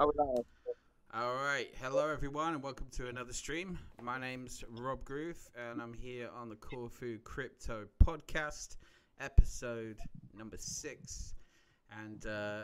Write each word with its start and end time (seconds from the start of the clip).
All 0.00 1.34
right, 1.34 1.68
hello 1.78 2.08
everyone, 2.08 2.54
and 2.54 2.62
welcome 2.62 2.86
to 2.92 3.08
another 3.08 3.34
stream. 3.34 3.78
My 4.00 4.18
name's 4.18 4.64
Rob 4.70 5.04
Groove, 5.04 5.50
and 5.54 5.82
I'm 5.82 5.92
here 5.92 6.30
on 6.40 6.48
the 6.48 6.54
Corfu 6.54 7.18
Crypto 7.18 7.84
Podcast, 8.02 8.76
episode 9.20 9.98
number 10.32 10.56
six. 10.58 11.34
And 12.00 12.24
uh, 12.24 12.62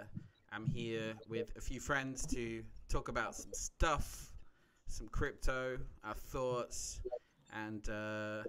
I'm 0.50 0.66
here 0.66 1.12
with 1.28 1.54
a 1.58 1.60
few 1.60 1.78
friends 1.78 2.24
to 2.28 2.64
talk 2.88 3.08
about 3.08 3.34
some 3.34 3.52
stuff, 3.52 4.32
some 4.86 5.08
crypto, 5.08 5.76
our 6.04 6.14
thoughts, 6.14 7.00
and 7.52 7.86
uh, 7.90 8.44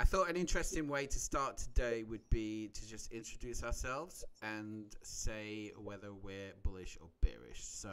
I 0.00 0.04
thought 0.04 0.30
an 0.30 0.36
interesting 0.36 0.86
way 0.86 1.06
to 1.06 1.18
start 1.18 1.58
today 1.58 2.04
would 2.04 2.22
be 2.30 2.70
to 2.72 2.88
just 2.88 3.10
introduce 3.10 3.64
ourselves 3.64 4.24
and 4.42 4.84
say 5.02 5.72
whether 5.76 6.12
we're 6.14 6.52
bullish 6.62 6.96
or 7.00 7.08
bearish. 7.20 7.64
So 7.64 7.90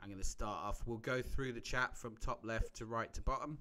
I'm 0.00 0.08
going 0.08 0.18
to 0.18 0.26
start 0.26 0.64
off. 0.64 0.82
We'll 0.86 0.96
go 0.96 1.20
through 1.20 1.52
the 1.52 1.60
chat 1.60 1.94
from 1.94 2.16
top 2.16 2.40
left 2.42 2.74
to 2.76 2.86
right 2.86 3.12
to 3.12 3.20
bottom. 3.20 3.58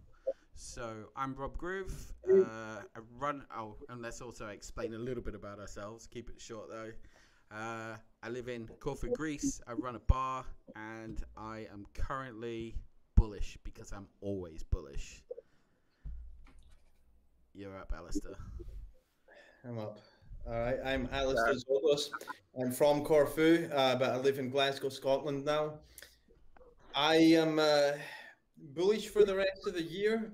So 0.54 1.10
I'm 1.18 1.36
Rob 1.36 1.58
Groove. 1.58 2.14
Uh, 2.26 2.80
I 2.96 3.00
run. 3.20 3.46
Oh, 3.54 3.76
and 3.90 4.02
let's 4.02 4.22
also 4.22 4.48
explain 4.48 4.94
a 4.94 4.98
little 4.98 5.22
bit 5.22 5.36
about 5.36 5.60
ourselves. 5.60 6.08
Keep 6.08 6.30
it 6.30 6.40
short 6.40 6.70
though. 6.70 6.92
Uh, 7.52 7.98
I 8.24 8.30
live 8.30 8.48
in 8.48 8.70
Corfu, 8.80 9.10
Greece. 9.10 9.60
I 9.68 9.74
run 9.74 9.98
a 9.98 10.00
bar, 10.00 10.46
and 10.78 11.22
I 11.36 11.68
am 11.74 11.86
currently 11.94 12.76
bullish 13.18 13.58
because 13.66 13.92
I'm 13.92 14.08
always 14.22 14.64
bullish. 14.64 15.25
You're 17.58 17.78
up, 17.78 17.94
Alistair. 17.96 18.36
I'm 19.64 19.80
up. 19.80 20.00
All 20.46 20.60
right, 20.60 20.78
I'm 20.84 21.08
Alistair 21.14 21.54
Zolos. 21.54 22.10
I'm 22.60 22.70
from 22.70 23.06
Corfu, 23.06 23.70
uh, 23.74 23.96
but 23.96 24.12
I 24.12 24.18
live 24.18 24.40
in 24.40 24.50
Glasgow, 24.50 24.90
Scotland 24.90 25.46
now. 25.46 25.76
I 26.94 27.16
am 27.16 27.60
uh, 27.60 27.92
bullish 28.58 29.08
for 29.08 29.24
the 29.24 29.36
rest 29.36 29.66
of 29.66 29.74
the 29.74 29.82
year, 29.82 30.34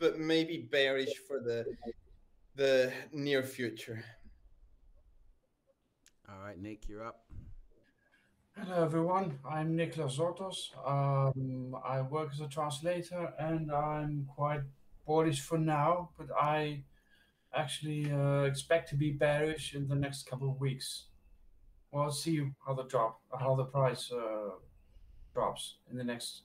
but 0.00 0.18
maybe 0.18 0.68
bearish 0.68 1.14
for 1.28 1.38
the 1.38 1.64
the 2.56 2.92
near 3.12 3.44
future. 3.44 4.04
All 6.28 6.40
right, 6.40 6.60
Nick, 6.60 6.88
you're 6.88 7.06
up. 7.06 7.20
Hello 8.56 8.84
everyone, 8.84 9.38
I'm 9.48 9.76
Niklas 9.76 10.18
Zotos. 10.18 10.74
Um, 10.84 11.76
I 11.84 12.00
work 12.00 12.30
as 12.32 12.40
a 12.40 12.48
translator 12.48 13.32
and 13.38 13.70
I'm 13.70 14.26
quite 14.34 14.62
bullish 15.08 15.40
for 15.40 15.58
now, 15.58 16.10
but 16.18 16.28
I 16.38 16.84
actually 17.54 18.12
uh, 18.12 18.42
expect 18.42 18.90
to 18.90 18.94
be 18.94 19.10
bearish 19.10 19.74
in 19.74 19.88
the 19.88 19.94
next 19.96 20.28
couple 20.28 20.50
of 20.50 20.60
weeks. 20.60 21.06
We'll 21.90 22.10
see 22.10 22.46
how 22.64 22.74
the 22.74 22.84
drop, 22.84 23.20
how 23.40 23.56
the 23.56 23.64
price 23.64 24.12
uh, 24.12 24.50
drops 25.32 25.76
in 25.90 25.96
the 25.96 26.04
next 26.04 26.42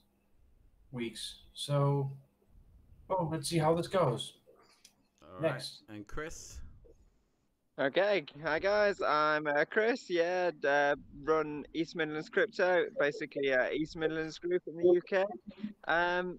weeks. 0.90 1.40
So, 1.52 2.10
oh, 3.10 3.28
let's 3.30 3.48
see 3.50 3.58
how 3.58 3.74
this 3.74 3.86
goes. 3.86 4.38
All 5.22 5.34
right. 5.34 5.52
Next. 5.52 5.82
And 5.90 6.06
Chris. 6.06 6.60
Okay, 7.76 8.24
hi 8.40 8.60
guys, 8.60 9.02
I'm 9.02 9.48
uh, 9.48 9.64
Chris. 9.68 10.08
Yeah, 10.08 10.52
uh, 10.64 10.94
run 11.24 11.64
East 11.74 11.96
Midlands 11.96 12.28
Crypto, 12.28 12.84
basically 13.00 13.52
uh, 13.52 13.68
East 13.70 13.96
Midlands 13.96 14.38
Group 14.38 14.62
in 14.68 14.76
the 14.76 15.00
UK. 15.00 15.26
Um, 15.88 16.38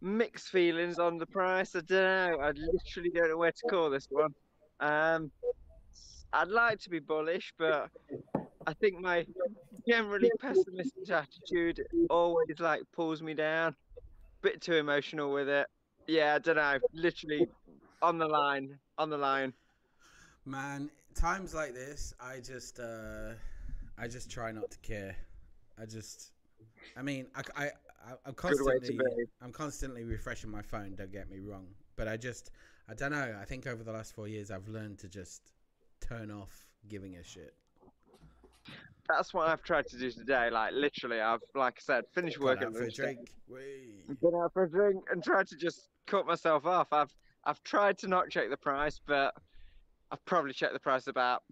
mixed 0.00 0.48
feelings 0.48 0.98
on 0.98 1.18
the 1.18 1.26
price. 1.26 1.74
I 1.74 1.80
don't 1.80 1.90
know. 1.90 2.38
I 2.40 2.52
literally 2.52 3.10
don't 3.10 3.30
know 3.30 3.36
where 3.36 3.52
to 3.52 3.62
call 3.68 3.90
this 3.90 4.08
one. 4.10 4.34
Um, 4.80 5.30
I'd 6.32 6.48
like 6.48 6.80
to 6.80 6.90
be 6.90 6.98
bullish, 6.98 7.54
but 7.58 7.88
I 8.66 8.72
think 8.74 9.00
my 9.00 9.26
generally 9.88 10.30
pessimistic 10.40 11.10
attitude 11.10 11.86
always 12.10 12.58
like 12.58 12.82
pulls 12.92 13.22
me 13.22 13.34
down. 13.34 13.74
Bit 14.42 14.60
too 14.60 14.74
emotional 14.74 15.32
with 15.32 15.48
it. 15.48 15.66
Yeah, 16.06 16.34
I 16.34 16.38
don't 16.38 16.56
know. 16.56 16.78
Literally 16.92 17.48
on 18.02 18.18
the 18.18 18.26
line, 18.26 18.78
on 18.98 19.10
the 19.10 19.16
line. 19.16 19.52
Man, 20.44 20.90
times 21.14 21.54
like 21.54 21.74
this, 21.74 22.14
I 22.20 22.38
just, 22.40 22.78
uh, 22.78 23.32
I 23.98 24.06
just 24.06 24.30
try 24.30 24.52
not 24.52 24.70
to 24.70 24.78
care. 24.78 25.16
I 25.80 25.86
just, 25.86 26.32
I 26.96 27.02
mean, 27.02 27.26
I, 27.34 27.42
I, 27.56 27.70
I 28.06 28.10
I'm 28.26 28.34
Good 28.34 28.64
way 28.64 28.74
to 28.74 28.78
constantly. 28.80 29.24
I'm 29.42 29.52
constantly 29.52 30.04
refreshing 30.04 30.50
my 30.50 30.62
phone. 30.62 30.94
Don't 30.96 31.12
get 31.12 31.28
me 31.30 31.40
wrong, 31.40 31.66
but 31.96 32.08
I 32.08 32.16
just, 32.16 32.50
I 32.88 32.94
don't 32.94 33.10
know. 33.10 33.36
I 33.40 33.44
think 33.44 33.66
over 33.66 33.82
the 33.82 33.92
last 33.92 34.14
four 34.14 34.28
years, 34.28 34.50
I've 34.50 34.68
learned 34.68 34.98
to 35.00 35.08
just 35.08 35.42
turn 36.00 36.30
off 36.30 36.66
giving 36.88 37.16
a 37.16 37.24
shit. 37.24 37.54
That's 39.08 39.32
what 39.32 39.48
I've 39.48 39.62
tried 39.62 39.86
to 39.88 39.98
do 39.98 40.10
today. 40.10 40.50
Like 40.50 40.72
literally, 40.72 41.20
I've 41.20 41.42
like 41.54 41.74
I 41.78 41.82
said, 41.82 42.04
finished 42.12 42.40
work 42.40 42.62
at 42.62 42.72
for 42.72 42.78
a 42.78 42.82
lunchtime, 42.82 43.16
drink. 43.48 44.20
Been 44.20 44.34
out 44.34 44.52
for 44.52 44.64
a 44.64 44.70
drink, 44.70 45.04
and 45.10 45.22
tried 45.22 45.46
to 45.48 45.56
just 45.56 45.88
cut 46.06 46.26
myself 46.26 46.66
off. 46.66 46.88
I've 46.92 47.14
I've 47.44 47.62
tried 47.62 47.98
to 47.98 48.08
not 48.08 48.30
check 48.30 48.50
the 48.50 48.56
price, 48.56 49.00
but 49.04 49.34
I've 50.10 50.24
probably 50.24 50.52
checked 50.52 50.72
the 50.72 50.80
price 50.80 51.06
about 51.06 51.42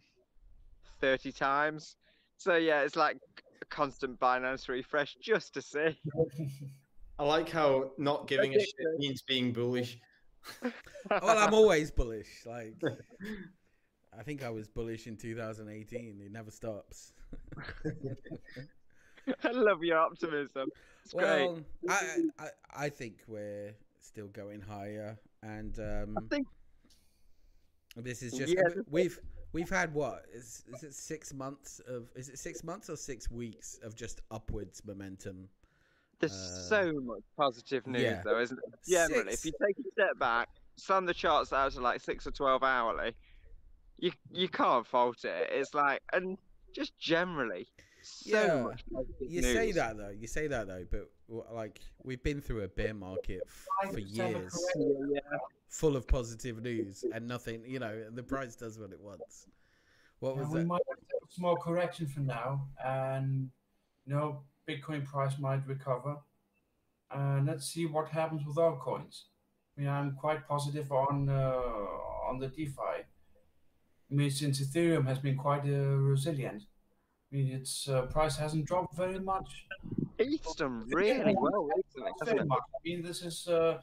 thirty 1.00 1.30
times. 1.30 1.96
So 2.38 2.56
yeah, 2.56 2.80
it's 2.80 2.96
like 2.96 3.18
a 3.60 3.64
constant 3.66 4.18
Binance 4.18 4.68
refresh 4.68 5.16
just 5.20 5.54
to 5.54 5.62
see. 5.62 5.98
I 7.18 7.24
like 7.24 7.48
how 7.48 7.92
not 7.98 8.26
giving 8.26 8.54
a 8.54 8.58
shit 8.58 8.74
means 8.98 9.22
being 9.22 9.52
bullish. 9.52 9.98
well, 10.62 11.38
I'm 11.38 11.54
always 11.54 11.90
bullish. 11.90 12.28
Like, 12.44 12.74
I 14.18 14.22
think 14.22 14.42
I 14.44 14.50
was 14.50 14.68
bullish 14.68 15.06
in 15.06 15.16
2018. 15.16 16.20
It 16.24 16.32
never 16.32 16.50
stops. 16.50 17.12
I 19.42 19.50
love 19.52 19.82
your 19.82 19.98
optimism. 19.98 20.68
It's 21.04 21.14
great. 21.14 21.46
well, 21.46 21.60
I, 21.88 22.16
I 22.38 22.48
I 22.74 22.88
think 22.88 23.18
we're 23.26 23.74
still 24.00 24.28
going 24.28 24.60
higher, 24.60 25.16
and 25.42 25.78
um, 25.78 26.16
I 26.18 26.20
think 26.34 26.46
this 27.96 28.22
is 28.22 28.32
just 28.32 28.52
Yeah. 28.54 28.82
we've 28.90 29.18
we've 29.54 29.70
had 29.70 29.94
what 29.94 30.26
is 30.34 30.64
is 30.74 30.82
it 30.82 30.92
six 30.92 31.32
months 31.32 31.80
of 31.88 32.10
is 32.14 32.28
it 32.28 32.38
six 32.38 32.62
months 32.62 32.90
or 32.90 32.96
six 32.96 33.30
weeks 33.30 33.78
of 33.82 33.96
just 33.96 34.20
upwards 34.30 34.82
momentum? 34.84 35.48
there's 36.20 36.32
uh, 36.32 36.68
so 36.68 36.92
much 37.02 37.22
positive 37.36 37.86
news 37.86 38.02
yeah. 38.02 38.22
though, 38.24 38.40
isn't 38.40 38.58
it? 38.58 38.90
Generally, 38.90 39.32
Six. 39.32 39.44
if 39.44 39.46
you 39.46 39.52
take 39.66 39.76
a 39.78 39.90
step 39.92 40.18
back, 40.18 40.48
sum 40.76 41.06
the 41.06 41.14
charts 41.14 41.52
out 41.52 41.72
to 41.72 41.80
like 41.80 42.00
six 42.00 42.26
or 42.26 42.30
twelve 42.30 42.62
hourly, 42.62 43.14
you 43.98 44.12
you 44.32 44.48
can't 44.48 44.86
fault 44.86 45.24
it. 45.24 45.50
It's 45.52 45.74
like 45.74 46.02
and 46.12 46.38
just 46.74 46.98
generally 46.98 47.68
so 48.06 48.30
Yeah. 48.30 48.62
much 48.62 48.84
You 49.20 49.40
news. 49.42 49.52
say 49.52 49.72
that 49.72 49.96
though, 49.96 50.10
you 50.10 50.26
say 50.26 50.46
that 50.48 50.66
though, 50.66 50.84
but 50.90 51.10
like 51.52 51.80
we've 52.02 52.22
been 52.22 52.40
through 52.40 52.62
a 52.62 52.68
bear 52.68 52.94
market 52.94 53.42
f- 53.46 53.92
for 53.92 53.98
years. 53.98 54.54
Yeah, 54.76 54.84
yeah. 55.14 55.38
full 55.68 55.96
of 55.96 56.06
positive 56.06 56.60
news, 56.62 57.04
and 57.12 57.26
nothing. 57.26 57.64
You 57.66 57.78
know, 57.80 58.08
the 58.10 58.22
price 58.22 58.54
does 58.56 58.78
what 58.78 58.92
it 58.92 59.00
wants. 59.00 59.46
What 60.20 60.36
Yeah, 60.36 60.40
was 60.42 60.50
we 60.50 60.58
that? 60.60 60.66
might 60.66 60.82
have 60.88 60.98
a 61.28 61.32
small 61.32 61.56
correction 61.56 62.06
for 62.06 62.20
now, 62.20 62.68
and 62.84 63.50
you 64.06 64.14
know, 64.14 64.44
Bitcoin 64.68 65.04
price 65.04 65.38
might 65.38 65.66
recover. 65.66 66.16
And 67.10 67.46
let's 67.46 67.66
see 67.66 67.86
what 67.86 68.08
happens 68.08 68.44
with 68.46 68.58
our 68.58 68.76
coins. 68.78 69.26
I 69.76 69.80
mean, 69.80 69.88
I'm 69.90 70.14
quite 70.14 70.46
positive 70.46 70.90
on 70.92 71.28
uh, 71.28 71.60
on 72.28 72.38
the 72.38 72.48
DeFi. 72.48 72.80
I 74.10 74.14
mean, 74.14 74.30
since 74.30 74.60
Ethereum 74.60 75.06
has 75.06 75.18
been 75.18 75.36
quite 75.36 75.64
uh, 75.64 75.96
resilient. 76.12 76.62
I 77.34 77.36
mean, 77.36 77.48
its 77.52 77.88
uh, 77.88 78.02
price 78.02 78.36
hasn't 78.36 78.64
dropped 78.64 78.96
very 78.96 79.18
much. 79.18 79.66
It's 80.18 80.54
done 80.54 80.84
really 80.88 81.34
well 81.36 81.64
recently, 81.76 82.12
hasn't 82.20 82.28
very 82.28 82.38
it? 82.42 82.46
much. 82.46 82.60
I 82.72 82.78
mean, 82.84 83.02
this 83.02 83.22
is 83.22 83.48
uh, 83.48 83.78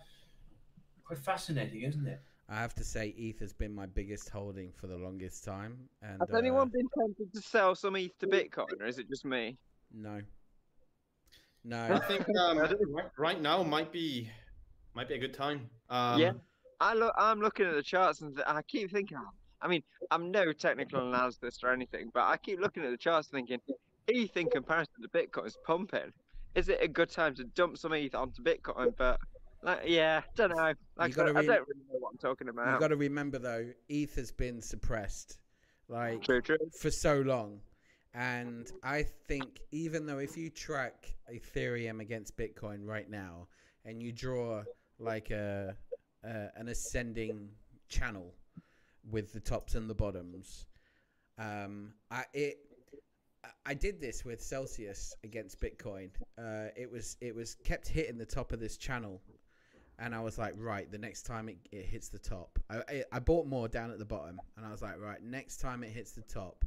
quite 1.03 1.19
fascinating, 1.19 1.81
isn't 1.81 2.07
it? 2.07 2.21
I 2.48 2.56
have 2.56 2.74
to 2.75 2.83
say, 2.86 3.13
ETH 3.18 3.39
has 3.39 3.51
been 3.51 3.75
my 3.75 3.88
biggest 3.88 4.30
holding 4.30 4.71
for 4.71 4.88
the 4.88 4.95
longest 4.95 5.44
time, 5.44 5.77
and 6.01 6.21
Has 6.21 6.33
uh, 6.33 6.38
anyone 6.38 6.69
been 6.69 6.88
tempted 6.98 7.33
to 7.33 7.42
sell 7.42 7.75
some 7.75 7.98
ETH 7.98 8.18
to 8.19 8.27
Bitcoin, 8.27 8.80
or 8.80 8.86
is 8.86 9.00
it 9.00 9.09
just 9.09 9.25
me? 9.25 9.57
no, 9.94 10.21
No. 11.65 11.94
I 11.94 12.00
think 12.07 12.25
um, 12.39 12.57
right- 12.59 13.12
right 13.18 13.42
now 13.42 13.63
might 13.63 13.92
be 13.92 14.30
might 14.94 15.09
be 15.09 15.15
a 15.15 15.19
good 15.19 15.33
time. 15.33 15.69
Um, 15.89 16.19
Yeah. 16.21 16.31
I 16.80 16.94
look. 16.94 17.13
I'm 17.18 17.42
looking 17.42 17.65
at 17.68 17.75
the 17.75 17.83
charts 17.83 18.21
and 18.21 18.33
th- 18.33 18.45
I 18.48 18.62
keep 18.63 18.92
thinking. 18.92 19.18
oh, 19.19 19.30
I 19.62 19.68
mean, 19.68 19.84
I'm 20.10 20.31
no 20.31 20.52
technical 20.54 21.13
analyst 21.13 21.63
or 21.63 21.72
anything, 21.72 22.10
but 22.13 22.24
I 22.24 22.38
keep 22.38 22.60
looking 22.60 22.84
at 22.84 22.92
the 22.92 22.98
charts 22.98 23.28
thinking, 23.28 23.60
ETH 24.08 24.36
in 24.36 24.50
comparison 24.50 24.94
to 25.02 25.08
Bitcoin 25.08 25.48
is 25.48 25.58
pumping. 25.66 26.12
Is 26.56 26.68
it 26.68 26.80
a 26.81 26.88
good 26.88 27.10
time 27.10 27.36
to 27.36 27.44
dump 27.44 27.78
some 27.78 27.94
ETH 27.94 28.16
onto 28.16 28.42
Bitcoin? 28.44 28.94
But 28.98 29.19
like, 29.63 29.81
yeah, 29.86 30.22
don't 30.36 30.50
know. 30.50 30.56
Like, 30.56 30.78
I, 30.98 31.06
I 31.06 31.13
don't 31.13 31.36
really 31.36 31.46
know 31.46 32.00
what 32.00 32.12
I'm 32.12 32.18
talking 32.18 32.50
about. 32.50 32.72
You've 32.72 32.80
got 32.80 32.90
to 32.90 32.96
remember 32.96 33.40
though, 33.40 33.68
ETH 33.90 34.16
has 34.16 34.31
been 34.31 34.62
suppressed, 34.62 35.38
like 35.88 36.24
True, 36.24 36.42
true. 36.42 36.58
for 36.80 36.92
so 36.92 37.22
long. 37.22 37.60
And 38.13 38.69
I 38.84 39.04
think 39.04 39.62
even 39.72 40.06
though 40.06 40.18
if 40.18 40.36
you 40.36 40.50
track 40.50 41.13
Ethereum 41.34 42.02
against 42.02 42.36
Bitcoin 42.36 42.86
right 42.86 43.10
now, 43.10 43.48
and 43.86 44.02
you 44.02 44.12
draw 44.12 44.63
like 45.00 45.31
a, 45.31 45.75
a 46.24 46.48
an 46.56 46.68
ascending 46.68 47.50
channel 47.88 48.34
with 49.09 49.33
the 49.33 49.39
tops 49.39 49.75
and 49.75 49.89
the 49.89 49.95
bottoms, 49.95 50.68
um, 51.38 51.94
I, 52.09 52.25
it 52.33 52.57
I 53.65 53.74
did 53.74 54.00
this 54.00 54.24
with 54.24 54.42
Celsius 54.42 55.15
against 55.24 55.59
Bitcoin. 55.59 56.09
Uh, 56.38 56.68
it 56.75 56.92
was 56.92 57.18
it 57.21 57.36
was 57.36 57.56
kept 57.56 57.88
hitting 57.88 58.18
the 58.18 58.25
top 58.25 58.51
of 58.51 58.59
this 58.59 58.77
channel, 58.77 59.21
and 60.00 60.13
I 60.13 60.19
was 60.19 60.38
like, 60.38 60.53
right, 60.57 60.92
the 60.92 60.98
next 60.98 61.24
time 61.24 61.50
it, 61.50 61.57
it 61.71 61.86
hits 61.86 62.09
the 62.09 62.19
top, 62.19 62.59
I, 62.69 63.03
I 63.12 63.19
bought 63.19 63.48
more 63.48 63.68
down 63.68 63.92
at 63.92 64.00
the 64.00 64.06
bottom, 64.06 64.39
and 64.57 64.65
I 64.65 64.71
was 64.71 64.81
like, 64.81 65.00
right, 65.00 65.21
next 65.24 65.57
time 65.57 65.83
it 65.83 65.92
hits 65.92 66.12
the 66.12 66.21
top, 66.21 66.63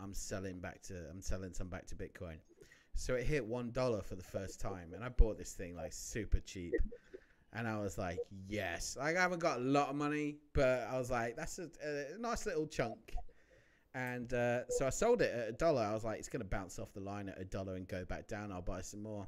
I'm 0.00 0.14
selling 0.14 0.60
back 0.60 0.82
to 0.84 0.94
I'm 1.10 1.22
selling 1.22 1.52
some 1.52 1.68
back 1.68 1.86
to 1.88 1.94
Bitcoin. 1.94 2.36
So 2.94 3.14
it 3.14 3.26
hit 3.26 3.44
one 3.44 3.70
dollar 3.70 4.02
for 4.02 4.16
the 4.16 4.24
first 4.24 4.60
time, 4.60 4.92
and 4.94 5.04
I 5.04 5.08
bought 5.08 5.38
this 5.38 5.52
thing 5.52 5.76
like 5.76 5.92
super 5.92 6.40
cheap. 6.40 6.74
And 7.52 7.66
I 7.66 7.78
was 7.78 7.96
like, 7.96 8.18
yes. 8.46 8.96
Like 8.98 9.16
I 9.16 9.20
haven't 9.20 9.40
got 9.40 9.58
a 9.58 9.62
lot 9.62 9.88
of 9.88 9.96
money, 9.96 10.36
but 10.52 10.86
I 10.90 10.98
was 10.98 11.10
like, 11.10 11.36
that's 11.36 11.58
a, 11.58 11.68
a 11.82 12.18
nice 12.18 12.46
little 12.46 12.66
chunk. 12.66 13.14
And 13.94 14.32
uh, 14.34 14.68
so 14.68 14.86
I 14.86 14.90
sold 14.90 15.22
it 15.22 15.32
at 15.34 15.48
a 15.48 15.52
dollar. 15.52 15.82
I 15.82 15.94
was 15.94 16.04
like, 16.04 16.18
it's 16.18 16.28
gonna 16.28 16.44
bounce 16.44 16.78
off 16.78 16.92
the 16.92 17.00
line 17.00 17.28
at 17.28 17.40
a 17.40 17.44
dollar 17.44 17.74
and 17.74 17.88
go 17.88 18.04
back 18.04 18.28
down. 18.28 18.52
I'll 18.52 18.62
buy 18.62 18.82
some 18.82 19.02
more. 19.02 19.26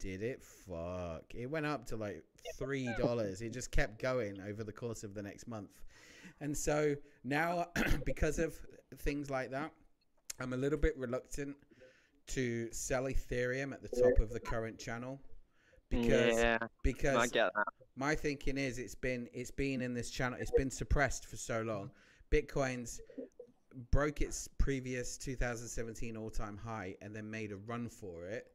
Did 0.00 0.22
it? 0.22 0.42
Fuck! 0.42 1.22
It 1.32 1.46
went 1.46 1.64
up 1.64 1.86
to 1.86 1.96
like 1.96 2.24
three 2.58 2.90
dollars. 2.98 3.40
it 3.40 3.52
just 3.52 3.70
kept 3.70 4.02
going 4.02 4.40
over 4.46 4.64
the 4.64 4.72
course 4.72 5.04
of 5.04 5.14
the 5.14 5.22
next 5.22 5.46
month. 5.46 5.70
And 6.40 6.56
so 6.56 6.96
now, 7.22 7.68
because 8.04 8.38
of 8.38 8.54
things 8.98 9.30
like 9.30 9.50
that, 9.52 9.70
I'm 10.40 10.52
a 10.52 10.56
little 10.56 10.78
bit 10.78 10.98
reluctant 10.98 11.56
to 12.26 12.68
sell 12.72 13.04
Ethereum 13.04 13.72
at 13.72 13.82
the 13.82 13.88
top 13.88 14.18
of 14.18 14.30
the 14.30 14.40
current 14.40 14.78
channel 14.78 15.20
because 15.90 16.38
yeah, 16.38 16.58
I 16.60 16.66
because 16.82 17.30
get 17.30 17.50
that. 17.54 17.64
my 17.96 18.14
thinking 18.14 18.58
is 18.58 18.78
it's 18.78 18.94
been 18.94 19.28
it's 19.32 19.50
been 19.50 19.80
in 19.80 19.94
this 19.94 20.10
channel 20.10 20.38
it's 20.40 20.50
been 20.52 20.70
suppressed 20.70 21.26
for 21.26 21.36
so 21.36 21.62
long 21.62 21.90
bitcoin's 22.30 23.00
broke 23.90 24.20
its 24.20 24.48
previous 24.58 25.16
2017 25.18 26.16
all-time 26.16 26.56
high 26.56 26.96
and 27.02 27.14
then 27.14 27.30
made 27.30 27.52
a 27.52 27.56
run 27.56 27.88
for 27.88 28.26
it 28.26 28.46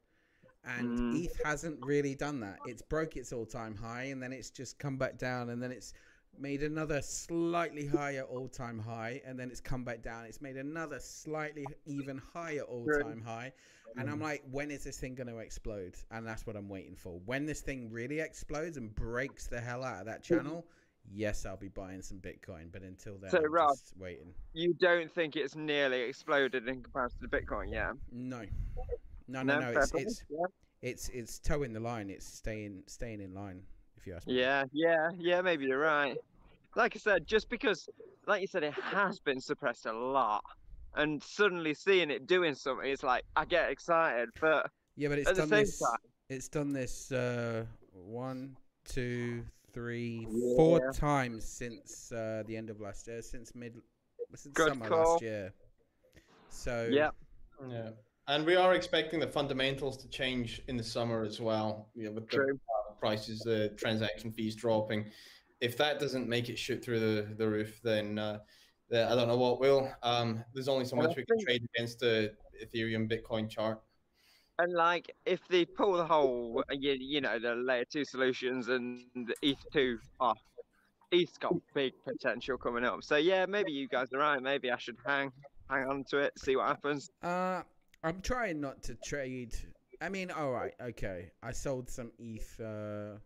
and 0.65 0.89
Mm. 0.99 1.23
eth 1.25 1.37
hasn't 1.43 1.77
really 1.85 2.15
done 2.15 2.39
that 2.41 2.59
it's 2.65 2.81
broke 2.81 3.15
its 3.15 3.31
all-time 3.31 3.75
high 3.75 4.03
and 4.05 4.21
then 4.21 4.33
it's 4.33 4.49
just 4.49 4.77
come 4.79 4.97
back 4.97 5.17
down 5.17 5.49
and 5.49 5.61
then 5.63 5.71
it's 5.71 5.93
made 6.37 6.63
another 6.63 7.01
slightly 7.01 7.85
higher 7.85 8.21
all-time 8.21 8.79
high 8.79 9.21
and 9.25 9.37
then 9.37 9.49
it's 9.49 9.59
come 9.59 9.83
back 9.83 10.01
down 10.01 10.25
it's 10.25 10.41
made 10.41 10.55
another 10.55 10.99
slightly 10.99 11.65
even 11.85 12.21
higher 12.33 12.61
all-time 12.61 13.21
high 13.21 13.51
and 13.97 14.09
I'm 14.09 14.19
mm. 14.19 14.23
like, 14.23 14.43
when 14.51 14.71
is 14.71 14.83
this 14.83 14.97
thing 14.97 15.15
going 15.15 15.27
to 15.27 15.37
explode? 15.37 15.95
And 16.11 16.25
that's 16.25 16.45
what 16.45 16.55
I'm 16.55 16.69
waiting 16.69 16.95
for. 16.95 17.19
When 17.25 17.45
this 17.45 17.61
thing 17.61 17.89
really 17.91 18.19
explodes 18.19 18.77
and 18.77 18.93
breaks 18.93 19.47
the 19.47 19.59
hell 19.59 19.83
out 19.83 20.01
of 20.01 20.05
that 20.05 20.21
mm. 20.21 20.27
channel, 20.27 20.65
yes, 21.11 21.45
I'll 21.45 21.57
be 21.57 21.69
buying 21.69 22.01
some 22.01 22.17
Bitcoin. 22.17 22.71
But 22.71 22.83
until 22.83 23.17
then, 23.17 23.31
So, 23.31 23.39
I'm 23.39 23.51
Rob- 23.51 23.71
just 23.71 23.93
waiting. 23.97 24.33
You 24.53 24.73
don't 24.73 25.11
think 25.11 25.35
it's 25.35 25.55
nearly 25.55 26.01
exploded 26.01 26.67
in 26.67 26.83
comparison 26.83 27.19
to 27.21 27.27
Bitcoin, 27.27 27.71
yeah? 27.71 27.93
No, 28.11 28.43
no, 29.27 29.43
no, 29.43 29.59
no. 29.59 29.73
fair 29.73 29.81
It's 29.81 29.93
it's 29.93 30.23
yeah. 30.29 30.45
it's 30.81 31.09
it's 31.09 31.39
towing 31.39 31.73
the 31.73 31.79
line. 31.79 32.09
It's 32.09 32.25
staying 32.25 32.83
staying 32.87 33.21
in 33.21 33.33
line. 33.33 33.63
If 33.99 34.07
you 34.07 34.13
ask 34.15 34.27
me. 34.27 34.39
Yeah, 34.39 34.63
yeah, 34.71 35.09
yeah, 35.17 35.41
maybe 35.41 35.65
you're 35.65 35.79
right. 35.79 36.17
Like 36.75 36.95
I 36.95 36.99
said, 36.99 37.27
just 37.27 37.49
because, 37.49 37.89
like 38.27 38.41
you 38.41 38.47
said, 38.47 38.63
it 38.63 38.73
has 38.73 39.19
been 39.19 39.41
suppressed 39.41 39.85
a 39.85 39.93
lot, 39.93 40.43
and 40.95 41.21
suddenly 41.21 41.73
seeing 41.73 42.09
it 42.09 42.25
doing 42.27 42.55
something, 42.55 42.89
it's 42.89 43.03
like 43.03 43.23
I 43.35 43.45
get 43.45 43.69
excited. 43.69 44.29
But 44.39 44.69
Yeah, 44.95 45.09
but 45.09 45.19
it's 45.19 45.29
at 45.29 45.35
the 45.35 45.41
done 45.41 45.49
same 45.49 45.65
this. 45.65 45.79
time, 45.79 45.97
It's 46.29 46.47
done 46.47 46.71
this 46.73 47.11
uh, 47.11 47.65
one, 47.91 48.55
two, 48.85 49.43
three, 49.73 50.27
four 50.55 50.79
Yeah. 50.79 50.91
times 50.93 51.43
since 51.45 52.11
uh, 52.11 52.43
the 52.45 52.55
end 52.55 52.69
of 52.69 52.79
last 52.79 53.07
year, 53.07 53.21
since 53.21 53.53
mid, 53.53 53.75
since 54.35 54.55
Good 54.55 54.69
summer 54.69 54.87
call. 54.87 55.11
last 55.13 55.21
year. 55.21 55.53
So 56.49 56.87
yeah, 56.91 57.09
Yeah. 57.69 57.89
And 58.27 58.45
we 58.45 58.55
are 58.55 58.75
expecting 58.75 59.19
the 59.19 59.27
fundamentals 59.27 59.97
to 59.97 60.07
change 60.07 60.61
in 60.67 60.77
the 60.77 60.83
summer 60.83 61.23
as 61.23 61.41
well. 61.41 61.89
Yeah, 61.95 62.09
with 62.09 62.29
the 62.29 62.37
true. 62.37 62.59
Prices, 62.99 63.39
the 63.39 63.69
transaction 63.77 64.31
fees 64.31 64.55
dropping. 64.55 65.05
If 65.61 65.77
that 65.77 65.99
doesn't 65.99 66.27
make 66.27 66.49
it 66.49 66.57
shoot 66.57 66.83
through 66.83 66.99
the, 66.99 67.35
the 67.35 67.47
roof, 67.47 67.79
then 67.83 68.17
uh, 68.17 68.39
the, 68.89 69.09
I 69.09 69.15
don't 69.15 69.27
know 69.27 69.37
what 69.37 69.59
will. 69.59 69.91
Um, 70.03 70.43
there's 70.53 70.67
only 70.67 70.85
so 70.85 70.95
much 70.95 71.15
we 71.15 71.25
can 71.25 71.39
trade 71.39 71.67
against 71.75 71.99
the 71.99 72.33
Ethereum 72.63 73.11
Bitcoin 73.11 73.49
chart. 73.49 73.81
And 74.57 74.73
like, 74.73 75.15
if 75.25 75.39
they 75.49 75.65
pull 75.65 75.93
the 75.93 76.05
whole, 76.05 76.63
you, 76.71 76.97
you 76.99 77.21
know, 77.21 77.39
the 77.39 77.55
layer 77.55 77.85
two 77.85 78.03
solutions 78.03 78.67
and 78.67 78.99
the 79.15 79.35
ETH 79.41 79.63
two 79.71 79.99
off, 80.19 80.39
ETH's 81.11 81.37
got 81.37 81.53
big 81.73 81.93
potential 82.05 82.57
coming 82.57 82.83
up. 82.83 83.03
So 83.03 83.15
yeah, 83.15 83.45
maybe 83.45 83.71
you 83.71 83.87
guys 83.87 84.13
are 84.13 84.19
right. 84.19 84.41
Maybe 84.41 84.69
I 84.69 84.77
should 84.77 84.97
hang 85.05 85.31
hang 85.69 85.87
on 85.87 86.03
to 86.09 86.17
it, 86.17 86.37
see 86.37 86.55
what 86.55 86.67
happens. 86.67 87.09
Uh, 87.23 87.61
I'm 88.03 88.21
trying 88.21 88.59
not 88.59 88.81
to 88.83 88.95
trade. 88.95 89.55
I 90.01 90.09
mean, 90.09 90.31
all 90.31 90.51
right, 90.51 90.73
okay. 90.81 91.31
I 91.43 91.51
sold 91.51 91.89
some 91.89 92.11
ETH 92.19 92.59
uh, 92.59 93.17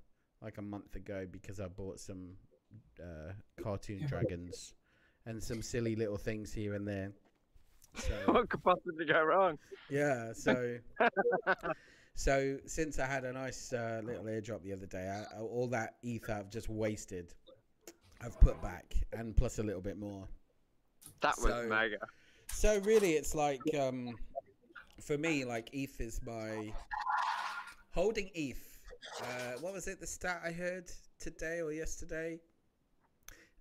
like 0.41 0.57
a 0.57 0.61
month 0.61 0.95
ago 0.95 1.27
because 1.31 1.59
I 1.59 1.67
bought 1.67 1.99
some 1.99 2.31
uh, 2.99 3.33
cartoon 3.61 4.05
dragons 4.07 4.73
and 5.25 5.41
some 5.41 5.61
silly 5.61 5.95
little 5.95 6.17
things 6.17 6.51
here 6.51 6.73
and 6.73 6.87
there. 6.87 7.11
So 7.95 8.13
what 8.25 8.49
could 8.49 8.63
possibly 8.63 9.05
go 9.05 9.21
wrong? 9.23 9.57
yeah, 9.89 10.33
so 10.33 10.77
so 12.15 12.57
since 12.65 12.97
I 12.99 13.05
had 13.05 13.23
a 13.23 13.33
nice 13.33 13.71
uh, 13.71 14.01
little 14.03 14.23
airdrop 14.25 14.63
the 14.63 14.73
other 14.73 14.87
day, 14.87 15.07
I, 15.09 15.39
all 15.39 15.67
that 15.67 15.95
ETH 16.01 16.27
I've 16.29 16.49
just 16.49 16.69
wasted, 16.69 17.33
I've 18.19 18.39
put 18.39 18.59
back 18.63 18.95
and 19.11 19.35
plus 19.35 19.59
a 19.59 19.63
little 19.63 19.81
bit 19.81 19.97
more. 19.97 20.27
That 21.21 21.35
was 21.37 21.51
So- 21.51 21.67
mega. 21.67 21.97
So 22.51 22.79
really, 22.81 23.13
it's 23.13 23.33
like 23.33 23.61
um, 23.79 24.15
for 25.03 25.17
me, 25.17 25.45
like 25.45 25.69
ETH 25.73 25.99
is 25.99 26.19
my 26.25 26.73
holding 27.91 28.29
ETH. 28.33 28.79
Uh, 29.21 29.59
what 29.59 29.73
was 29.73 29.87
it? 29.87 29.99
The 29.99 30.07
stat 30.07 30.41
I 30.45 30.51
heard 30.51 30.91
today 31.19 31.59
or 31.61 31.71
yesterday? 31.71 32.39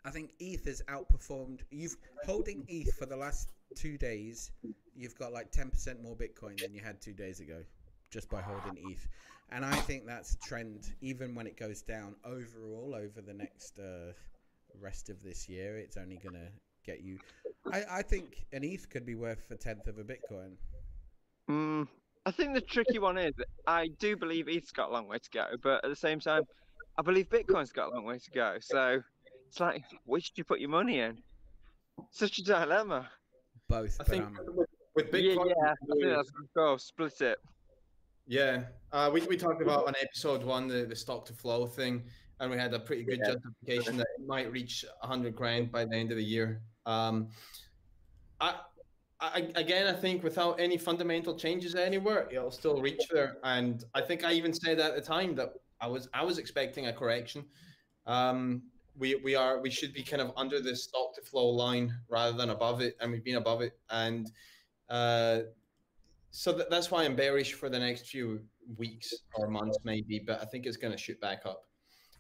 I 0.05 0.11
think 0.11 0.33
ETH 0.41 0.65
has 0.67 0.83
outperformed. 0.89 1.61
You've 1.71 1.97
holding 2.25 2.65
ETH 2.69 2.95
for 2.95 3.07
the 3.07 3.17
last 3.17 3.53
two 3.75 3.99
days. 3.99 4.51
You've 4.97 5.19
got 5.19 5.33
like 5.33 5.51
ten 5.51 5.71
percent 5.71 6.03
more 6.03 6.17
Bitcoin 6.17 6.61
than 6.61 6.75
you 6.75 6.81
had 6.81 7.01
two 7.01 7.13
days 7.13 7.41
ago, 7.41 7.63
just 8.11 8.29
by 8.31 8.41
holding 8.41 8.83
ETH. 8.91 9.07
And 9.51 9.65
I 9.65 9.75
think 9.75 10.07
that's 10.07 10.35
a 10.35 10.39
trend. 10.39 10.93
Even 11.01 11.35
when 11.35 11.47
it 11.47 11.57
goes 11.57 11.83
down 11.83 12.15
overall 12.25 12.95
over 12.95 13.21
the 13.21 13.35
next 13.35 13.79
uh, 13.79 14.13
rest 14.81 15.11
of 15.11 15.23
this 15.23 15.49
year, 15.49 15.77
it's 15.77 15.97
only 15.97 16.19
gonna 16.23 16.49
get 16.85 17.01
you 17.01 17.19
I, 17.71 17.85
I 17.91 18.03
think 18.03 18.45
an 18.53 18.65
ETH 18.65 18.89
could 18.91 19.07
be 19.07 19.15
worth 19.15 19.51
a 19.51 19.57
tenth 19.57 19.87
of 19.87 19.99
a 19.99 20.05
Bitcoin. 20.05 20.57
Mm, 21.51 21.89
I 22.25 22.31
think 22.31 22.55
the 22.55 22.61
tricky 22.61 22.99
one 22.99 23.19
is 23.19 23.33
I 23.67 23.89
do 23.99 24.17
believe 24.17 24.49
ETH's 24.49 24.71
got 24.71 24.91
a 24.91 24.93
long 24.93 25.09
way 25.09 25.19
to 25.19 25.31
go, 25.31 25.47
but 25.63 25.85
at 25.85 25.89
the 25.91 25.97
same 25.97 26.21
time, 26.21 26.43
I 26.97 27.03
believe 27.03 27.29
Bitcoin's 27.29 27.73
got 27.73 27.93
a 27.93 27.95
long 27.95 28.05
way 28.05 28.19
to 28.19 28.31
go. 28.31 28.57
So 28.61 29.01
it's 29.49 29.61
like, 29.61 29.85
which 30.05 30.33
do 30.33 30.41
you 30.41 30.45
put 30.45 30.61
your 30.61 30.71
money 30.71 31.01
in? 31.01 31.19
Such 32.11 32.39
a 32.39 32.45
dilemma. 32.45 33.09
Both, 33.69 34.01
I 34.01 34.05
think 34.05 34.25
um, 34.25 34.39
with, 34.55 34.69
with 34.95 35.07
Yeah, 35.15 35.35
Bitcoin, 35.35 35.49
yeah, 35.49 35.73
I 35.73 35.75
think 35.87 36.05
that's 36.05 36.31
a. 36.57 36.79
Split 36.79 37.21
it. 37.21 37.39
Yeah, 38.27 38.65
uh, 38.93 39.11
we, 39.13 39.21
we 39.23 39.37
talked 39.37 39.63
about 39.63 39.87
on 39.87 39.95
episode 40.01 40.45
one 40.45 40.69
the, 40.69 40.85
the 40.85 40.95
stock 40.97 41.25
to 41.27 41.33
flow 41.33 41.67
thing, 41.67 42.05
and 42.41 42.51
we 42.51 42.57
had 42.57 42.73
a 42.73 42.79
pretty 42.79 43.03
good 43.03 43.19
Yeah. 43.25 43.35
justification 43.35 43.97
that 43.97 44.07
it 44.19 44.27
might 44.27 44.51
reach 44.53 44.85
100 45.01 45.35
grand 45.35 45.73
by 45.73 45.85
the 45.85 45.97
end 45.97 46.13
of 46.13 46.19
the 46.19 46.25
year. 46.25 46.63
Um, 46.87 47.29
I, 48.41 48.61
I 49.23 49.49
again, 49.55 49.87
I 49.87 49.93
think 49.93 50.25
without 50.25 50.59
any 50.59 50.77
fundamental 50.77 51.37
changes 51.39 51.77
anywhere, 51.77 52.29
it'll 52.31 52.51
still 52.51 52.81
reach 52.83 53.03
there. 53.11 53.37
And 53.45 53.85
I 53.95 54.01
think 54.01 54.25
I 54.25 54.33
even 54.33 54.53
said 54.53 54.81
at 54.81 54.97
the 54.97 55.01
time 55.01 55.37
that 55.37 55.53
I 55.81 55.87
was 55.87 56.09
I 56.13 56.25
was 56.25 56.39
expecting 56.39 56.89
a 56.89 56.93
correction. 56.93 57.45
Um, 58.07 58.63
we 58.97 59.15
we 59.15 59.37
are 59.37 59.61
we 59.61 59.71
should 59.71 59.95
be 59.95 60.03
kind 60.03 60.21
of 60.21 60.33
under 60.37 60.61
the 60.61 60.75
stock 60.75 61.15
to 61.15 61.23
flow 61.23 61.49
line 61.51 61.95
rather 62.09 62.37
than 62.37 62.51
above 62.51 62.81
it, 62.81 62.97
and 63.01 63.13
we've 63.13 63.25
been 63.25 63.37
above 63.37 63.63
it. 63.63 63.79
And 63.91 64.31
uh, 64.91 65.41
so 66.33 66.53
th- 66.53 66.67
that's 66.69 66.91
why 66.91 67.05
I'm 67.05 67.15
bearish 67.15 67.53
for 67.53 67.69
the 67.69 67.79
next 67.79 68.07
few 68.07 68.41
weeks 68.77 69.15
or 69.37 69.47
months, 69.49 69.79
maybe. 69.85 70.19
But 70.27 70.43
I 70.43 70.47
think 70.47 70.67
it's 70.67 70.77
going 70.77 70.93
to 70.93 70.99
shoot 70.99 71.21
back 71.21 71.43
up. 71.47 71.63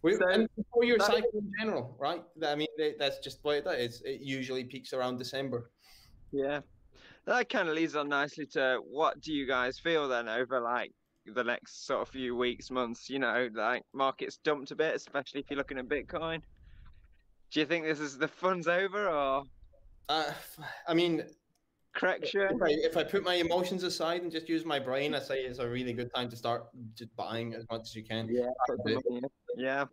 We, 0.02 0.14
So 0.14 0.28
and 0.28 0.48
for 0.72 0.84
your 0.84 0.98
cycle 1.00 1.30
in 1.34 1.52
general, 1.58 1.96
right? 1.98 2.22
I 2.44 2.54
mean, 2.54 2.68
that's 2.98 3.18
just 3.18 3.38
what 3.42 3.56
it 3.56 3.66
is. 3.66 4.02
It 4.02 4.20
usually 4.20 4.64
peaks 4.64 4.92
around 4.92 5.18
December. 5.18 5.70
Yeah. 6.32 6.60
That 7.26 7.48
kind 7.48 7.68
of 7.68 7.74
leads 7.74 7.94
on 7.96 8.08
nicely 8.08 8.46
to 8.46 8.80
what 8.90 9.20
do 9.20 9.32
you 9.32 9.46
guys 9.46 9.78
feel 9.78 10.08
then 10.08 10.28
over 10.28 10.60
like 10.60 10.92
the 11.26 11.44
next 11.44 11.86
sort 11.86 12.02
of 12.02 12.08
few 12.08 12.34
weeks, 12.36 12.70
months? 12.70 13.08
You 13.08 13.20
know, 13.20 13.48
like 13.54 13.82
markets 13.94 14.38
dumped 14.42 14.70
a 14.72 14.76
bit, 14.76 14.94
especially 14.96 15.40
if 15.40 15.46
you're 15.50 15.56
looking 15.58 15.78
at 15.78 15.88
Bitcoin. 15.88 16.40
Do 17.52 17.60
you 17.60 17.66
think 17.66 17.84
this 17.84 18.00
is 18.00 18.18
the 18.18 18.28
fun's 18.28 18.66
over 18.66 19.08
or 19.08 19.44
Uh, 20.08 20.32
I 20.88 20.94
mean, 20.94 21.22
correction? 21.94 22.40
if 22.50 22.62
I, 22.62 22.68
if 22.70 22.96
I 22.96 23.04
put 23.04 23.22
my 23.22 23.34
emotions 23.34 23.82
aside 23.84 24.22
and 24.22 24.32
just 24.32 24.48
use 24.48 24.64
my 24.64 24.78
brain, 24.80 25.14
I 25.14 25.20
say 25.20 25.40
it's 25.42 25.58
a 25.60 25.68
really 25.68 25.92
good 25.92 26.12
time 26.14 26.28
to 26.30 26.36
start 26.36 26.64
just 26.96 27.14
buying 27.14 27.54
as 27.54 27.64
much 27.70 27.82
as 27.82 27.94
you 27.94 28.02
can. 28.04 28.28
Yeah, 28.28 28.46
put 28.66 28.78
the 28.78 28.94
bit. 28.94 29.04
money 29.08 29.18
in. 29.18 29.62
yeah. 29.62 29.84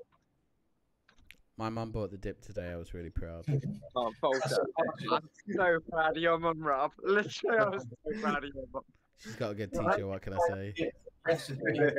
My 1.59 1.67
mum 1.67 1.91
bought 1.91 2.09
the 2.09 2.17
dip 2.17 2.41
today. 2.41 2.71
I 2.71 2.77
was 2.77 2.93
really 2.93 3.09
proud. 3.09 3.45
Oh, 3.95 4.13
Volta. 4.21 4.61
I'm 4.79 5.21
so 5.53 5.79
proud 5.89 6.15
of 6.15 6.23
your 6.23 6.39
mum, 6.39 6.61
Rob. 6.61 6.91
Literally, 7.03 7.57
I 7.57 7.69
was 7.69 7.83
so 7.83 8.21
proud 8.21 8.45
of 8.45 8.53
your 8.53 8.63
mum. 8.71 8.83
She's 9.17 9.35
got 9.35 9.51
a 9.51 9.55
good 9.55 9.73
teacher. 9.73 10.07
What 10.07 10.21
can 10.21 10.33
I 10.33 10.37
say? 10.47 10.73
Yesterday. 11.27 11.95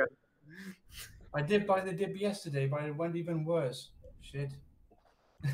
I 1.35 1.41
did 1.43 1.67
buy 1.67 1.81
the 1.81 1.91
dip 1.91 2.19
yesterday, 2.19 2.65
but 2.65 2.81
it 2.83 2.95
went 2.95 3.15
even 3.15 3.45
worse. 3.45 3.91
Shit. 4.21 4.51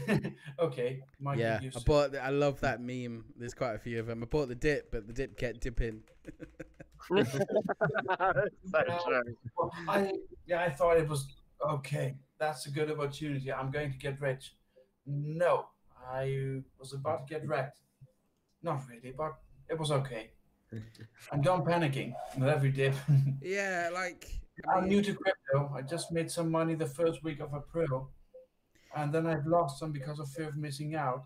okay, 0.60 1.02
might 1.20 1.38
Yeah, 1.38 1.60
get 1.60 1.68
I 1.68 1.70
to 1.72 1.78
it. 1.80 1.86
bought. 1.86 2.16
I 2.16 2.30
love 2.30 2.62
that 2.62 2.80
meme. 2.80 3.26
There's 3.36 3.56
quite 3.56 3.74
a 3.74 3.80
few 3.80 4.00
of 4.00 4.06
them. 4.06 4.24
I 4.24 4.28
bought 4.28 4.48
the 4.48 4.56
dip, 4.56 4.90
but 4.92 5.08
the 5.08 5.14
dip 5.14 5.38
kept 5.38 5.60
dipping. 5.60 6.04
so 7.10 7.24
true. 7.26 9.36
Well, 9.58 9.72
I 9.90 10.14
yeah, 10.46 10.62
I 10.62 10.70
thought 10.70 10.98
it 10.98 11.10
was 11.10 11.28
okay. 11.68 12.16
That's 12.40 12.66
a 12.68 12.72
good 12.72 12.92
opportunity. 12.92 13.52
I'm 13.52 13.72
going 13.72 13.92
to 13.92 13.98
get 13.98 14.22
rich. 14.22 14.54
No, 15.06 15.68
I 16.12 16.62
was 16.80 16.94
about 16.94 17.28
to 17.28 17.34
get 17.34 17.48
wrecked. 17.48 17.80
Not 18.62 18.82
really, 18.90 19.14
but 19.16 19.34
it 19.70 19.80
was 19.80 19.92
okay. 19.92 20.32
I'm 21.32 21.42
done 21.42 21.64
panicking 21.64 22.14
with 22.38 22.50
every 22.50 22.72
dip. 22.72 22.94
Yeah, 23.42 23.90
like 23.94 24.28
I 24.68 24.78
I'm 24.78 24.88
new 24.88 25.02
to 25.02 25.14
crypto. 25.14 25.74
I 25.76 25.82
just 25.82 26.12
made 26.12 26.30
some 26.30 26.52
money 26.52 26.76
the 26.76 26.86
first 26.86 27.24
week 27.24 27.40
of 27.40 27.54
April, 27.56 28.12
and 28.96 29.14
then 29.14 29.26
I've 29.26 29.46
lost 29.46 29.80
some 29.80 29.92
because 29.92 30.20
of 30.20 30.30
fear 30.30 30.50
of 30.50 30.58
missing 30.58 30.96
out. 30.96 31.26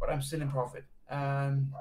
But 0.00 0.10
I'm 0.10 0.22
still 0.22 0.42
in 0.42 0.50
profit. 0.50 0.84
And 1.08 1.72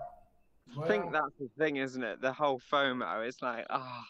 I 0.82 0.88
think 0.88 1.12
that's 1.12 1.36
the 1.40 1.50
thing, 1.58 1.78
isn't 1.78 2.04
it? 2.04 2.22
The 2.22 2.34
whole 2.34 2.60
FOMO. 2.72 3.28
It's 3.28 3.42
like, 3.42 3.66
ah, 3.70 4.06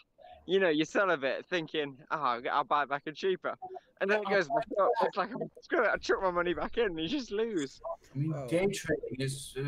you 0.46 0.60
know, 0.60 0.70
you 0.70 0.86
sell 0.86 1.10
a 1.12 1.18
bit 1.18 1.46
thinking, 1.46 1.98
oh, 2.12 2.42
I'll 2.52 2.64
buy 2.64 2.84
it 2.84 2.90
back 2.90 3.04
in 3.06 3.14
cheaper. 3.16 3.56
And 4.02 4.10
then 4.12 4.22
it 4.22 4.30
goes 4.30 4.48
back 4.48 4.68
up. 4.82 4.90
It's 5.04 5.18
like, 5.18 5.30
screw 5.62 5.84
it, 5.86 5.90
I 5.94 5.98
chuck 5.98 6.22
my 6.22 6.32
money 6.32 6.54
back 6.54 6.78
in 6.78 6.88
and 6.88 7.00
you 7.00 7.08
just 7.08 7.32
lose. 7.32 7.80
I 8.14 8.18
mean, 8.18 8.34
Oh. 8.36 8.48
day 8.48 8.68
trading 8.68 9.16
is 9.20 9.54
uh, 9.58 9.62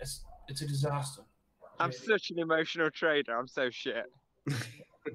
it's, 0.00 0.24
it's 0.48 0.62
a 0.62 0.66
disaster. 0.66 1.22
I'm 1.78 1.90
Really. 1.90 2.06
such 2.06 2.30
an 2.30 2.38
emotional 2.40 2.90
trader. 2.90 3.36
I'm 3.36 3.48
so 3.48 3.70
shit. 3.70 4.06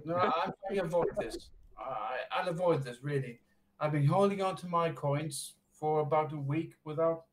No, 0.06 0.16
I'm 0.16 0.54
trying 0.68 0.80
to 0.80 0.84
avoid 0.86 1.08
this. 1.20 1.50
I, 1.78 2.20
I'll 2.32 2.48
avoid 2.48 2.82
this 2.82 3.00
really. 3.04 3.40
I've 3.78 3.92
been 3.92 4.06
holding 4.06 4.42
on 4.42 4.56
to 4.58 4.68
my 4.68 4.90
coins 4.92 5.56
for 5.74 6.00
about 6.00 6.32
a 6.32 6.38
week 6.38 6.76
without 6.86 7.26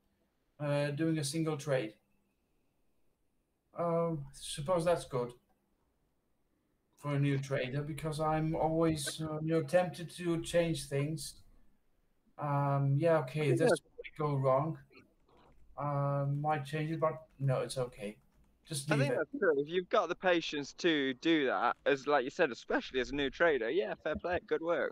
uh, 0.59 0.87
doing 0.91 1.19
a 1.19 1.23
single 1.23 1.55
trade. 1.55 1.93
Um, 3.77 4.25
suppose 4.33 4.83
that's 4.83 5.05
good 5.05 5.31
for 6.99 7.13
a 7.13 7.19
new 7.19 7.39
trader 7.39 7.81
because 7.81 8.19
I'm 8.19 8.55
always 8.55 9.21
uh, 9.21 9.39
you 9.41 9.53
know 9.53 9.63
tempted 9.63 10.11
to 10.17 10.41
change 10.41 10.85
things. 10.85 11.35
Um, 12.37 12.95
yeah, 12.97 13.19
okay, 13.19 13.51
this 13.51 13.71
might 13.71 14.17
go 14.17 14.35
wrong. 14.35 14.77
Um, 15.77 16.41
might 16.41 16.65
change 16.65 16.91
it, 16.91 16.99
but 16.99 17.21
no, 17.39 17.61
it's 17.61 17.77
okay. 17.77 18.17
Just 18.67 18.91
I 18.91 18.97
think 18.97 19.13
it. 19.13 19.17
that's 19.17 19.39
true. 19.39 19.59
If 19.59 19.69
you've 19.69 19.89
got 19.89 20.09
the 20.09 20.15
patience 20.15 20.73
to 20.73 21.13
do 21.15 21.47
that, 21.47 21.75
as 21.85 22.05
like 22.05 22.23
you 22.23 22.29
said, 22.29 22.51
especially 22.51 22.99
as 22.99 23.09
a 23.09 23.15
new 23.15 23.29
trader, 23.29 23.69
yeah, 23.69 23.93
fair 24.03 24.15
play, 24.15 24.39
good 24.45 24.61
work. 24.61 24.91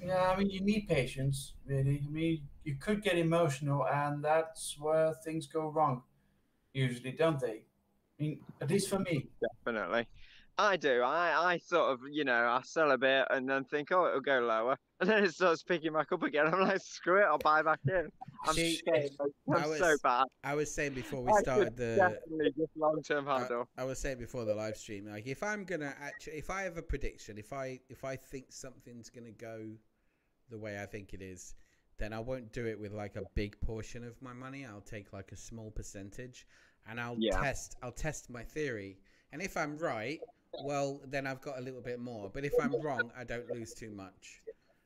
Yeah, 0.00 0.30
I 0.30 0.38
mean, 0.38 0.48
you 0.48 0.60
need 0.60 0.88
patience, 0.88 1.52
really. 1.66 2.02
I 2.06 2.10
mean, 2.10 2.42
you 2.64 2.76
could 2.76 3.02
get 3.02 3.18
emotional, 3.18 3.86
and 3.86 4.24
that's 4.24 4.76
where 4.78 5.12
things 5.24 5.46
go 5.46 5.68
wrong, 5.68 6.02
usually, 6.72 7.12
don't 7.12 7.38
they? 7.38 7.64
I 8.18 8.22
mean, 8.22 8.40
at 8.60 8.70
least 8.70 8.88
for 8.88 9.00
me. 9.00 9.28
Definitely. 9.64 10.06
I 10.58 10.76
do. 10.76 11.02
I, 11.02 11.52
I 11.54 11.58
sort 11.58 11.90
of, 11.92 12.00
you 12.10 12.24
know, 12.24 12.32
I 12.34 12.60
sell 12.64 12.90
a 12.92 12.98
bit 12.98 13.26
and 13.30 13.48
then 13.48 13.64
think, 13.64 13.90
oh, 13.90 14.06
it'll 14.06 14.20
go 14.20 14.40
lower. 14.40 14.76
And 15.02 15.10
then 15.10 15.24
it 15.24 15.34
starts 15.34 15.64
picking 15.64 15.92
back 15.94 16.12
up 16.12 16.22
again. 16.22 16.46
I'm 16.46 16.60
like, 16.60 16.80
screw 16.80 17.18
it, 17.20 17.24
I'll 17.24 17.36
buy 17.36 17.60
back 17.62 17.80
in. 17.88 18.08
I'm, 18.46 18.54
See, 18.54 18.80
so, 18.86 19.26
I'm 19.52 19.56
I 19.56 19.62
so 19.62 19.68
was- 19.90 20.00
bad. 20.00 20.26
I 20.44 20.54
was 20.54 20.72
saying 20.72 20.92
before 20.94 21.22
we 21.22 21.32
I 21.32 21.40
started 21.40 21.76
the. 21.76 21.96
definitely 21.96 22.52
just 22.56 22.70
long 22.76 23.02
term 23.02 23.26
I, 23.28 23.38
handle. 23.40 23.68
I 23.76 23.82
was 23.82 23.98
saying 23.98 24.18
before 24.18 24.44
the 24.44 24.54
live 24.54 24.76
stream, 24.76 25.06
like 25.06 25.26
if 25.26 25.42
I'm 25.42 25.64
gonna 25.64 25.92
actually, 26.00 26.34
if 26.34 26.50
I 26.50 26.62
have 26.62 26.76
a 26.76 26.82
prediction, 26.82 27.36
if 27.36 27.52
I 27.52 27.80
if 27.88 28.04
I 28.04 28.14
think 28.14 28.52
something's 28.52 29.10
gonna 29.10 29.32
go 29.32 29.70
the 30.50 30.58
way 30.58 30.80
I 30.80 30.86
think 30.86 31.14
it 31.14 31.20
is, 31.22 31.56
then 31.98 32.12
I 32.12 32.20
won't 32.20 32.52
do 32.52 32.66
it 32.66 32.78
with 32.78 32.92
like 32.92 33.16
a 33.16 33.22
big 33.34 33.60
portion 33.60 34.04
of 34.04 34.20
my 34.22 34.32
money. 34.32 34.64
I'll 34.64 34.82
take 34.82 35.12
like 35.12 35.32
a 35.32 35.36
small 35.36 35.72
percentage, 35.72 36.46
and 36.88 37.00
I'll 37.00 37.16
Yeah. 37.18 37.40
test. 37.40 37.74
I'll 37.82 37.90
test 37.90 38.30
my 38.30 38.44
theory, 38.44 38.98
and 39.32 39.42
if 39.42 39.56
I'm 39.56 39.76
right, 39.78 40.20
well, 40.60 41.00
then 41.06 41.26
I've 41.26 41.40
got 41.40 41.58
a 41.58 41.60
little 41.60 41.80
bit 41.80 41.98
more. 42.00 42.30
But 42.32 42.44
if 42.44 42.58
I'm 42.60 42.80
wrong, 42.80 43.10
I 43.16 43.24
don't 43.24 43.50
lose 43.50 43.74
too 43.74 43.90
much. 43.90 44.40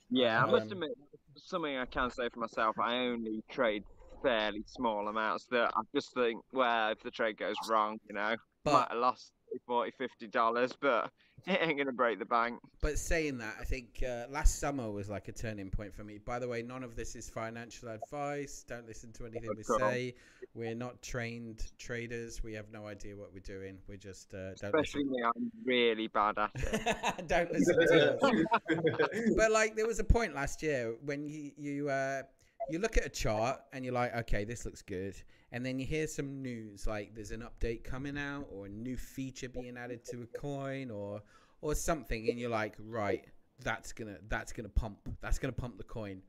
Yeah, 0.09 0.43
I 0.43 0.47
must 0.47 0.71
Um, 0.71 0.73
admit, 0.73 0.91
something 1.37 1.77
I 1.77 1.87
can 1.87 2.11
say 2.11 2.29
for 2.33 2.41
myself, 2.41 2.79
I 2.79 2.95
only 3.07 3.43
trade 3.51 3.85
fairly 4.23 4.63
small 4.67 5.09
amounts 5.09 5.47
that 5.51 5.73
I 5.75 5.81
just 5.95 6.15
think, 6.15 6.41
well, 6.53 6.91
if 6.93 7.01
the 7.03 7.11
trade 7.11 7.37
goes 7.39 7.57
wrong, 7.69 7.99
you 8.09 8.15
know, 8.15 8.37
might 8.71 8.89
But 8.89 8.89
have 8.91 8.99
lost 8.99 9.33
40 9.67 9.93
50 9.99 10.27
dollars, 10.29 10.73
but 10.81 11.11
it 11.47 11.59
ain't 11.61 11.77
going 11.77 11.87
to 11.87 11.93
break 11.93 12.19
the 12.19 12.25
bank. 12.25 12.59
But 12.81 12.99
saying 12.99 13.39
that, 13.39 13.57
I 13.61 13.65
think 13.65 14.03
uh, 14.07 14.25
last 14.31 14.59
summer 14.59 14.91
was 14.91 15.09
like 15.09 15.29
a 15.29 15.33
turning 15.33 15.71
point 15.71 15.95
for 15.95 16.05
me. 16.05 16.19
By 16.19 16.39
the 16.39 16.49
way, 16.49 16.63
none 16.63 16.83
of 16.83 16.97
this 16.97 17.15
is 17.15 17.29
financial 17.29 17.89
advice. 17.89 18.65
Don't 18.67 18.87
listen 18.87 19.13
to 19.15 19.27
anything 19.27 19.51
we 19.57 19.63
say. 19.63 20.15
We're 20.55 20.75
not 20.75 21.03
trained 21.03 21.71
traders. 21.79 22.43
We 22.43 22.55
have 22.55 22.71
no 22.73 22.87
idea 22.87 23.17
what 23.17 23.33
we're 23.33 23.41
doing. 23.41 23.79
We're 23.89 23.97
just 23.97 24.35
uh, 24.35 24.55
don't 24.55 24.75
Especially 24.75 25.05
listen. 25.05 25.11
me, 25.11 25.23
I'm 25.25 25.53
really 25.65 26.09
bad 26.09 26.39
at 26.39 26.51
it. 26.55 27.27
don't 27.29 27.53
listen 27.53 27.77
to 27.79 28.25
us. 28.25 29.33
But 29.37 29.53
like, 29.53 29.77
there 29.77 29.87
was 29.87 29.99
a 29.99 30.05
point 30.05 30.35
last 30.35 30.63
year 30.63 30.95
when 31.05 31.29
you 31.29 31.53
you 31.57 31.89
uh, 31.91 32.23
you 32.71 32.79
look 32.79 32.97
at 32.97 33.05
a 33.05 33.09
chart 33.09 33.61
and 33.73 33.85
you're 33.85 33.95
like, 33.95 34.15
okay, 34.17 34.45
this 34.45 34.65
looks 34.65 34.83
good, 34.83 35.15
and 35.53 35.65
then 35.65 35.79
you 35.79 35.87
hear 35.87 36.07
some 36.07 36.43
news 36.43 36.87
like 36.87 37.15
there's 37.15 37.31
an 37.31 37.43
update 37.43 37.85
coming 37.85 38.19
out 38.19 38.47
or 38.51 38.67
a 38.67 38.69
new 38.69 38.97
feature 38.97 39.49
being 39.49 39.77
added 39.77 40.05
to 40.07 40.23
a 40.23 40.39
coin 40.39 40.91
or 40.91 41.23
or 41.61 41.75
something, 41.75 42.29
and 42.29 42.39
you're 42.39 42.51
like, 42.51 42.75
right, 42.79 43.25
that's 43.63 43.93
gonna 43.93 44.19
that's 44.29 44.53
gonna 44.53 44.69
pump 44.69 44.99
that's 45.21 45.39
gonna 45.39 45.53
pump 45.53 45.79
the 45.79 45.85
coin. 45.85 46.23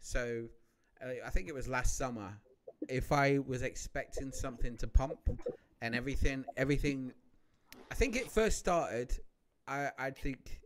So 0.00 0.48
uh, 1.02 1.26
I 1.26 1.30
think 1.30 1.48
it 1.48 1.54
was 1.54 1.68
last 1.68 1.96
summer. 1.96 2.32
If 2.88 3.12
I 3.12 3.38
was 3.38 3.62
expecting 3.62 4.30
something 4.32 4.76
to 4.78 4.86
pump 4.86 5.18
and 5.80 5.94
everything 5.94 6.44
everything, 6.56 7.12
I 7.90 7.94
think 7.94 8.16
it 8.16 8.30
first 8.30 8.58
started. 8.58 9.12
I 9.66 9.90
I 9.98 10.10
think 10.10 10.60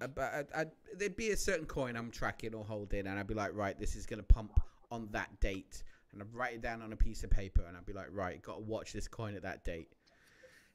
about 0.00 0.34
I'd, 0.34 0.46
I'd, 0.54 0.70
there'd 0.98 1.16
be 1.16 1.30
a 1.30 1.36
certain 1.36 1.66
coin 1.66 1.96
I'm 1.96 2.10
tracking 2.10 2.54
or 2.54 2.64
holding, 2.64 3.06
and 3.06 3.18
I'd 3.18 3.26
be 3.26 3.34
like, 3.34 3.54
right, 3.54 3.78
this 3.78 3.94
is 3.96 4.06
gonna 4.06 4.22
pump 4.22 4.60
on 4.90 5.08
that 5.12 5.40
date, 5.40 5.82
and 6.14 6.22
I'd 6.22 6.34
write 6.34 6.54
it 6.54 6.62
down 6.62 6.80
on 6.80 6.92
a 6.92 6.96
piece 6.96 7.24
of 7.24 7.30
paper, 7.30 7.62
and 7.66 7.76
I'd 7.76 7.86
be 7.86 7.92
like, 7.92 8.08
right, 8.10 8.40
got 8.40 8.54
to 8.54 8.60
watch 8.62 8.92
this 8.92 9.08
coin 9.08 9.34
at 9.34 9.42
that 9.42 9.64
date. 9.64 9.88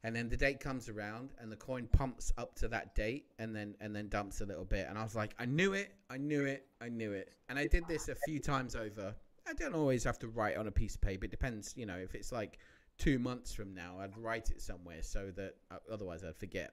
And 0.03 0.15
then 0.15 0.29
the 0.29 0.37
date 0.37 0.59
comes 0.59 0.87
around, 0.87 1.31
and 1.39 1.51
the 1.51 1.57
coin 1.57 1.87
pumps 1.91 2.31
up 2.37 2.55
to 2.55 2.67
that 2.69 2.95
date, 2.95 3.25
and 3.39 3.55
then 3.55 3.75
and 3.81 3.95
then 3.95 4.07
dumps 4.09 4.41
a 4.41 4.45
little 4.45 4.65
bit. 4.65 4.87
And 4.87 4.97
I 4.97 5.03
was 5.03 5.15
like, 5.15 5.33
I 5.39 5.45
knew 5.45 5.73
it, 5.73 5.95
I 6.09 6.17
knew 6.17 6.45
it, 6.45 6.67
I 6.81 6.89
knew 6.89 7.13
it. 7.13 7.33
And 7.49 7.57
I 7.57 7.67
did 7.67 7.87
this 7.87 8.07
a 8.07 8.15
few 8.25 8.39
times 8.39 8.75
over. 8.75 9.15
I 9.47 9.53
don't 9.53 9.73
always 9.73 10.03
have 10.03 10.19
to 10.19 10.27
write 10.27 10.57
on 10.57 10.67
a 10.67 10.71
piece 10.71 10.95
of 10.95 11.01
paper. 11.01 11.25
It 11.25 11.31
depends, 11.31 11.73
you 11.75 11.85
know, 11.85 11.97
if 11.97 12.13
it's 12.13 12.31
like 12.31 12.59
two 12.99 13.17
months 13.17 13.51
from 13.51 13.73
now, 13.73 13.95
I'd 13.99 14.15
write 14.17 14.51
it 14.51 14.61
somewhere 14.61 15.01
so 15.01 15.31
that 15.35 15.55
uh, 15.71 15.77
otherwise 15.91 16.23
I'd 16.23 16.37
forget. 16.37 16.71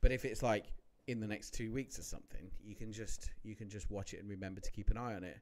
But 0.00 0.12
if 0.12 0.24
it's 0.24 0.42
like 0.42 0.66
in 1.08 1.20
the 1.20 1.26
next 1.26 1.52
two 1.52 1.72
weeks 1.72 1.98
or 1.98 2.02
something, 2.02 2.50
you 2.62 2.74
can 2.74 2.92
just 2.92 3.30
you 3.42 3.56
can 3.56 3.68
just 3.68 3.90
watch 3.90 4.14
it 4.14 4.20
and 4.20 4.30
remember 4.30 4.60
to 4.60 4.70
keep 4.70 4.90
an 4.90 4.96
eye 4.96 5.14
on 5.14 5.24
it. 5.24 5.38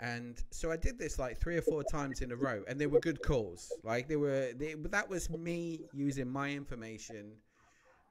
And 0.00 0.42
so 0.50 0.70
I 0.70 0.76
did 0.76 0.98
this 0.98 1.18
like 1.18 1.40
three 1.40 1.56
or 1.56 1.62
four 1.62 1.82
times 1.82 2.20
in 2.20 2.30
a 2.30 2.36
row, 2.36 2.62
and 2.68 2.80
they 2.80 2.86
were 2.86 3.00
good 3.00 3.20
calls. 3.22 3.72
Like 3.82 4.06
they 4.06 4.16
were, 4.16 4.52
they, 4.56 4.74
that 4.74 5.08
was 5.08 5.28
me 5.28 5.80
using 5.92 6.30
my 6.30 6.50
information. 6.50 7.32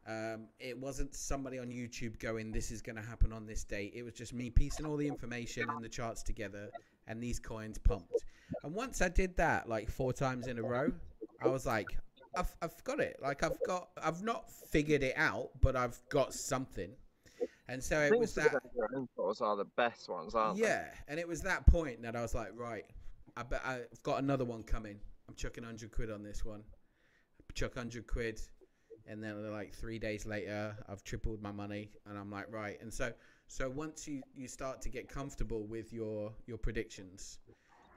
Um, 0.06 0.48
it 0.60 0.78
wasn't 0.78 1.16
somebody 1.16 1.60
on 1.60 1.68
YouTube 1.68 2.20
going, 2.20 2.52
"This 2.52 2.72
is 2.72 2.82
going 2.82 2.98
to 2.98 3.02
happen 3.02 3.32
on 3.32 3.46
this 3.46 3.64
date." 3.64 3.94
It 3.96 4.04
was 4.04 4.14
just 4.14 4.34
me 4.34 4.50
piecing 4.50 4.86
all 4.86 4.98
the 4.98 5.08
information 5.08 5.70
and 5.70 5.84
the 5.84 5.90
charts 5.90 6.24
together, 6.24 6.70
and 7.08 7.24
these 7.24 7.40
coins 7.40 7.78
pumped. 7.78 8.24
And 8.64 8.74
once 8.74 9.02
I 9.02 9.10
did 9.10 9.36
that 9.38 9.70
like 9.70 9.90
four 9.90 10.12
times 10.12 10.48
in 10.48 10.60
a 10.60 10.64
row, 10.64 10.92
I 11.42 11.48
was 11.48 11.66
like, 11.66 11.88
"I've 12.36 12.54
I've 12.62 12.84
got 12.84 13.00
it. 13.00 13.18
Like 13.22 13.44
I've 13.44 13.62
got 13.66 13.90
I've 14.02 14.24
not 14.24 14.50
figured 14.50 15.04
it 15.04 15.14
out, 15.18 15.52
but 15.62 15.78
I've 15.78 16.00
got 16.10 16.34
something." 16.34 16.92
And 17.70 17.84
so 17.84 18.00
it 18.02 18.18
was 18.18 18.34
that. 18.36 18.56
those 19.18 19.42
are 19.42 19.56
the 19.58 19.66
best 19.76 20.08
ones, 20.08 20.36
aren't 20.36 20.58
they? 20.58 20.64
Yeah, 20.64 20.86
and 21.08 21.20
it 21.20 21.28
was 21.28 21.42
that 21.42 21.66
point 21.68 22.02
that 22.02 22.16
I 22.16 22.22
was 22.22 22.34
like, 22.34 22.52
right, 22.56 22.86
I 23.36 23.44
bet 23.44 23.62
I've 23.66 24.02
got 24.04 24.20
another 24.20 24.46
one 24.46 24.64
coming. 24.64 25.00
I'm 25.28 25.36
chucking 25.36 25.64
hundred 25.64 25.92
quid 25.92 26.10
on 26.10 26.24
this 26.24 26.46
one. 26.46 26.64
Chuck 27.54 27.76
hundred 27.76 28.08
quid, 28.08 28.40
and 29.06 29.22
then 29.22 29.52
like 29.52 29.74
three 29.74 30.00
days 30.00 30.26
later, 30.26 30.76
I've 30.88 31.04
tripled 31.04 31.42
my 31.42 31.52
money, 31.52 31.92
and 32.06 32.18
I'm 32.18 32.32
like, 32.32 32.52
right. 32.52 32.80
And 32.82 32.94
so, 32.94 33.12
so 33.48 33.70
once 33.70 34.08
you 34.08 34.22
you 34.36 34.48
start 34.48 34.82
to 34.84 34.90
get 34.90 35.10
comfortable 35.10 35.64
with 35.64 35.92
your 35.92 36.32
your 36.46 36.58
predictions, 36.58 37.40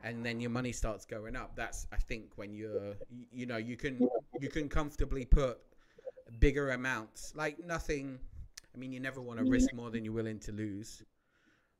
and 0.03 0.25
then 0.25 0.41
your 0.41 0.51
money 0.51 0.73
starts 0.73 1.05
going 1.05 1.37
up, 1.37 1.55
that's 1.55 1.87
I 1.93 1.97
think 1.97 2.33
when 2.37 2.53
you're 2.53 2.95
you, 3.09 3.27
you 3.33 3.47
know 3.47 3.57
you 3.57 3.77
can 3.77 4.09
you 4.41 4.49
can 4.49 4.69
comfortably 4.69 5.25
put 5.25 5.59
bigger 6.39 6.71
amounts, 6.71 7.33
like 7.35 7.65
nothing. 7.65 8.19
I 8.75 8.79
mean, 8.79 8.93
you 8.93 9.01
never 9.01 9.21
want 9.21 9.39
to 9.39 9.45
risk 9.45 9.73
more 9.75 9.91
than 9.91 10.05
you're 10.05 10.13
willing 10.15 10.39
to 10.41 10.53
lose. 10.53 11.03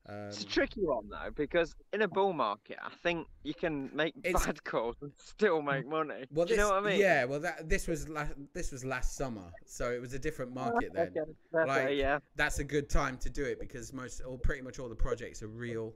Um, 0.09 0.15
It's 0.29 0.41
a 0.41 0.47
tricky 0.47 0.81
one 0.81 1.07
though 1.09 1.29
because 1.35 1.75
in 1.93 2.01
a 2.01 2.07
bull 2.07 2.33
market, 2.33 2.77
I 2.81 2.89
think 3.03 3.27
you 3.43 3.53
can 3.53 3.89
make 3.95 4.13
bad 4.23 4.63
calls 4.63 4.95
and 5.01 5.11
still 5.17 5.61
make 5.61 5.87
money. 5.87 6.25
well, 6.31 6.45
Do 6.47 6.53
you 6.53 6.57
this, 6.57 6.57
know 6.57 6.69
what 6.73 6.83
I 6.83 6.89
mean? 6.89 6.99
Yeah, 6.99 7.25
well, 7.25 7.39
that 7.41 7.69
this 7.69 7.87
was 7.87 8.09
last 8.09 8.33
this 8.53 8.71
was 8.71 8.83
last 8.83 9.15
summer, 9.15 9.51
so 9.65 9.91
it 9.91 10.01
was 10.01 10.13
a 10.13 10.19
different 10.19 10.53
market 10.55 10.91
then. 10.93 11.09
Okay, 11.09 11.31
fair 11.51 11.65
play, 11.65 11.85
Like- 11.85 11.97
yeah. 11.97 12.19
That's 12.35 12.57
a 12.57 12.63
good 12.63 12.89
time 12.89 13.17
to 13.19 13.29
do 13.29 13.43
it 13.43 13.59
because 13.59 13.93
most, 13.93 14.21
or 14.25 14.39
pretty 14.39 14.63
much 14.63 14.79
all 14.79 14.89
the 14.89 14.95
projects 14.95 15.43
are 15.43 15.47
real. 15.47 15.93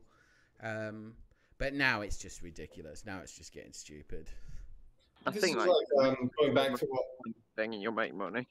Um, 0.61 1.15
but 1.57 1.73
now 1.73 2.01
it's 2.01 2.17
just 2.17 2.43
ridiculous. 2.43 3.05
Now 3.05 3.19
it's 3.21 3.35
just 3.35 3.51
getting 3.53 3.73
stupid. 3.73 4.29
I 5.25 5.31
This 5.31 5.41
think 5.43 5.57
is 5.57 5.65
like, 5.65 5.75
like 5.95 6.07
um, 6.19 6.29
going 6.39 6.53
back 6.53 6.75
to 6.75 6.85
what 6.85 7.05
thing 7.55 7.73
and 7.73 7.81
you'll 7.81 7.91
make 7.93 8.13
money. 8.13 8.47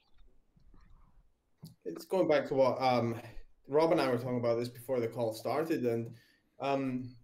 It's 1.85 2.05
going 2.05 2.27
back 2.27 2.47
to 2.47 2.53
what 2.53 2.81
um, 2.81 3.19
Rob 3.67 3.91
and 3.91 4.01
I 4.01 4.07
were 4.09 4.17
talking 4.17 4.39
about 4.39 4.59
this 4.59 4.69
before 4.69 4.99
the 4.99 5.07
call 5.07 5.33
started, 5.33 5.85
and 5.85 6.11
um, 6.59 7.15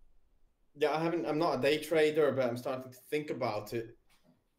yeah, 0.75 0.91
I 0.91 1.01
haven't. 1.01 1.25
I'm 1.25 1.39
not 1.39 1.60
a 1.60 1.62
day 1.62 1.77
trader, 1.77 2.31
but 2.31 2.48
I'm 2.48 2.57
starting 2.57 2.91
to 2.91 2.98
think 3.10 3.29
about 3.29 3.74
it. 3.74 3.98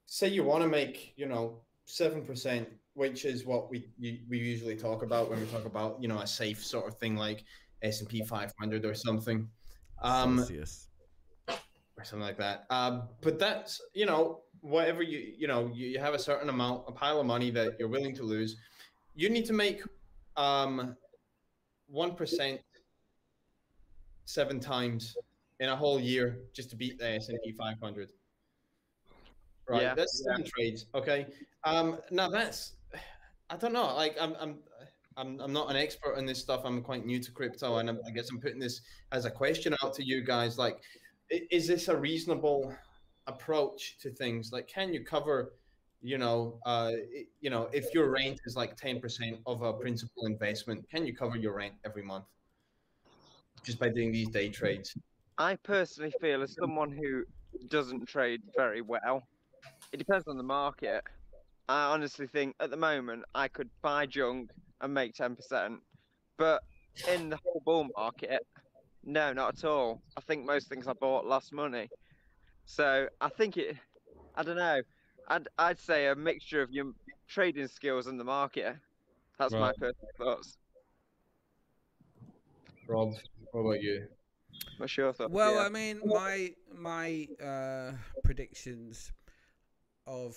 Say 0.06 0.28
you 0.28 0.44
want 0.44 0.62
to 0.62 0.68
make, 0.68 1.14
you 1.16 1.26
know, 1.26 1.62
seven 1.84 2.22
percent, 2.22 2.68
which 2.94 3.24
is 3.24 3.44
what 3.44 3.70
we 3.70 3.88
you, 3.98 4.18
we 4.28 4.38
usually 4.38 4.76
talk 4.76 5.02
about 5.02 5.30
when 5.30 5.40
we 5.40 5.46
talk 5.46 5.64
about, 5.64 6.00
you 6.00 6.08
know, 6.08 6.20
a 6.20 6.26
safe 6.26 6.64
sort 6.64 6.86
of 6.86 6.98
thing 6.98 7.16
like 7.16 7.44
S 7.82 8.00
and 8.00 8.08
P 8.08 8.22
500 8.22 8.84
or 8.84 8.94
something. 8.94 9.48
Um, 10.02 10.38
Celsius. 10.38 10.88
or 11.48 12.04
something 12.04 12.26
like 12.26 12.38
that. 12.38 12.64
Uh, 12.70 13.02
but 13.20 13.38
that's 13.38 13.80
you 13.94 14.06
know 14.06 14.42
whatever 14.60 15.02
you 15.02 15.34
you 15.36 15.48
know 15.48 15.70
you, 15.74 15.88
you 15.88 15.98
have 15.98 16.14
a 16.14 16.18
certain 16.18 16.48
amount 16.48 16.84
a 16.86 16.92
pile 16.92 17.20
of 17.20 17.26
money 17.26 17.50
that 17.50 17.74
you're 17.78 17.88
willing 17.88 18.14
to 18.16 18.22
lose. 18.22 18.56
You 19.14 19.28
need 19.28 19.44
to 19.46 19.52
make 19.52 19.82
um 20.36 20.96
one 21.88 22.14
percent 22.14 22.60
seven 24.24 24.58
times 24.60 25.16
in 25.60 25.68
a 25.68 25.76
whole 25.76 26.00
year 26.00 26.40
just 26.52 26.70
to 26.70 26.76
beat 26.76 26.98
the 26.98 27.08
S 27.10 27.28
and 27.28 27.38
P 27.44 27.52
500. 27.52 28.10
Right, 29.68 29.82
Yeah, 29.82 29.94
that's 29.94 30.22
yeah. 30.24 30.32
seven 30.32 30.50
trades. 30.50 30.86
Okay, 30.94 31.26
um, 31.64 31.98
now 32.10 32.28
that's 32.28 32.74
I 33.50 33.56
don't 33.56 33.72
know. 33.72 33.94
Like 33.94 34.16
I'm 34.20 34.34
I'm. 34.40 34.58
I'm, 35.14 35.38
I'm 35.40 35.52
not 35.52 35.68
an 35.68 35.76
expert 35.76 36.14
in 36.14 36.24
this 36.24 36.38
stuff. 36.38 36.62
I'm 36.64 36.80
quite 36.80 37.04
new 37.04 37.20
to 37.20 37.30
crypto, 37.32 37.76
and 37.76 37.90
I'm, 37.90 38.00
I 38.06 38.12
guess 38.12 38.30
I'm 38.30 38.40
putting 38.40 38.58
this 38.58 38.80
as 39.12 39.26
a 39.26 39.30
question 39.30 39.76
out 39.82 39.92
to 39.96 40.02
you 40.02 40.24
guys. 40.24 40.56
Like, 40.56 40.78
is 41.28 41.68
this 41.68 41.88
a 41.88 41.94
reasonable 41.94 42.74
approach 43.26 43.98
to 44.00 44.10
things 44.10 44.52
like 44.52 44.66
can 44.68 44.92
you 44.92 45.04
cover 45.04 45.52
you 46.02 46.18
know 46.18 46.58
uh 46.66 46.92
you 47.40 47.48
know 47.48 47.68
if 47.72 47.94
your 47.94 48.10
rent 48.10 48.40
is 48.44 48.56
like 48.56 48.76
10% 48.76 49.38
of 49.46 49.62
a 49.62 49.72
principal 49.72 50.26
investment 50.26 50.84
can 50.90 51.06
you 51.06 51.14
cover 51.14 51.36
your 51.36 51.54
rent 51.54 51.74
every 51.84 52.02
month 52.02 52.24
just 53.64 53.78
by 53.78 53.88
doing 53.88 54.10
these 54.10 54.28
day 54.28 54.48
trades 54.48 54.96
I 55.38 55.56
personally 55.56 56.12
feel 56.20 56.42
as 56.42 56.54
someone 56.54 56.92
who 56.92 57.24
doesn't 57.68 58.06
trade 58.06 58.42
very 58.56 58.82
well, 58.82 59.22
it 59.92 59.96
depends 59.96 60.28
on 60.28 60.36
the 60.36 60.42
market. 60.42 61.02
I 61.68 61.92
honestly 61.92 62.26
think 62.26 62.54
at 62.60 62.70
the 62.70 62.76
moment 62.76 63.24
I 63.34 63.48
could 63.48 63.70
buy 63.82 64.06
junk 64.06 64.50
and 64.80 64.92
make 64.92 65.14
ten 65.14 65.34
percent, 65.34 65.80
but 66.38 66.62
in 67.08 67.30
the 67.30 67.38
whole 67.42 67.62
bull 67.64 67.88
market, 67.96 68.46
no, 69.04 69.32
not 69.32 69.58
at 69.58 69.64
all. 69.64 70.02
I 70.16 70.20
think 70.20 70.44
most 70.44 70.68
things 70.68 70.86
I 70.86 70.92
bought 70.92 71.26
lost 71.26 71.52
money. 71.52 71.88
So 72.66 73.08
I 73.20 73.28
think 73.28 73.56
it. 73.56 73.76
I 74.34 74.42
don't 74.42 74.56
know. 74.56 74.80
I'd 75.32 75.48
I'd 75.58 75.80
say 75.80 76.08
a 76.08 76.14
mixture 76.14 76.60
of 76.60 76.70
your 76.70 76.92
trading 77.26 77.66
skills 77.68 78.06
and 78.06 78.20
the 78.20 78.24
market. 78.24 78.76
That's 79.38 79.54
my 79.54 79.60
Right. 79.60 79.74
personal 79.78 80.10
thoughts. 80.18 80.58
rob 82.86 83.14
what 83.52 83.60
about 83.60 83.82
you 83.82 84.06
What's 84.76 84.96
your 84.96 85.12
thoughts? 85.12 85.32
Well, 85.32 85.54
Yeah. 85.56 85.64
I 85.64 85.68
mean, 85.68 86.00
my 86.06 86.54
my 86.74 87.28
uh, 87.42 87.92
predictions 88.22 89.12
of 90.06 90.36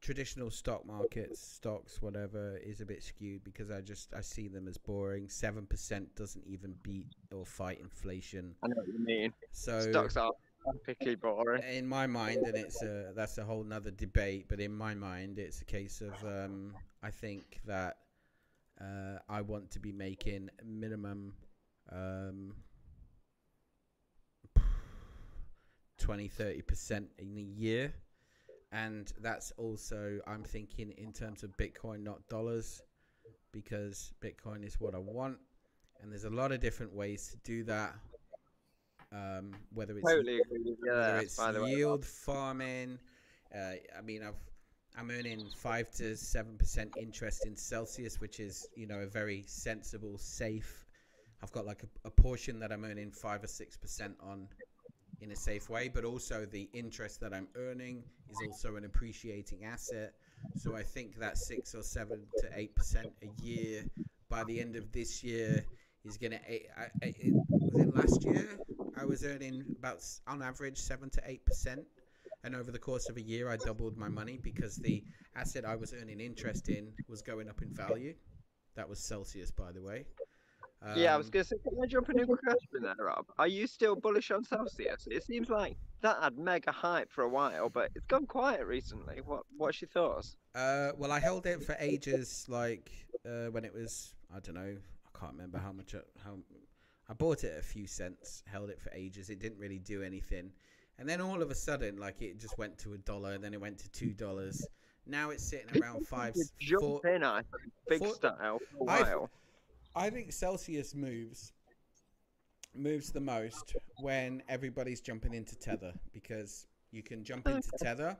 traditional 0.00 0.50
stock 0.50 0.86
markets, 0.86 1.40
stocks, 1.40 2.00
whatever, 2.02 2.56
is 2.58 2.80
a 2.80 2.86
bit 2.86 3.02
skewed 3.02 3.44
because 3.44 3.70
I 3.70 3.80
just 3.80 4.14
I 4.14 4.20
see 4.20 4.48
them 4.48 4.68
as 4.68 4.78
boring. 4.78 5.28
Seven 5.28 5.66
percent 5.66 6.14
doesn't 6.16 6.46
even 6.46 6.74
beat 6.82 7.06
or 7.34 7.44
fight 7.44 7.80
inflation. 7.80 8.54
I 8.62 8.68
know 8.68 8.74
what 8.76 8.86
you 8.88 9.04
mean. 9.04 9.32
So 9.52 9.78
Stocks 9.90 10.16
are 10.16 10.32
boring. 11.20 11.62
in 11.62 11.86
my 11.86 12.06
mind, 12.06 12.38
and 12.38 12.56
it's 12.56 12.82
a 12.82 13.12
that's 13.14 13.38
a 13.38 13.44
whole 13.44 13.64
nother 13.64 13.90
debate. 13.90 14.46
But 14.48 14.60
in 14.60 14.72
my 14.72 14.94
mind, 14.94 15.38
it's 15.38 15.60
a 15.60 15.64
case 15.64 16.00
of 16.00 16.12
um, 16.24 16.74
I 17.02 17.10
think 17.10 17.60
that 17.66 17.98
uh, 18.80 19.18
I 19.28 19.40
want 19.42 19.70
to 19.72 19.80
be 19.80 19.92
making 19.92 20.50
minimum 20.64 21.34
um, 21.90 22.54
20 25.98 26.28
30 26.28 26.62
percent 26.62 27.08
in 27.18 27.36
a 27.36 27.40
year, 27.40 27.92
and 28.72 29.12
that's 29.20 29.52
also 29.56 30.20
I'm 30.26 30.42
thinking 30.44 30.92
in 30.96 31.12
terms 31.12 31.42
of 31.42 31.56
Bitcoin, 31.56 32.02
not 32.02 32.26
dollars, 32.28 32.82
because 33.52 34.12
Bitcoin 34.20 34.64
is 34.64 34.80
what 34.80 34.94
I 34.94 34.98
want, 34.98 35.38
and 36.00 36.10
there's 36.10 36.24
a 36.24 36.30
lot 36.30 36.52
of 36.52 36.60
different 36.60 36.94
ways 36.94 37.28
to 37.28 37.36
do 37.38 37.64
that. 37.64 37.94
Um, 39.12 39.52
whether 39.74 39.96
it's 39.98 40.08
Totally 40.08 40.40
agree 40.40 40.62
with 40.64 40.78
whether 40.80 41.18
it's 41.18 41.36
the 41.36 41.62
way. 41.62 41.70
yield 41.70 42.04
farming. 42.04 42.98
Uh, 43.54 43.72
I 43.96 44.00
mean, 44.02 44.22
I've 44.22 44.34
I'm 44.96 45.10
earning 45.10 45.46
five 45.56 45.90
to 45.92 46.16
seven 46.16 46.56
percent 46.58 46.94
interest 46.98 47.46
in 47.46 47.56
Celsius, 47.56 48.20
which 48.20 48.40
is 48.40 48.66
you 48.74 48.86
know 48.86 49.00
a 49.00 49.06
very 49.06 49.44
sensible, 49.46 50.18
safe. 50.18 50.86
I've 51.42 51.52
got 51.52 51.66
like 51.66 51.82
a, 51.82 52.08
a 52.08 52.10
portion 52.10 52.58
that 52.60 52.72
I'm 52.72 52.84
earning 52.84 53.10
five 53.10 53.42
or 53.42 53.48
six 53.48 53.76
percent 53.76 54.14
on 54.22 54.48
in 55.20 55.30
a 55.30 55.36
safe 55.36 55.70
way, 55.70 55.88
but 55.88 56.04
also 56.04 56.46
the 56.46 56.68
interest 56.72 57.20
that 57.20 57.32
I'm 57.32 57.48
earning 57.56 58.02
is 58.28 58.36
also 58.46 58.76
an 58.76 58.84
appreciating 58.84 59.64
asset. 59.64 60.14
So 60.56 60.74
I 60.74 60.82
think 60.82 61.18
that 61.18 61.38
six 61.38 61.74
or 61.74 61.82
seven 61.82 62.20
to 62.38 62.48
eight 62.54 62.74
percent 62.74 63.12
a 63.22 63.42
year 63.42 63.84
by 64.28 64.44
the 64.44 64.60
end 64.60 64.76
of 64.76 64.90
this 64.92 65.22
year 65.22 65.64
is 66.04 66.16
going 66.16 66.32
to. 66.32 66.38
I, 66.38 66.88
I, 67.02 67.14
it, 67.18 67.34
was 67.50 67.80
it 67.80 67.94
last 67.94 68.24
year? 68.24 68.58
I 68.96 69.04
was 69.04 69.24
earning 69.24 69.64
about 69.78 70.04
on 70.26 70.42
average 70.42 70.78
seven 70.78 71.10
to 71.10 71.22
eight 71.24 71.44
percent, 71.44 71.82
and 72.44 72.54
over 72.54 72.70
the 72.70 72.78
course 72.78 73.08
of 73.08 73.16
a 73.16 73.22
year, 73.22 73.48
I 73.50 73.56
doubled 73.56 73.96
my 73.96 74.08
money 74.08 74.38
because 74.42 74.76
the 74.76 75.02
asset 75.36 75.64
I 75.64 75.76
was 75.76 75.94
earning 75.94 76.20
interest 76.20 76.68
in 76.68 76.92
was 77.08 77.22
going 77.22 77.48
up 77.48 77.62
in 77.62 77.72
value. 77.72 78.14
That 78.74 78.88
was 78.88 78.98
Celsius, 78.98 79.50
by 79.50 79.72
the 79.72 79.82
way. 79.82 80.04
yeah, 80.96 81.14
I 81.14 81.16
was 81.16 81.26
Um, 81.26 81.30
going 81.30 81.44
to 81.44 81.48
say, 81.48 81.56
can 81.62 81.78
I 81.82 81.86
jump 81.86 82.10
in 82.10 82.20
a 82.20 82.26
question 82.26 82.82
there, 82.82 82.94
Rob? 82.98 83.26
Are 83.38 83.46
you 83.46 83.66
still 83.66 83.94
bullish 83.94 84.30
on 84.30 84.44
Celsius? 84.44 85.06
It 85.10 85.22
seems 85.24 85.48
like 85.48 85.76
that 86.00 86.22
had 86.22 86.36
mega 86.38 86.72
hype 86.72 87.10
for 87.12 87.22
a 87.24 87.28
while, 87.28 87.68
but 87.68 87.90
it's 87.94 88.06
gone 88.06 88.26
quiet 88.26 88.66
recently. 88.66 89.20
What 89.24 89.42
What's 89.56 89.80
your 89.80 89.88
thoughts? 89.88 90.36
Uh, 90.54 90.90
well, 90.98 91.12
I 91.12 91.20
held 91.20 91.46
it 91.46 91.62
for 91.62 91.76
ages. 91.78 92.46
Like 92.48 92.90
uh, 93.26 93.46
when 93.46 93.64
it 93.64 93.72
was, 93.72 94.14
I 94.34 94.40
don't 94.40 94.54
know, 94.56 94.76
I 95.06 95.18
can't 95.18 95.32
remember 95.32 95.58
how 95.58 95.72
much. 95.72 95.94
How 96.24 96.36
I 97.08 97.14
bought 97.14 97.44
it 97.44 97.56
a 97.58 97.62
few 97.62 97.86
cents. 97.86 98.42
Held 98.50 98.70
it 98.70 98.80
for 98.80 98.90
ages. 98.92 99.30
It 99.30 99.38
didn't 99.40 99.58
really 99.58 99.78
do 99.78 100.02
anything, 100.02 100.50
and 100.98 101.08
then 101.08 101.20
all 101.20 101.42
of 101.42 101.50
a 101.50 101.54
sudden, 101.54 101.96
like 101.98 102.22
it 102.22 102.38
just 102.38 102.56
went 102.58 102.78
to 102.78 102.94
a 102.94 102.98
dollar. 102.98 103.38
Then 103.38 103.54
it 103.54 103.60
went 103.60 103.78
to 103.78 103.88
two 103.90 104.12
dollars. 104.12 104.66
Now 105.06 105.30
it's 105.30 105.42
sitting 105.42 105.82
around 105.82 106.06
five. 106.06 106.34
Jump 106.60 106.80
four- 106.80 107.06
in, 107.06 107.24
I 107.24 107.42
think, 107.42 107.72
big 107.88 107.98
four- 107.98 108.14
style 108.14 108.58
for 108.70 108.84
while. 108.86 109.30
I 109.94 110.10
think 110.10 110.32
Celsius 110.32 110.94
moves 110.94 111.52
moves 112.74 113.10
the 113.12 113.20
most 113.20 113.74
when 114.00 114.42
everybody's 114.48 115.00
jumping 115.00 115.34
into 115.34 115.54
Tether 115.56 115.92
because 116.14 116.66
you 116.90 117.02
can 117.02 117.22
jump 117.24 117.46
into 117.46 117.68
Tether 117.78 118.16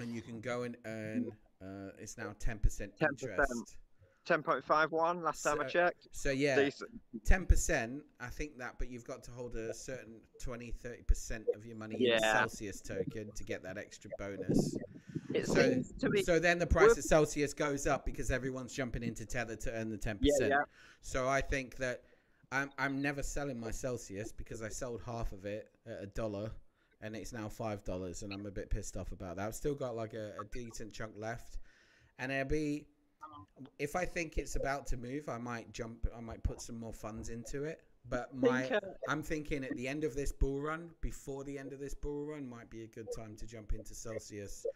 and 0.00 0.12
you 0.14 0.22
can 0.22 0.40
go 0.40 0.62
and 0.62 0.76
earn. 0.86 1.30
Uh, 1.62 1.90
it's 1.98 2.18
now 2.18 2.34
ten 2.40 2.58
percent 2.58 2.92
10%. 2.98 3.08
interest. 3.10 3.76
10.51 4.24 5.22
last 5.22 5.42
time 5.42 5.60
I 5.60 5.64
checked. 5.64 6.08
So 6.12 6.30
yeah, 6.30 6.56
Decent. 6.56 6.90
ten 7.24 7.46
percent. 7.46 8.02
I 8.20 8.26
think 8.28 8.58
that, 8.58 8.74
but 8.78 8.88
you've 8.90 9.04
got 9.04 9.22
to 9.24 9.30
hold 9.30 9.54
a 9.56 9.72
certain 9.74 10.20
20 10.42 10.70
30 10.82 11.02
percent 11.02 11.44
of 11.54 11.64
your 11.66 11.76
money 11.76 11.96
in 12.12 12.18
Celsius 12.20 12.80
token 12.80 13.30
to 13.34 13.44
get 13.44 13.62
that 13.62 13.76
extra 13.78 14.10
bonus. 14.18 14.76
It 15.34 15.46
So, 15.48 15.82
be. 16.10 16.22
so 16.22 16.38
then 16.38 16.58
the 16.58 16.66
price 16.66 16.96
of 16.96 17.04
Celsius 17.04 17.52
goes 17.54 17.86
up 17.86 18.04
because 18.06 18.30
everyone's 18.30 18.72
jumping 18.72 19.02
into 19.02 19.26
Tether 19.26 19.56
to 19.56 19.72
earn 19.72 19.90
the 19.90 19.98
ten 19.98 20.18
Yeah, 20.20 20.30
percent. 20.32 20.50
yeah. 20.50 20.64
So 21.02 21.28
I 21.28 21.40
think 21.40 21.76
that 21.76 22.02
I'm 22.52 22.70
I'm 22.78 23.02
never 23.02 23.22
selling 23.22 23.58
my 23.58 23.72
Celsius 23.72 24.30
because 24.32 24.62
I 24.62 24.68
sold 24.68 25.02
half 25.04 25.32
of 25.32 25.44
it 25.44 25.70
at 25.86 26.02
a 26.02 26.06
dollar, 26.06 26.50
and 27.02 27.16
it's 27.16 27.32
now 27.32 27.48
five 27.48 27.82
dollars, 27.84 28.22
and 28.22 28.32
I'm 28.32 28.46
a 28.46 28.50
bit 28.50 28.70
pissed 28.70 28.96
off 28.96 29.10
about 29.12 29.36
that. 29.36 29.48
I've 29.48 29.54
still 29.54 29.74
got 29.74 29.96
like 29.96 30.14
a, 30.14 30.34
a 30.40 30.44
decent 30.52 30.92
chunk 30.92 31.12
left, 31.18 31.58
and 32.18 32.30
it'll 32.30 32.48
be 32.48 32.86
if 33.78 33.96
I 33.96 34.04
think 34.04 34.38
it's 34.38 34.56
about 34.56 34.86
to 34.88 34.96
move, 34.96 35.28
I 35.28 35.38
might 35.38 35.72
jump. 35.72 36.06
I 36.16 36.20
might 36.20 36.42
put 36.42 36.60
some 36.60 36.78
more 36.78 36.92
funds 36.92 37.28
into 37.28 37.64
it. 37.64 37.80
But 38.08 38.34
my 38.48 38.78
I'm 39.08 39.22
thinking 39.22 39.64
at 39.64 39.74
the 39.76 39.88
end 39.88 40.04
of 40.04 40.14
this 40.14 40.32
bull 40.32 40.60
run, 40.60 40.90
before 41.00 41.44
the 41.44 41.58
end 41.58 41.72
of 41.72 41.80
this 41.80 41.94
bull 41.94 42.26
run, 42.26 42.48
might 42.48 42.70
be 42.70 42.82
a 42.82 42.86
good 42.88 43.08
time 43.16 43.36
to 43.36 43.46
jump 43.46 43.72
into 43.72 43.94
Celsius 43.94 44.66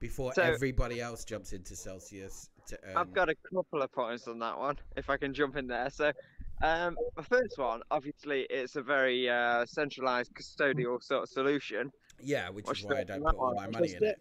before 0.00 0.32
So- 0.32 0.42
everybody 0.42 1.00
else 1.00 1.24
jumps 1.24 1.52
into 1.52 1.74
Celsius 1.76 2.50
to 2.68 2.78
earn. 2.84 2.96
I've 2.96 3.12
got 3.12 3.28
a 3.28 3.34
couple 3.34 3.82
of 3.82 3.90
points 3.92 4.28
on 4.28 4.38
that 4.38 4.58
one, 4.58 4.76
if 4.96 5.10
I 5.10 5.16
can 5.16 5.34
jump 5.34 5.56
in 5.56 5.66
there. 5.66 5.90
So, 5.90 6.12
Um, 6.60 6.96
the 7.16 7.22
first 7.22 7.56
one, 7.56 7.82
obviously, 7.92 8.40
it's 8.50 8.74
a 8.74 8.82
very 8.82 9.28
uh, 9.30 9.64
centralized 9.64 10.34
custodial 10.34 11.00
sort 11.00 11.22
of 11.22 11.28
solution. 11.28 11.92
Yeah, 12.20 12.50
which 12.50 12.66
What's 12.66 12.80
is 12.80 12.86
why 12.86 12.98
I 13.00 13.04
don't 13.04 13.22
put 13.22 13.36
all 13.36 13.54
my 13.54 13.68
money 13.68 13.94
in 13.94 14.02
it. 14.02 14.20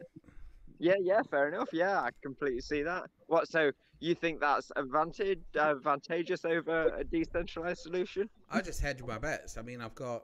Yeah, 0.80 0.96
yeah, 1.02 1.22
fair 1.30 1.48
enough. 1.48 1.70
Yeah, 1.72 2.00
I 2.00 2.10
completely 2.22 2.62
see 2.62 2.84
that. 2.84 3.04
What? 3.28 3.48
So 3.48 3.72
you 4.00 4.14
think 4.16 4.40
that's 4.40 4.72
advantage 4.76 5.40
advantageous 5.56 6.46
over 6.46 6.90
a 6.96 7.04
decentralized 7.04 7.82
solution? 7.82 8.30
I 8.50 8.62
just 8.62 8.82
hedge 8.82 9.02
my 9.02 9.18
bets. 9.18 9.58
I 9.58 9.62
mean, 9.62 9.82
I've 9.82 9.96
got 9.96 10.24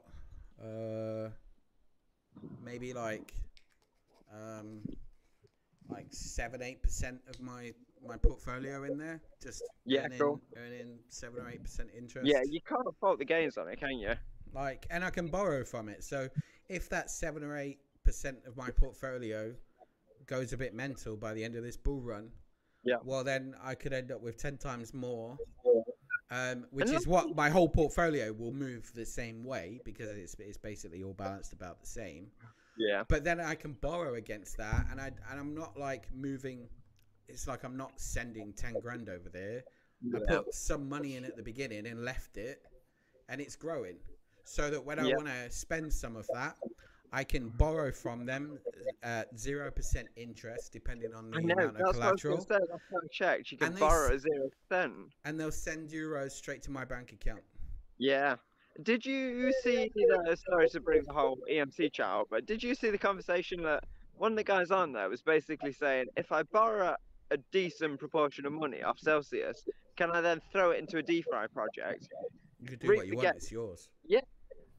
uh, 0.61 1.29
maybe 2.63 2.93
like 2.93 3.33
um, 4.31 4.81
like 5.89 6.07
seven, 6.11 6.61
eight 6.61 6.81
percent 6.83 7.19
of 7.27 7.39
my 7.39 7.73
my 8.05 8.17
portfolio 8.17 8.83
in 8.83 8.97
there. 8.97 9.21
Just 9.41 9.63
Yeah, 9.85 10.05
earning, 10.05 10.19
cool. 10.19 10.41
earning 10.57 10.99
seven 11.09 11.41
or 11.41 11.49
eight 11.49 11.63
percent 11.63 11.89
interest. 11.97 12.27
Yeah, 12.27 12.41
you 12.47 12.59
can't 12.61 12.87
fault 12.99 13.19
the 13.19 13.25
gains 13.25 13.57
on 13.57 13.67
it, 13.69 13.79
can 13.79 13.97
you? 13.97 14.13
like, 14.53 14.85
and 14.91 15.03
I 15.03 15.09
can 15.09 15.27
borrow 15.27 15.63
from 15.63 15.89
it. 15.89 16.03
So 16.03 16.29
if 16.69 16.87
that 16.89 17.09
seven 17.09 17.43
or 17.43 17.57
eight 17.57 17.79
percent 18.05 18.37
of 18.45 18.55
my 18.55 18.69
portfolio 18.69 19.55
goes 20.25 20.53
a 20.53 20.57
bit 20.57 20.73
mental 20.73 21.15
by 21.15 21.33
the 21.33 21.43
end 21.43 21.55
of 21.55 21.63
this 21.63 21.77
bull 21.77 22.01
run, 22.01 22.31
Yeah. 22.83 22.97
well 23.03 23.23
then 23.23 23.55
I 23.63 23.75
could 23.75 23.93
end 23.93 24.11
up 24.11 24.21
with 24.21 24.37
ten 24.37 24.57
times 24.57 24.93
more. 24.93 25.37
Um, 26.31 26.65
which 26.71 26.89
is 26.89 27.05
what 27.05 27.35
my 27.35 27.49
whole 27.49 27.69
portfolio 27.69 28.33
will 28.33 28.53
move 28.53 28.91
the 28.95 29.05
same 29.05 29.43
way 29.43 29.79
because 29.85 30.09
it's, 30.09 30.35
it's 30.39 30.57
basically 30.57 31.03
all 31.03 31.13
balanced 31.13 31.53
about 31.53 31.79
the 31.79 31.85
same. 31.85 32.31
Yeah. 32.75 33.03
But 33.07 33.23
then 33.23 33.39
I 33.39 33.53
can 33.53 33.73
borrow 33.73 34.15
against 34.15 34.57
that, 34.57 34.87
and 34.89 34.99
I 34.99 35.11
and 35.29 35.39
I'm 35.39 35.53
not 35.53 35.77
like 35.77 36.07
moving. 36.11 36.67
It's 37.27 37.47
like 37.47 37.63
I'm 37.63 37.77
not 37.77 37.99
sending 37.99 38.51
ten 38.53 38.73
grand 38.81 39.09
over 39.09 39.29
there. 39.29 39.63
I 40.15 40.19
put 40.27 40.53
some 40.53 40.89
money 40.89 41.15
in 41.15 41.23
at 41.23 41.37
the 41.37 41.43
beginning 41.43 41.85
and 41.85 42.03
left 42.03 42.37
it, 42.37 42.63
and 43.29 43.39
it's 43.39 43.55
growing. 43.55 43.97
So 44.45 44.69
that 44.71 44.83
when 44.83 44.99
I 44.99 45.03
want 45.03 45.27
to 45.27 45.51
spend 45.51 45.93
some 45.93 46.15
of 46.15 46.27
that, 46.33 46.55
I 47.15 47.23
can 47.23 47.49
borrow 47.49 47.91
from 47.91 48.25
them 48.25 48.57
at 49.03 49.37
zero 49.37 49.69
percent 49.69 50.07
interest, 50.15 50.73
depending 50.73 51.13
on 51.13 51.29
the 51.29 51.37
I 51.37 51.41
know. 51.41 51.53
amount 51.53 51.69
of 51.69 51.77
That's 51.77 51.97
what 51.99 52.07
I 52.07 52.11
was 52.11 52.21
collateral, 52.21 52.41
say. 52.41 52.57
That's 52.71 52.83
what 52.89 53.03
I 53.03 53.07
checked. 53.11 53.51
You 53.51 53.57
can 53.59 53.67
And 53.67 53.79
borrow 53.79 54.13
at 54.13 54.19
zero 54.21 54.49
percent. 54.69 54.93
and 55.25 55.39
they'll 55.39 55.51
send 55.51 55.89
euros 55.91 56.31
straight 56.31 56.63
to 56.63 56.71
my 56.71 56.83
bank 56.85 57.11
account. 57.11 57.41
Yeah. 57.99 58.35
Did 58.81 59.05
you 59.05 59.53
see 59.61 59.91
the 59.93 60.35
sorry 60.49 60.67
to 60.69 60.79
bring 60.79 61.03
the 61.05 61.13
whole 61.13 61.37
EMC 61.51 61.93
chat 61.93 62.07
up, 62.07 62.27
but 62.31 62.47
did 62.47 62.63
you 62.63 62.73
see 62.73 62.89
the 62.89 62.97
conversation 62.97 63.61
that 63.61 63.83
one 64.17 64.31
of 64.31 64.35
the 64.37 64.43
guys 64.43 64.71
on 64.71 64.91
there 64.93 65.07
was 65.09 65.21
basically 65.21 65.71
saying, 65.71 66.05
if 66.17 66.31
I 66.31 66.41
borrow 66.41 66.95
a 67.29 67.37
decent 67.51 67.99
proportion 67.99 68.47
of 68.47 68.51
money 68.53 68.81
off 68.81 68.97
Celsius, 68.97 69.63
can 69.95 70.09
I 70.09 70.21
then 70.21 70.41
throw 70.51 70.71
it 70.71 70.79
into 70.79 70.97
a 70.97 71.03
DeFi 71.03 71.47
project? 71.53 72.07
You 72.61 72.67
can 72.69 72.79
do 72.79 72.87
Reap 72.87 72.97
what 72.97 73.07
you 73.07 73.15
want; 73.15 73.25
get- 73.27 73.35
it's 73.35 73.51
yours. 73.51 73.89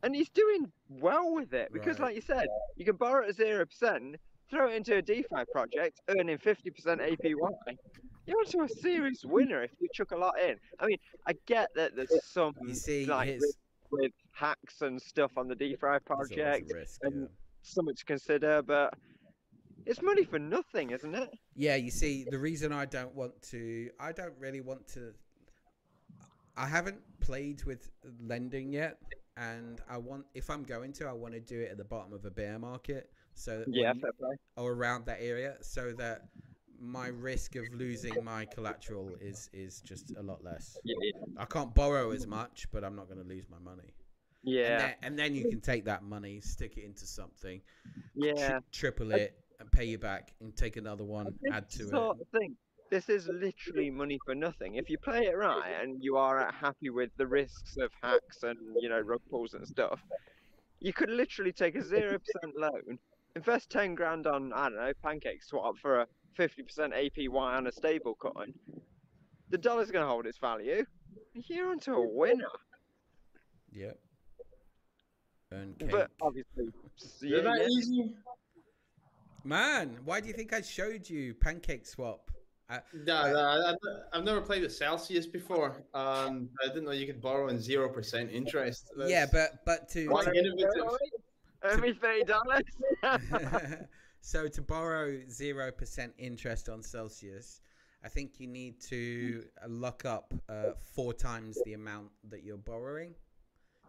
And 0.05 0.14
he's 0.14 0.29
doing 0.29 0.71
well 0.88 1.33
with 1.35 1.55
it 1.55 1.73
because, 1.73 1.99
Right. 1.99 2.09
like 2.09 2.14
you 2.17 2.21
said, 2.21 2.47
you 2.77 2.85
can 2.85 2.97
borrow 2.97 3.27
at 3.27 3.35
zero 3.35 3.64
percent, 3.64 4.17
throw 4.51 4.69
it 4.69 4.75
into 4.75 4.97
a 4.97 5.03
DeFi 5.03 5.45
project, 5.51 5.99
earning 6.09 6.37
fifty 6.37 6.71
percent 6.71 7.01
APY. 7.01 7.35
You're 8.27 8.38
onto 8.38 8.62
a 8.62 8.69
serious 8.69 9.25
winner 9.25 9.62
if 9.62 9.71
you 9.81 9.88
chuck 9.95 10.11
a 10.11 10.17
lot 10.17 10.38
in. 10.38 10.57
I 10.79 10.87
mean, 10.87 10.99
I 11.27 11.33
get 11.47 11.69
that 11.75 11.97
there's 11.97 12.23
some 12.25 12.55
You 12.62 12.75
see, 12.75 13.07
like 13.07 13.29
his 13.31 13.57
with 13.90 14.12
hacks 14.33 14.83
and 14.83 15.01
stuff 15.01 15.33
on 15.38 15.49
the 15.49 15.55
DeFi 15.55 15.77
there's 15.81 16.01
always 16.11 16.31
a 16.31 16.35
project, 16.35 16.73
risk, 16.75 17.01
and- 17.05 17.23
yeah. 17.23 17.27
something 17.62 17.95
to 17.95 18.05
consider, 18.05 18.61
but 18.62 18.93
it's 19.87 20.03
money 20.03 20.25
for 20.25 20.38
nothing, 20.38 20.90
isn't 20.90 21.14
it? 21.14 21.31
Yeah, 21.55 21.77
you 21.77 21.90
see, 21.90 22.25
the 22.25 22.38
reason 22.38 22.73
I 22.73 22.85
don't 22.85 23.14
want 23.14 23.40
to, 23.53 23.90
I 23.99 24.12
don't 24.12 24.37
really 24.38 24.61
want 24.61 24.87
to. 24.88 25.14
I 26.57 26.67
haven't 26.67 27.01
played 27.21 27.64
with 27.64 27.90
lending 28.21 28.73
yet, 28.73 28.99
and 29.37 29.81
I 29.88 29.99
want, 29.99 30.27
if 30.35 30.51
I'm 30.51 30.62
going 30.62 30.92
to, 30.94 31.07
I 31.09 31.12
want 31.12 31.35
to 31.35 31.40
do 31.40 31.61
it 31.61 31.70
at 31.70 31.77
the 31.79 31.85
bottom 31.85 32.12
of 32.12 32.25
a 32.25 32.31
bear 32.31 32.59
market, 32.59 33.11
so 33.35 33.64
Yeah, 33.66 33.92
when- 34.18 34.38
or 34.57 34.73
around 34.73 35.07
that 35.07 35.18
area, 35.20 35.57
so 35.61 35.92
that 35.94 36.29
my 36.79 37.09
risk 37.09 37.57
of 37.57 37.64
losing 37.73 38.23
my 38.25 38.44
collateral 38.47 39.11
is 39.20 39.49
is 39.53 39.81
just 39.81 40.12
a 40.16 40.23
lot 40.23 40.42
less. 40.44 40.77
Yeah, 40.85 40.94
I 41.37 41.44
can't 41.47 41.75
borrow 41.75 42.11
as 42.11 42.27
much, 42.27 42.66
but 42.73 42.85
I'm 42.85 42.97
not 42.97 43.07
going 43.09 43.23
to 43.23 43.29
lose 43.29 43.49
my 43.49 43.59
money. 43.59 43.94
And 44.44 44.53
yeah, 44.55 44.77
then, 44.79 44.94
and 45.03 45.18
then 45.18 45.35
you 45.35 45.49
can 45.49 45.61
take 45.61 45.85
that 45.87 46.03
money, 46.03 46.40
stick 46.40 46.77
it 46.77 46.85
into 46.85 47.07
something, 47.07 47.62
yeah. 48.14 48.49
tri- 48.49 48.59
triple 48.73 49.12
it, 49.12 49.38
and 49.59 49.70
pay 49.73 49.85
you 49.87 49.99
back, 49.99 50.35
and 50.40 50.55
take 50.55 50.77
another 50.77 51.05
one, 51.05 51.38
add 51.51 51.70
to 51.70 51.88
sort 51.88 52.18
it. 52.18 52.23
of 52.23 52.29
thing. 52.29 52.57
This 52.94 53.09
is 53.09 53.26
literally 53.26 53.90
money 53.90 54.20
for 54.24 54.37
nothing. 54.37 54.76
If 54.76 54.88
you 54.88 54.98
play 54.98 55.22
it 55.22 55.37
right 55.37 55.83
and 55.83 56.00
you 56.00 56.16
are 56.16 56.46
uh, 56.46 56.52
happy 56.52 56.90
with 56.90 57.11
the 57.16 57.26
risks 57.26 57.76
of 57.76 57.90
hacks 58.00 58.44
and 58.44 58.57
you 58.80 58.88
know 58.88 59.00
rug 59.00 59.20
pulls 59.28 59.54
and 59.54 59.66
stuff, 59.66 59.98
you 60.78 60.92
could 60.92 61.11
literally 61.11 61.50
take 61.50 61.74
a 61.74 61.83
zero 61.83 62.20
percent 62.20 62.54
loan, 62.57 63.00
invest 63.35 63.68
ten 63.68 63.96
grand 63.96 64.28
on 64.28 64.52
I 64.52 64.68
don't 64.68 64.76
know 64.76 64.92
Pancake 65.02 65.42
Swap 65.42 65.76
for 65.83 66.02
a 66.02 66.07
fifty 66.37 66.62
percent 66.62 66.92
APY 66.92 67.28
on 67.59 67.66
a 67.66 67.72
stable 67.72 68.14
coin. 68.14 68.54
The 69.50 69.59
dollar's 69.59 69.90
going 69.90 70.04
to 70.04 70.09
hold 70.09 70.26
its 70.26 70.38
value. 70.38 70.85
You're 71.48 71.70
onto 71.72 71.94
a 71.94 72.09
winner. 72.09 72.44
Yep. 73.72 73.98
Earn 75.50 75.74
cake. 75.80 75.90
But 75.90 76.11
obviously, 76.22 76.66
s- 76.96 77.07
Is 77.07 77.22
yeah, 77.22 77.40
that 77.40 77.59
yeah, 77.59 77.66
easy? 77.66 78.14
Man, 79.42 79.98
why 80.04 80.20
do 80.20 80.28
you 80.28 80.35
think 80.35 80.52
I 80.52 80.61
showed 80.61 81.11
you 81.11 81.35
Pancake 81.35 81.87
Swap? 81.87 82.30
I, 82.75 82.81
Yeah, 83.07 83.23
I, 83.23 83.71
I, 83.71 83.75
I've 84.13 84.25
never 84.25 84.41
played 84.41 84.63
with 84.63 84.75
Celsius 84.75 85.27
before. 85.27 85.85
Um, 85.95 86.49
I 86.63 86.69
didn't 86.69 86.85
know 86.85 86.91
you 86.93 87.07
could 87.07 87.21
borrow 87.21 87.49
in 87.49 87.61
zero 87.61 87.89
percent 87.89 88.31
interest. 88.31 88.91
yeah, 89.07 89.27
but 89.31 89.65
but 89.65 89.89
to, 89.91 90.09
Why 90.09 90.25
to 90.25 90.31
every 91.63 91.95
thirty 91.95 92.25
dollars. 92.25 92.63
so 94.21 94.49
to 94.49 94.63
borrow 94.63 95.19
zero 95.31 95.71
percent 95.73 96.13
interest 96.19 96.69
on 96.69 96.83
Celsius, 96.83 97.61
I 98.05 98.09
think 98.09 98.39
you 98.39 98.47
need 98.47 98.81
to 98.83 99.45
uh, 99.63 99.69
lock 99.69 100.05
up 100.05 100.35
uh, 100.49 100.73
four 100.95 101.13
times 101.15 101.59
the 101.65 101.73
amount 101.75 102.09
that 102.29 102.43
you're 102.43 102.57
borrowing. 102.59 103.15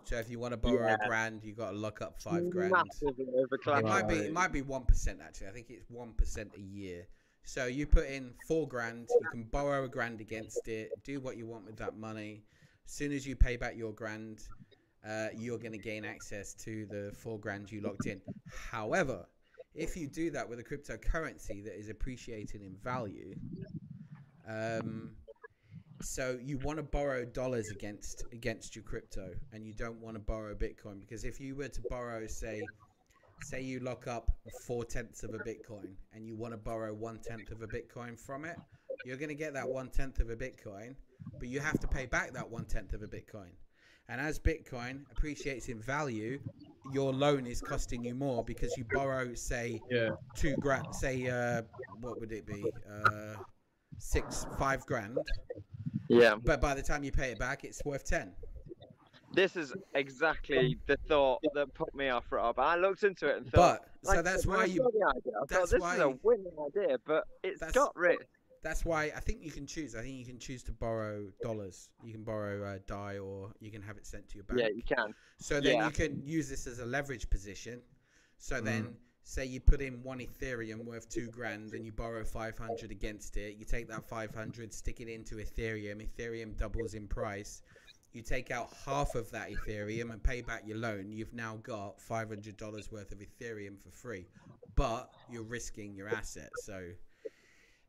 So 0.06 0.18
if 0.18 0.30
you 0.30 0.38
want 0.40 0.52
to 0.54 0.58
borrow 0.58 0.86
Yeah. 0.88 0.98
a 1.04 1.08
grand, 1.08 1.44
you 1.44 1.54
got 1.54 1.72
to 1.72 1.78
lock 1.78 2.02
up 2.02 2.22
five 2.22 2.48
grand. 2.50 2.72
It 3.02 3.86
might 3.86 4.08
be 4.08 4.16
it 4.28 4.34
might 4.34 4.52
be 4.52 4.62
one 4.62 4.84
percent 4.84 5.20
actually. 5.24 5.48
I 5.48 5.52
think 5.52 5.68
it's 5.70 5.90
one 5.90 6.14
percent 6.14 6.52
a 6.56 6.62
year. 6.62 7.08
So 7.46 7.68
you 7.68 7.86
put 7.86 8.08
in 8.08 8.34
four 8.48 8.68
grand, 8.68 9.08
you 9.22 9.28
can 9.32 9.44
borrow 9.44 9.86
a 9.86 9.88
grand 9.88 10.20
against 10.20 10.68
it, 10.68 10.90
do 11.04 11.20
what 11.20 11.38
you 11.38 11.46
want 11.46 11.66
with 11.66 11.78
that 11.78 11.96
money. 11.96 12.44
As 12.86 12.92
soon 12.92 13.12
as 13.12 13.26
you 13.26 13.36
pay 13.36 13.56
back 13.56 13.78
your 13.78 13.94
grand, 13.94 14.48
uh, 15.08 15.28
you're 15.36 15.60
going 15.60 15.72
to 15.72 15.78
gain 15.78 16.04
access 16.06 16.56
to 16.56 16.86
the 16.88 17.14
four 17.16 17.40
grand 17.40 17.72
you 17.72 17.82
locked 17.82 18.08
in. 18.08 18.20
However, 18.72 19.28
if 19.76 19.96
you 19.96 20.08
do 20.08 20.32
that 20.32 20.50
with 20.50 20.60
a 20.60 20.64
cryptocurrency 20.64 21.64
that 21.64 21.78
is 21.78 21.90
appreciating 21.90 22.64
in 22.64 22.76
value, 22.84 23.36
um, 24.48 25.12
so 26.02 26.40
you 26.42 26.58
want 26.60 26.78
to 26.78 26.84
borrow 26.84 27.26
dollars 27.26 27.70
against 27.70 28.24
against 28.32 28.76
your 28.76 28.84
crypto, 28.84 29.34
and 29.54 29.66
you 29.66 29.74
don't 29.74 30.00
want 30.02 30.16
to 30.16 30.20
borrow 30.20 30.54
Bitcoin 30.56 31.00
because 31.00 31.24
if 31.24 31.40
you 31.40 31.56
were 31.56 31.68
to 31.68 31.82
borrow, 31.90 32.26
say, 32.28 32.62
say 33.42 33.62
you 33.62 33.80
lock 33.80 34.08
up 34.08 34.32
four 34.66 34.84
tenths 34.86 35.24
of 35.24 35.34
a 35.34 35.40
Bitcoin, 35.40 35.94
and 36.14 36.26
you 36.26 36.36
want 36.36 36.54
to 36.54 36.58
borrow 36.58 36.94
one 36.94 37.20
tenth 37.20 37.52
of 37.52 37.62
a 37.62 37.68
Bitcoin 37.68 38.20
from 38.20 38.46
it, 38.46 38.58
you're 39.06 39.18
going 39.18 39.30
to 39.30 39.36
get 39.36 39.54
that 39.54 39.68
one 39.68 39.90
tenth 39.90 40.20
of 40.20 40.30
a 40.30 40.36
Bitcoin, 40.36 40.96
but 41.40 41.48
you 41.48 41.60
have 41.60 41.80
to 41.80 41.88
pay 41.88 42.06
back 42.06 42.34
that 42.34 42.50
one 42.50 42.66
tenth 42.66 42.94
of 42.94 43.02
a 43.04 43.08
Bitcoin. 43.08 43.52
And 44.08 44.22
as 44.22 44.40
Bitcoin 44.40 45.02
appreciates 45.12 45.68
in 45.70 45.82
value, 45.82 46.40
your 46.94 47.12
loan 47.12 47.48
is 47.48 47.62
costing 47.62 48.04
you 48.04 48.14
more 48.14 48.44
because 48.44 48.76
you 48.78 48.86
borrow, 48.94 49.34
say, 49.34 49.82
Yeah. 49.90 50.12
two 50.36 50.56
grand, 50.58 50.94
say, 50.94 51.28
uh, 51.28 51.64
what 52.02 52.20
would 52.20 52.32
it 52.32 52.46
be, 52.46 52.64
uh, 52.90 53.36
six, 53.98 54.46
five 54.58 54.86
grand. 54.86 55.18
Yeah. 56.08 56.36
But 56.36 56.62
by 56.62 56.76
the 56.76 56.84
time 56.84 57.04
you 57.04 57.12
pay 57.12 57.32
it 57.32 57.40
back, 57.40 57.64
it's 57.64 57.84
worth 57.84 58.06
ten. 58.06 58.36
This 59.36 59.56
is 59.56 59.74
exactly 59.94 60.78
the 60.88 60.98
thought 61.08 61.42
that 61.54 61.74
put 61.74 61.94
me 61.94 62.10
off, 62.10 62.32
Rob. 62.32 62.58
I 62.60 62.76
looked 62.78 63.04
into 63.04 63.28
it 63.28 63.38
and 63.38 63.52
thought. 63.52 63.82
But 63.82 64.08
so 64.08 64.10
like 64.12 64.20
I 64.20 64.22
that's 64.22 64.46
why 64.46 64.66
you. 64.66 64.82
idea, 64.88 65.02
I 65.08 65.12
thought 65.14 65.50
that's 65.50 65.72
this 65.72 65.84
is 65.84 66.00
a 66.00 66.10
winning 66.24 66.52
idea, 66.68 66.98
but 67.06 67.26
it's 67.44 67.60
That's- 67.60 67.74
got 67.76 67.96
risk. 67.96 68.22
That's 68.64 68.84
why 68.84 69.12
I 69.16 69.20
think 69.20 69.44
you 69.44 69.52
can 69.52 69.68
choose. 69.68 69.96
I 69.96 70.02
think 70.02 70.16
you 70.16 70.26
can 70.26 70.40
choose 70.40 70.64
to 70.64 70.72
borrow 70.72 71.28
dollars. 71.44 71.90
You 72.04 72.12
can 72.14 72.24
borrow 72.24 72.64
uh, 72.64 72.80
DAI, 72.88 73.20
or 73.20 73.52
you 73.60 73.70
can 73.70 73.82
have 73.84 73.96
it 73.98 74.08
sent 74.08 74.28
to 74.30 74.36
your 74.36 74.44
bank. 74.46 74.60
Yeah, 74.60 74.70
you 74.70 74.82
can. 74.82 75.14
So 75.38 75.62
then 75.62 75.76
Yeah. 75.76 75.86
you 75.86 75.92
can 75.92 76.22
use 76.26 76.50
this 76.50 76.66
as 76.66 76.80
a 76.80 76.86
leverage 76.86 77.30
position. 77.30 77.80
So 78.40 78.56
Mm. 78.60 78.66
then, 78.66 78.98
say 79.24 79.46
you 79.46 79.60
put 79.60 79.82
in 79.82 80.02
one 80.02 80.18
Ethereum 80.20 80.84
worth 80.84 81.08
two 81.10 81.28
grand, 81.28 81.74
and 81.74 81.86
you 81.86 81.92
borrow 81.92 82.24
five 82.24 82.58
hundred 82.58 82.90
against 82.90 83.38
it. 83.38 83.56
You 83.56 83.66
take 83.66 83.88
that 83.90 84.08
five 84.10 84.34
hundred, 84.34 84.74
stick 84.74 85.00
it 85.00 85.10
into 85.10 85.36
Ethereum. 85.36 86.02
Ethereum 86.04 86.58
doubles 86.58 86.96
in 86.96 87.08
price. 87.08 87.62
You 88.16 88.22
take 88.22 88.50
out 88.50 88.70
half 88.86 89.14
of 89.16 89.30
that 89.32 89.50
Ethereum 89.52 90.10
and 90.10 90.24
pay 90.24 90.42
back 90.42 90.64
your 90.66 90.78
loan. 90.78 91.12
You've 91.12 91.34
now 91.34 91.58
got 91.64 92.00
five 92.00 92.30
hundred 92.30 92.56
dollars 92.56 92.90
worth 92.90 93.12
of 93.12 93.20
Ethereum 93.20 93.78
for 93.78 93.90
free, 93.92 94.26
but 94.76 95.14
you're 95.30 95.44
risking 95.44 95.94
your 95.94 96.08
asset. 96.08 96.50
So 96.64 96.82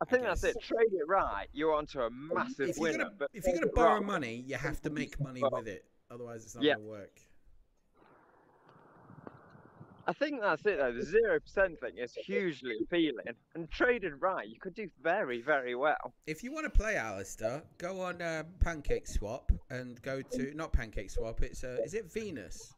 I 0.00 0.04
think 0.04 0.24
guess. 0.24 0.40
that's 0.40 0.56
it. 0.56 0.62
Trade 0.64 0.88
it 0.92 1.06
right, 1.06 1.46
you're 1.52 1.72
onto 1.72 2.00
a 2.00 2.10
massive 2.10 2.70
If 2.70 2.76
you're 2.76 2.82
winner. 2.90 2.98
gonna 3.04 3.14
but 3.16 3.30
if 3.34 3.44
you're 3.46 3.54
gonna 3.54 3.68
borrow 3.72 3.94
wrong- 3.94 4.06
money, 4.06 4.42
you 4.44 4.56
have 4.56 4.82
to 4.82 4.90
make 4.90 5.20
money 5.20 5.42
with 5.48 5.68
it. 5.68 5.84
Otherwise, 6.10 6.42
it's 6.44 6.56
not 6.56 6.64
Yeah. 6.64 6.74
gonna 6.74 6.86
work. 6.86 7.20
I 10.08 10.12
think 10.12 10.40
that's 10.40 10.64
it 10.66 10.78
though. 10.78 10.92
The 10.92 11.02
zero 11.04 11.40
percent 11.40 11.80
thing 11.80 11.94
is 11.98 12.12
hugely 12.14 12.76
appealing, 12.82 13.26
and 13.54 13.68
traded 13.70 14.12
right, 14.20 14.46
you 14.48 14.58
could 14.60 14.74
do 14.74 14.88
very, 15.02 15.42
very 15.42 15.74
well. 15.74 16.14
If 16.26 16.44
you 16.44 16.52
want 16.52 16.64
to 16.64 16.70
play 16.70 16.96
Alistair, 16.96 17.62
go 17.78 18.00
on 18.00 18.22
uh, 18.22 18.44
Pancake 18.60 19.06
Swap 19.08 19.50
and 19.70 20.00
go 20.02 20.22
to 20.22 20.54
not 20.54 20.72
Pancake 20.72 21.10
Swap. 21.10 21.42
It's 21.42 21.64
uh, 21.64 21.78
is 21.84 21.94
it 21.94 22.12
Venus? 22.12 22.74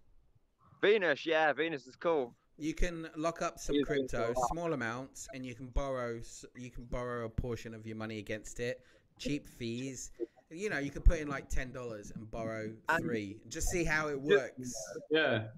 Venus, 0.81 1.27
yeah, 1.27 1.53
Venus 1.53 1.87
is 1.87 1.97
cool. 1.97 2.35
You 2.57 2.73
can 2.75 3.09
lock 3.17 3.43
up 3.43 3.59
some 3.59 3.77
crypto, 3.85 4.19
for 4.19 4.33
a 4.33 4.39
lot. 4.39 4.49
small 4.51 4.73
amounts, 4.73 5.29
and 5.35 5.45
you 5.45 5.55
can 5.55 5.67
borrow. 5.67 6.21
You 6.57 6.71
can 6.71 6.85
borrow 6.85 7.27
a 7.27 7.29
portion 7.29 7.75
of 7.75 7.87
your 7.87 7.97
money 7.97 8.19
against 8.19 8.59
it. 8.59 8.81
Cheap 9.19 9.47
fees. 9.49 10.13
You 10.51 10.71
know, 10.71 10.79
you 10.79 10.91
could 10.91 11.05
put 11.05 11.19
in 11.19 11.29
like 11.29 11.51
ten 11.51 11.73
dollars 11.73 12.11
and 12.15 12.31
borrow 12.31 12.71
And- 12.89 13.05
three. 13.05 13.37
Just 13.49 13.69
see 13.69 13.85
how 13.85 14.09
it 14.09 14.19
works. 14.21 14.73
Yeah. 15.11 15.49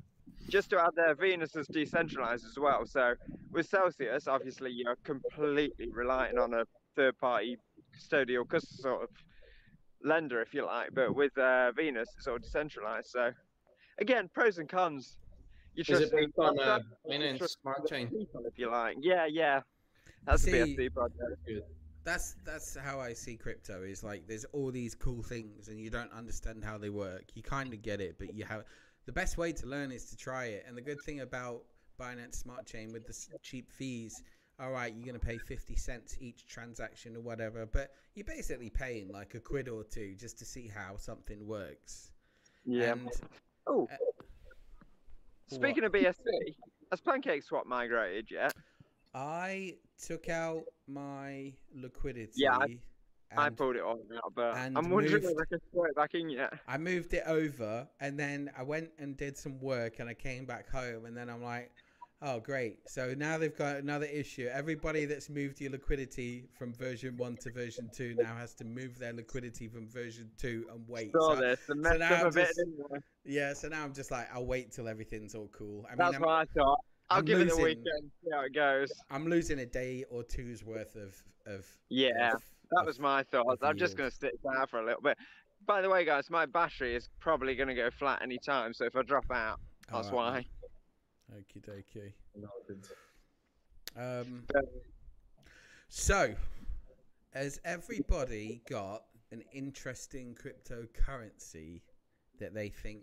Just 0.49 0.71
to 0.71 0.81
add 0.81 0.91
there, 0.97 1.15
Venus 1.15 1.55
is 1.55 1.67
decentralized 1.69 2.45
as 2.45 2.59
well. 2.59 2.85
So 2.87 3.15
with 3.53 3.69
Celsius, 3.69 4.27
obviously 4.27 4.71
you're 4.73 4.97
completely 5.05 5.89
relying 5.93 6.39
on 6.39 6.55
a 6.55 6.65
third-party 6.97 7.57
custodial 7.97 8.49
cus- 8.49 8.69
sort 8.69 9.03
of 9.03 9.09
lender, 10.03 10.41
if 10.41 10.55
you 10.55 10.65
like. 10.67 10.91
But 10.93 11.15
with 11.15 11.37
uh, 11.39 11.73
Venus, 11.73 12.09
it's 12.17 12.27
all 12.27 12.39
decentralized. 12.39 13.09
So 13.09 13.31
again, 13.99 14.29
pros 14.33 14.59
and 14.59 14.69
cons. 14.69 15.17
You 15.75 15.85
Is 15.87 16.01
it 16.01 16.11
based 16.13 16.33
on 16.37 16.59
uh, 16.59 16.81
you 17.07 17.19
Binance 17.19 17.49
Smart 17.63 17.89
Chain? 17.89 18.09
people, 18.09 18.43
if 18.45 18.59
you 18.59 18.71
like. 18.71 18.97
Yeah, 19.01 19.27
yeah. 19.27 19.61
That's 20.27 20.43
See- 20.43 20.59
a 20.59 20.67
BSC 20.67 20.93
project. 20.93 21.67
That's 22.03 22.35
that's 22.47 22.77
how 22.77 22.99
I 22.99 23.13
see 23.13 23.37
crypto. 23.37 23.83
Is 23.83 24.03
like 24.03 24.27
there's 24.27 24.47
all 24.47 24.71
these 24.71 24.95
cool 24.95 25.23
things, 25.23 25.69
and 25.69 25.79
you 25.79 25.91
don't 25.91 26.11
understand 26.13 26.65
how 26.65 26.79
they 26.79 26.89
work. 26.89 27.25
You 27.35 27.43
kind 27.43 27.73
of 27.75 27.83
get 27.83 28.01
it, 28.01 28.17
but 28.19 28.35
you 28.35 28.45
have 28.47 28.65
the 29.07 29.13
best 29.13 29.39
way 29.39 29.53
to 29.53 29.67
learn 29.67 29.93
is 29.93 30.05
to 30.07 30.17
try 30.17 30.47
it. 30.47 30.65
And 30.67 30.77
the 30.77 30.81
good 30.83 31.01
thing 31.03 31.21
about 31.21 31.63
Binance 32.01 32.37
Smart 32.37 32.67
Chain 32.67 32.93
with 32.93 33.07
the 33.07 33.17
cheap 33.43 33.71
fees, 33.71 34.23
all 34.59 34.71
right, 34.71 34.93
you're 34.95 35.07
gonna 35.07 35.19
pay 35.19 35.39
fifty 35.39 35.77
cents 35.77 36.17
each 36.21 36.47
transaction 36.47 37.17
or 37.17 37.21
whatever, 37.21 37.67
but 37.67 37.93
you're 38.15 38.25
basically 38.25 38.71
paying 38.71 39.09
like 39.09 39.35
a 39.35 39.41
quid 39.41 39.69
or 39.69 39.85
two 39.85 40.15
just 40.19 40.39
to 40.39 40.45
see 40.45 40.69
how 40.69 40.97
something 40.97 41.47
works. 41.47 42.11
Yeah. 42.65 42.93
And 42.93 43.11
Oh. 43.67 43.89
Uh, 43.93 43.97
Speaking 45.49 45.85
of 45.85 45.93
BSC, 45.93 46.55
has 46.91 47.01
Pancake 47.01 47.43
Swap 47.43 47.67
migrated 47.67 48.31
yet? 48.31 48.55
I 49.15 49.77
took 50.01 50.29
out 50.29 50.65
my 50.87 51.53
liquidity. 51.75 52.33
Yeah, 52.37 52.57
I- 52.57 52.79
I 53.37 53.49
pulled 53.51 53.77
it 53.77 53.83
all 53.83 54.01
out, 54.17 54.33
but 54.35 54.57
and 54.57 54.77
I'm 54.77 54.91
wondering 54.91 55.23
moved- 55.23 55.25
if 55.27 55.39
I 55.41 55.45
can 55.45 55.61
throw 55.73 55.85
it 55.85 55.95
back 55.95 56.15
in 56.15 56.29
yet. 56.31 56.53
I 56.67 56.79
moved 56.79 57.15
it 57.15 57.23
over 57.27 57.89
and 58.01 58.19
then 58.19 58.51
I 58.57 58.63
went 58.63 58.91
and 58.99 59.17
did 59.17 59.37
some 59.37 59.61
work 59.61 59.99
and 60.01 60.09
I 60.09 60.15
came 60.15 60.45
back 60.47 60.69
home 60.69 61.05
and 61.05 61.17
then 61.17 61.31
I'm 61.31 61.43
like, 61.43 61.71
oh 62.23 62.41
great. 62.41 62.89
So 62.89 63.15
now 63.17 63.39
they've 63.39 63.57
got 63.57 63.77
another 63.77 64.07
issue. 64.07 64.49
Everybody 64.53 65.05
that's 65.05 65.31
moved 65.31 65.61
your 65.61 65.71
liquidity 65.71 66.49
from 66.59 66.75
version 66.75 67.17
one 67.17 67.37
to 67.43 67.51
version 67.53 67.89
two 67.95 68.15
now 68.19 68.35
has 68.35 68.55
to 68.57 68.65
move 68.65 68.99
their 68.99 69.13
liquidity 69.13 69.69
from 69.69 69.89
version 69.89 70.31
two 70.37 70.67
and 70.73 70.83
wait. 70.89 71.13
Saw 71.13 71.35
So, 71.37 71.41
this 71.41 71.61
and 71.69 71.81
messed 71.83 71.99
now 72.01 72.15
up 72.15 72.21
a 72.23 72.31
bit, 72.35 72.47
just- 72.47 72.57
didn't 72.59 73.05
yeah, 73.25 73.53
so 73.55 73.69
now 73.69 73.85
I'm 73.85 73.95
just 73.95 74.11
like, 74.11 74.29
I'll 74.35 74.47
wait 74.47 74.73
till 74.73 74.89
everything's 74.89 75.35
all 75.35 75.49
cool. 75.53 75.85
I 75.87 75.91
mean, 75.91 75.99
That's 75.99 76.17
I'm, 76.17 76.23
what 76.23 76.31
I 76.31 76.45
thought. 76.47 76.79
I'll 77.11 77.19
I'm 77.19 77.25
give 77.25 77.41
it 77.41 77.45
losing- 77.45 77.61
a 77.61 77.65
weekend, 77.65 78.11
see 78.25 78.31
how 78.33 78.41
it 78.43 78.55
goes. 78.55 78.91
I'm 79.11 79.27
losing 79.29 79.59
a 79.61 79.67
day 79.67 80.05
or 80.11 80.23
two's 80.25 80.65
worth 80.65 80.97
of 80.97 81.23
of 81.47 81.67
Yeah, 81.89 82.35
of- 82.35 82.43
that 82.73 82.87
was 82.87 82.99
my 82.99 83.23
thoughts. 83.25 83.63
I'm 83.63 83.77
just 83.77 83.97
going 83.97 84.11
to 84.11 84.17
sit 84.17 84.43
down 84.43 84.67
for 84.67 84.81
a 84.81 84.85
little 84.85 85.03
bit. 85.03 85.17
By 85.67 85.83
the 85.83 85.91
way, 85.91 86.05
guys, 86.05 86.31
my 86.31 86.47
battery 86.47 86.95
is 86.95 87.09
probably 87.21 87.55
going 87.55 87.69
to 87.69 87.75
go 87.75 87.91
flat 87.91 88.21
any 88.23 88.39
time, 88.39 88.73
so 88.73 88.85
if 88.87 88.97
I 88.97 89.03
drop 89.03 89.31
out, 89.31 89.61
that's 89.93 90.09
Alright, 90.09 90.47
why. 91.31 91.37
mate. 91.37 91.45
Okie 91.57 91.63
dokie. 91.69 92.13
Um, 93.97 94.45
so, 95.89 96.35
has 97.35 97.61
everybody 97.65 98.63
got 98.69 99.05
an 99.33 99.43
interesting 99.53 100.35
cryptocurrency 100.35 101.83
that 102.39 102.55
they 102.55 102.69
think 102.69 103.03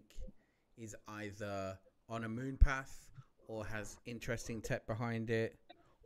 is 0.77 0.95
either 1.07 1.77
on 2.09 2.23
a 2.23 2.29
moon 2.29 2.57
path 2.57 3.09
or 3.47 3.65
has 3.65 3.97
interesting 4.05 4.61
tech 4.61 4.85
behind 4.87 5.29
it, 5.29 5.55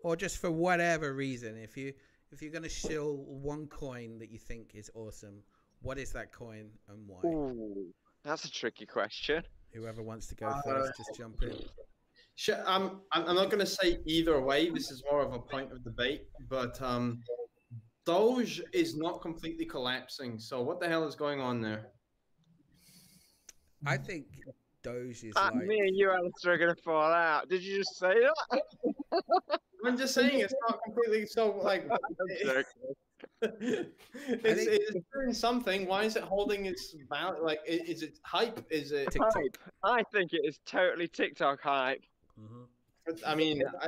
or 0.04 0.16
just 0.16 0.40
for 0.40 0.52
whatever 0.52 1.14
reason? 1.14 1.58
If 1.58 1.78
you 1.78 1.94
if 2.32 2.42
you're 2.42 2.52
gonna 2.52 2.70
shill 2.70 3.18
one 3.28 3.68
coin 3.68 4.18
that 4.20 4.30
you 4.32 4.40
think 4.40 4.72
is 4.74 4.90
awesome, 4.96 5.44
what 5.82 5.98
is 5.98 6.12
that 6.14 6.32
coin 6.32 6.70
and 6.90 7.08
why? 7.08 7.22
Ooh, 7.26 7.94
that's 8.24 8.46
a 8.46 8.52
tricky 8.52 8.86
question. 8.86 9.44
Whoever 9.74 10.02
wants 10.02 10.28
to 10.28 10.36
go 10.36 10.48
Uh, 10.48 10.62
first, 10.62 10.98
just 10.98 11.16
jump 11.16 11.42
in. 11.44 11.58
Sh- 12.36 12.50
I'm, 12.66 13.02
I'm 13.14 13.26
I'm 13.28 13.36
not 13.36 13.50
going 13.50 13.60
to 13.60 13.66
say 13.66 14.00
either 14.06 14.40
way. 14.42 14.70
This 14.70 14.92
is 14.92 15.04
more 15.10 15.22
of 15.22 15.34
a 15.34 15.40
point 15.40 15.72
of 15.72 15.84
debate. 15.84 16.24
But 16.50 16.82
um, 16.82 17.20
Doge 18.06 18.62
is 18.74 18.98
not 18.98 19.22
completely 19.22 19.66
collapsing. 19.66 20.40
So 20.40 20.62
what 20.62 20.80
the 20.80 20.88
hell 20.90 21.08
is 21.08 21.16
going 21.16 21.40
on 21.40 21.62
there? 21.62 21.88
I 23.86 23.98
think 23.98 24.26
Doge 24.84 25.24
is 25.24 25.36
Uh, 25.36 25.52
like 25.54 25.66
me 25.66 25.80
and 25.80 25.96
you, 25.96 26.12
Alistair, 26.12 26.54
are 26.54 26.58
going 26.58 26.76
to 26.76 26.82
fall 26.82 27.12
out. 27.12 27.50
Did 27.50 27.64
you 27.64 27.78
just 27.78 27.98
say 27.98 28.14
that? 28.14 29.60
I'm 29.86 29.98
just 29.98 30.14
saying 30.14 30.40
it's 30.40 30.54
not 30.68 30.80
completely 30.84 31.26
so 31.26 31.58
like. 31.64 31.90
It's, 33.44 34.62
it's 34.94 35.06
doing 35.14 35.34
something. 35.34 35.88
Why 35.88 36.04
is 36.04 36.16
it 36.16 36.24
holding 36.24 36.66
its 36.66 36.96
balance? 37.10 37.40
Like, 37.42 37.60
i- 37.68 37.82
is 37.88 38.02
it 38.04 38.20
hype? 38.24 38.66
Is 38.70 38.92
it? 38.92 39.12
TikTok. 39.12 39.34
Hype. 39.36 39.58
I 39.84 40.04
think 40.12 40.34
it 40.34 40.42
is 40.44 40.60
totally 40.66 41.08
TikTok 41.08 41.62
hype. 41.62 42.04
Mhm. 42.40 42.66
I 43.26 43.36
mean, 43.36 43.62
I, 43.66 43.86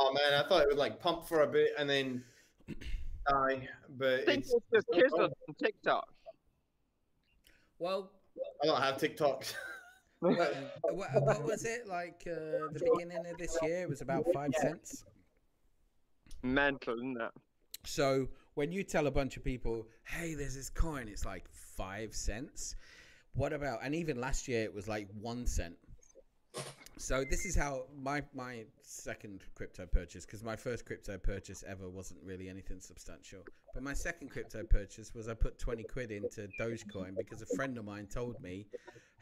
oh 0.00 0.12
man, 0.12 0.34
I 0.34 0.48
thought 0.48 0.62
it 0.62 0.68
would 0.68 0.78
like 0.78 1.00
pump 1.00 1.26
for 1.26 1.42
a 1.42 1.46
bit 1.46 1.72
and 1.78 1.88
then 1.90 2.24
die. 3.28 3.68
But 3.98 4.20
I 4.20 4.24
think 4.24 4.38
it's, 4.44 4.54
it's 4.54 4.66
just 4.72 4.86
kids 4.92 5.12
on 5.14 5.30
TikTok. 5.62 6.08
Well, 7.78 8.10
I 8.62 8.66
don't 8.66 8.80
have 8.80 8.96
TikToks. 8.96 9.54
what, 10.20 10.54
what 10.92 11.42
was 11.44 11.64
it 11.64 11.86
like? 11.88 12.22
Uh, 12.26 12.70
the 12.72 12.90
beginning 12.94 13.26
of 13.26 13.36
this 13.38 13.56
year 13.62 13.82
it 13.82 13.88
was 13.88 14.00
about 14.00 14.24
five 14.32 14.50
cents. 14.60 15.04
Mental, 16.42 16.94
isn't 16.94 17.20
it? 17.20 17.30
So 17.84 18.28
when 18.54 18.72
you 18.72 18.82
tell 18.84 19.06
a 19.06 19.10
bunch 19.10 19.36
of 19.36 19.44
people, 19.44 19.88
"Hey, 20.04 20.34
there's 20.34 20.54
this 20.54 20.70
coin," 20.70 21.08
it's 21.08 21.24
like 21.24 21.48
five 21.48 22.14
cents. 22.14 22.76
What 23.34 23.52
about? 23.52 23.80
And 23.82 23.94
even 23.94 24.20
last 24.20 24.48
year 24.48 24.62
it 24.62 24.74
was 24.74 24.88
like 24.88 25.08
one 25.20 25.46
cent. 25.46 25.76
So 26.98 27.24
this 27.24 27.44
is 27.46 27.56
how 27.56 27.86
my 27.96 28.22
my 28.34 28.66
second 28.82 29.42
crypto 29.54 29.86
purchase, 29.86 30.26
because 30.26 30.44
my 30.44 30.54
first 30.54 30.84
crypto 30.84 31.18
purchase 31.18 31.64
ever 31.66 31.88
wasn't 31.88 32.22
really 32.22 32.48
anything 32.48 32.80
substantial. 32.80 33.42
But 33.74 33.82
my 33.82 33.94
second 33.94 34.28
crypto 34.30 34.64
purchase 34.64 35.14
was 35.14 35.28
I 35.28 35.34
put 35.34 35.58
twenty 35.58 35.82
quid 35.82 36.10
into 36.10 36.48
Dogecoin 36.60 37.16
because 37.16 37.40
a 37.42 37.56
friend 37.56 37.78
of 37.78 37.84
mine 37.84 38.06
told 38.06 38.40
me, 38.40 38.66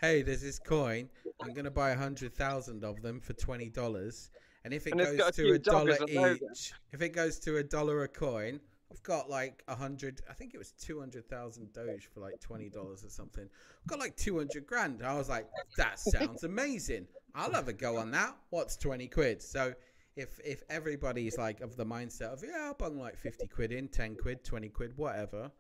"Hey, 0.01 0.23
there's 0.23 0.43
this 0.43 0.59
coin. 0.59 1.09
I'm 1.41 1.55
gonna 1.55 1.71
buy 1.71 1.91
a 1.91 1.97
hundred 1.97 2.35
thousand 2.35 2.85
of 2.85 3.01
them 3.01 3.21
for 3.21 3.33
twenty 3.35 3.71
dollars, 3.71 4.31
and 4.65 4.75
if 4.75 4.87
it 4.87 4.97
And 4.97 5.01
goes 5.01 5.21
a 5.21 5.33
to 5.33 5.53
a 5.53 5.59
dollar 5.59 5.95
dollars 5.95 6.01
on 6.01 6.13
those. 6.15 6.39
each, 6.43 6.73
if 6.93 7.03
it 7.03 7.11
goes 7.11 7.39
to 7.41 7.57
a 7.59 7.63
dollar 7.63 8.03
a 8.05 8.09
coin, 8.09 8.61
I've 8.91 9.03
got 9.03 9.31
like 9.31 9.63
a 9.69 9.75
hundred. 9.75 10.21
I 10.29 10.33
think 10.35 10.55
it 10.55 10.59
was 10.59 10.73
two 10.73 10.99
hundred 11.01 11.29
thousand 11.29 11.73
Doge 11.73 12.09
for 12.13 12.21
like 12.21 12.41
twenty 12.41 12.69
dollars 12.69 13.05
or 13.05 13.09
something. 13.11 13.45
I've 13.45 13.87
got 13.89 13.99
like 13.99 14.17
two 14.17 14.37
hundred 14.39 14.67
grand. 14.67 15.03
I 15.03 15.15
was 15.15 15.29
like, 15.29 15.49
that 15.77 15.99
sounds 15.99 16.45
amazing. 16.45 17.07
I'll 17.35 17.53
have 17.53 17.69
a 17.69 17.73
go 17.73 17.97
on 17.97 18.11
that. 18.13 18.37
What's 18.51 18.77
twenty 18.77 19.07
quid? 19.09 19.43
So 19.43 19.75
if 20.17 20.41
if 20.45 20.63
everybody's 20.69 21.39
like 21.39 21.61
of 21.61 21.77
the 21.77 21.87
mindset 21.87 22.33
of 22.33 22.43
yeah, 22.45 22.65
I'll 22.67 22.75
bung 22.75 22.99
like 22.99 23.17
fifty 23.17 23.47
quid 23.47 23.73
in, 23.73 23.89
ten 23.89 24.17
quid, 24.17 24.45
twenty 24.45 24.69
quid, 24.69 24.97
whatever, 24.97 25.51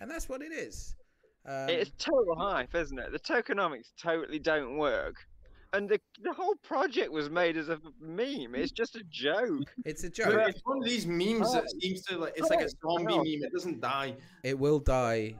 and 0.00 0.10
that's 0.10 0.28
what 0.28 0.42
it 0.42 0.52
is. 0.52 0.94
Um, 1.46 1.68
it's 1.68 1.90
total 1.98 2.36
hype, 2.36 2.74
isn't 2.74 2.98
it? 2.98 3.12
The 3.12 3.18
tokenomics 3.18 3.92
totally 4.00 4.38
don't 4.38 4.76
work. 4.76 5.16
And 5.74 5.88
the, 5.88 5.98
the 6.22 6.32
whole 6.32 6.54
project 6.56 7.10
was 7.10 7.30
made 7.30 7.56
as 7.56 7.68
a 7.68 7.78
meme. 8.00 8.54
It's 8.54 8.72
just 8.72 8.94
a 8.96 9.02
joke. 9.08 9.72
it's 9.84 10.04
a 10.04 10.08
But 10.08 10.14
joke. 10.14 10.48
it's 10.48 10.60
one 10.64 10.78
of 10.78 10.84
these 10.84 11.06
memes 11.06 11.52
that 11.52 11.64
oh. 11.64 11.78
seems 11.80 12.02
to 12.02 12.18
like 12.18 12.34
it's 12.36 12.50
like 12.50 12.60
a 12.60 12.68
oh, 12.84 12.98
zombie 12.98 13.16
meme. 13.16 13.44
It 13.44 13.52
doesn't 13.52 13.80
die. 13.80 14.14
It 14.42 14.58
will 14.58 14.78
die. 14.78 15.36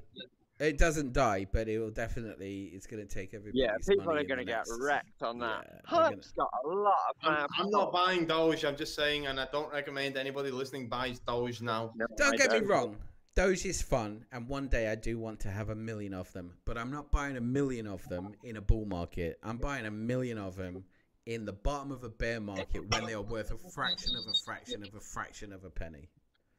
It 0.58 0.78
doesn't 0.78 1.12
die, 1.12 1.46
but 1.52 1.68
it 1.68 1.80
will 1.80 1.90
definitely. 1.90 2.70
It's 2.72 2.86
going 2.86 3.04
to 3.04 3.12
take 3.12 3.34
everybody. 3.34 3.58
Yeah, 3.58 3.72
people 3.88 4.12
are 4.12 4.22
going 4.22 4.38
to 4.38 4.44
get 4.44 4.64
wrecked 4.78 5.22
on 5.22 5.38
that. 5.40 5.64
Yeah, 5.66 5.80
they're 5.90 6.00
gonna- 6.02 6.06
Hype's 6.06 6.32
got 6.32 6.50
a 6.64 6.68
lot 6.68 6.94
of 7.10 7.28
I'm. 7.28 7.46
I'm 7.58 7.70
not 7.70 7.92
buying 7.92 8.26
Doge. 8.26 8.64
I'm 8.64 8.76
just 8.76 8.94
saying, 8.94 9.26
and 9.26 9.40
I 9.40 9.48
don't 9.50 9.72
recommend 9.72 10.16
anybody 10.16 10.52
listening 10.52 10.88
buys 10.88 11.18
Doge 11.18 11.62
now. 11.62 11.92
No, 11.96 12.06
Don't 12.16 12.34
I 12.34 12.36
get 12.36 12.52
me 12.52 12.60
wrong. 12.60 12.96
Doge 13.34 13.64
is 13.64 13.80
fun, 13.80 14.26
and 14.30 14.46
one 14.46 14.68
day 14.68 14.88
I 14.88 14.94
do 14.94 15.18
want 15.18 15.40
to 15.40 15.50
have 15.50 15.70
a 15.70 15.74
million 15.74 16.12
of 16.12 16.30
them. 16.32 16.52
But 16.66 16.76
I'm 16.76 16.90
not 16.90 17.10
buying 17.10 17.36
a 17.38 17.40
million 17.40 17.86
of 17.86 18.06
them 18.08 18.34
in 18.44 18.56
a 18.56 18.60
bull 18.60 18.84
market. 18.84 19.38
I'm 19.42 19.56
buying 19.56 19.86
a 19.86 19.90
million 19.90 20.36
of 20.36 20.56
them 20.56 20.84
in 21.24 21.46
the 21.46 21.52
bottom 21.52 21.92
of 21.92 22.04
a 22.04 22.10
bear 22.10 22.40
market 22.40 22.90
when 22.90 23.06
they 23.06 23.14
are 23.14 23.22
worth 23.22 23.50
a 23.50 23.56
fraction 23.70 24.12
of 24.16 24.26
a 24.26 24.34
fraction 24.44 24.82
of 24.82 24.94
a 24.94 25.00
fraction 25.00 25.52
of 25.52 25.64
a 25.64 25.70
penny. 25.70 26.10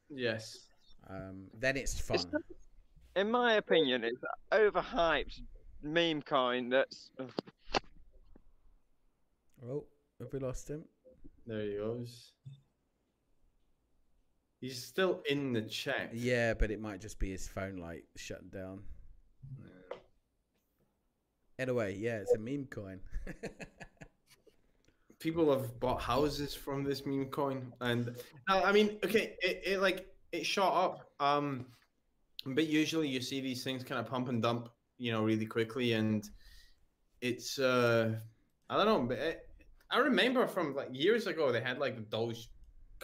Yes. 0.09 0.57
Um, 1.07 1.47
then 1.53 1.77
it's 1.77 1.99
fun. 1.99 2.17
It's 2.17 2.33
In 3.15 3.29
my 3.29 3.55
opinion, 3.55 4.03
it's 4.03 4.23
overhyped 4.51 5.41
meme 5.83 6.21
coin 6.21 6.69
that's 6.69 7.11
Oh, 9.69 9.85
have 10.19 10.33
we 10.33 10.39
lost 10.39 10.69
him? 10.69 10.83
There 11.45 11.61
he 11.61 11.77
goes. 11.77 12.31
He's 14.63 14.81
still 14.81 15.19
in 15.29 15.51
the 15.51 15.61
chat. 15.63 16.11
Yeah, 16.13 16.53
but 16.53 16.71
it 16.71 16.79
might 16.79 17.01
just 17.01 17.19
be 17.19 17.31
his 17.31 17.49
phone 17.49 17.75
light 17.75 18.05
shutting 18.15 18.47
down. 18.47 18.79
Anyway, 21.59 21.97
yeah, 21.97 22.19
it's 22.19 22.33
a 22.33 22.39
meme 22.39 22.67
coin. 22.67 23.01
People 25.19 25.51
have 25.51 25.77
bought 25.81 26.01
houses 26.01 26.55
from 26.55 26.85
this 26.85 27.05
meme 27.05 27.25
coin, 27.25 27.73
and 27.81 28.15
uh, 28.49 28.61
I 28.63 28.71
mean, 28.71 28.99
okay, 29.03 29.35
it, 29.41 29.63
it 29.65 29.81
like 29.81 30.07
it 30.31 30.45
shot 30.45 30.73
up. 30.73 31.11
Um, 31.19 31.65
but 32.45 32.65
usually 32.65 33.09
you 33.09 33.19
see 33.19 33.41
these 33.41 33.65
things 33.65 33.83
kind 33.83 33.99
of 33.99 34.09
pump 34.09 34.29
and 34.29 34.41
dump, 34.41 34.69
you 34.97 35.11
know, 35.11 35.25
really 35.25 35.45
quickly, 35.45 35.91
and 35.91 36.23
it's 37.19 37.59
uh, 37.59 38.15
I 38.69 38.77
don't 38.77 38.85
know, 38.85 39.07
but 39.09 39.17
it, 39.17 39.49
I 39.91 39.97
remember 39.97 40.47
from 40.47 40.73
like 40.73 40.87
years 40.93 41.27
ago 41.27 41.51
they 41.51 41.59
had 41.59 41.79
like 41.79 41.97
the 41.97 42.03
Doge 42.03 42.47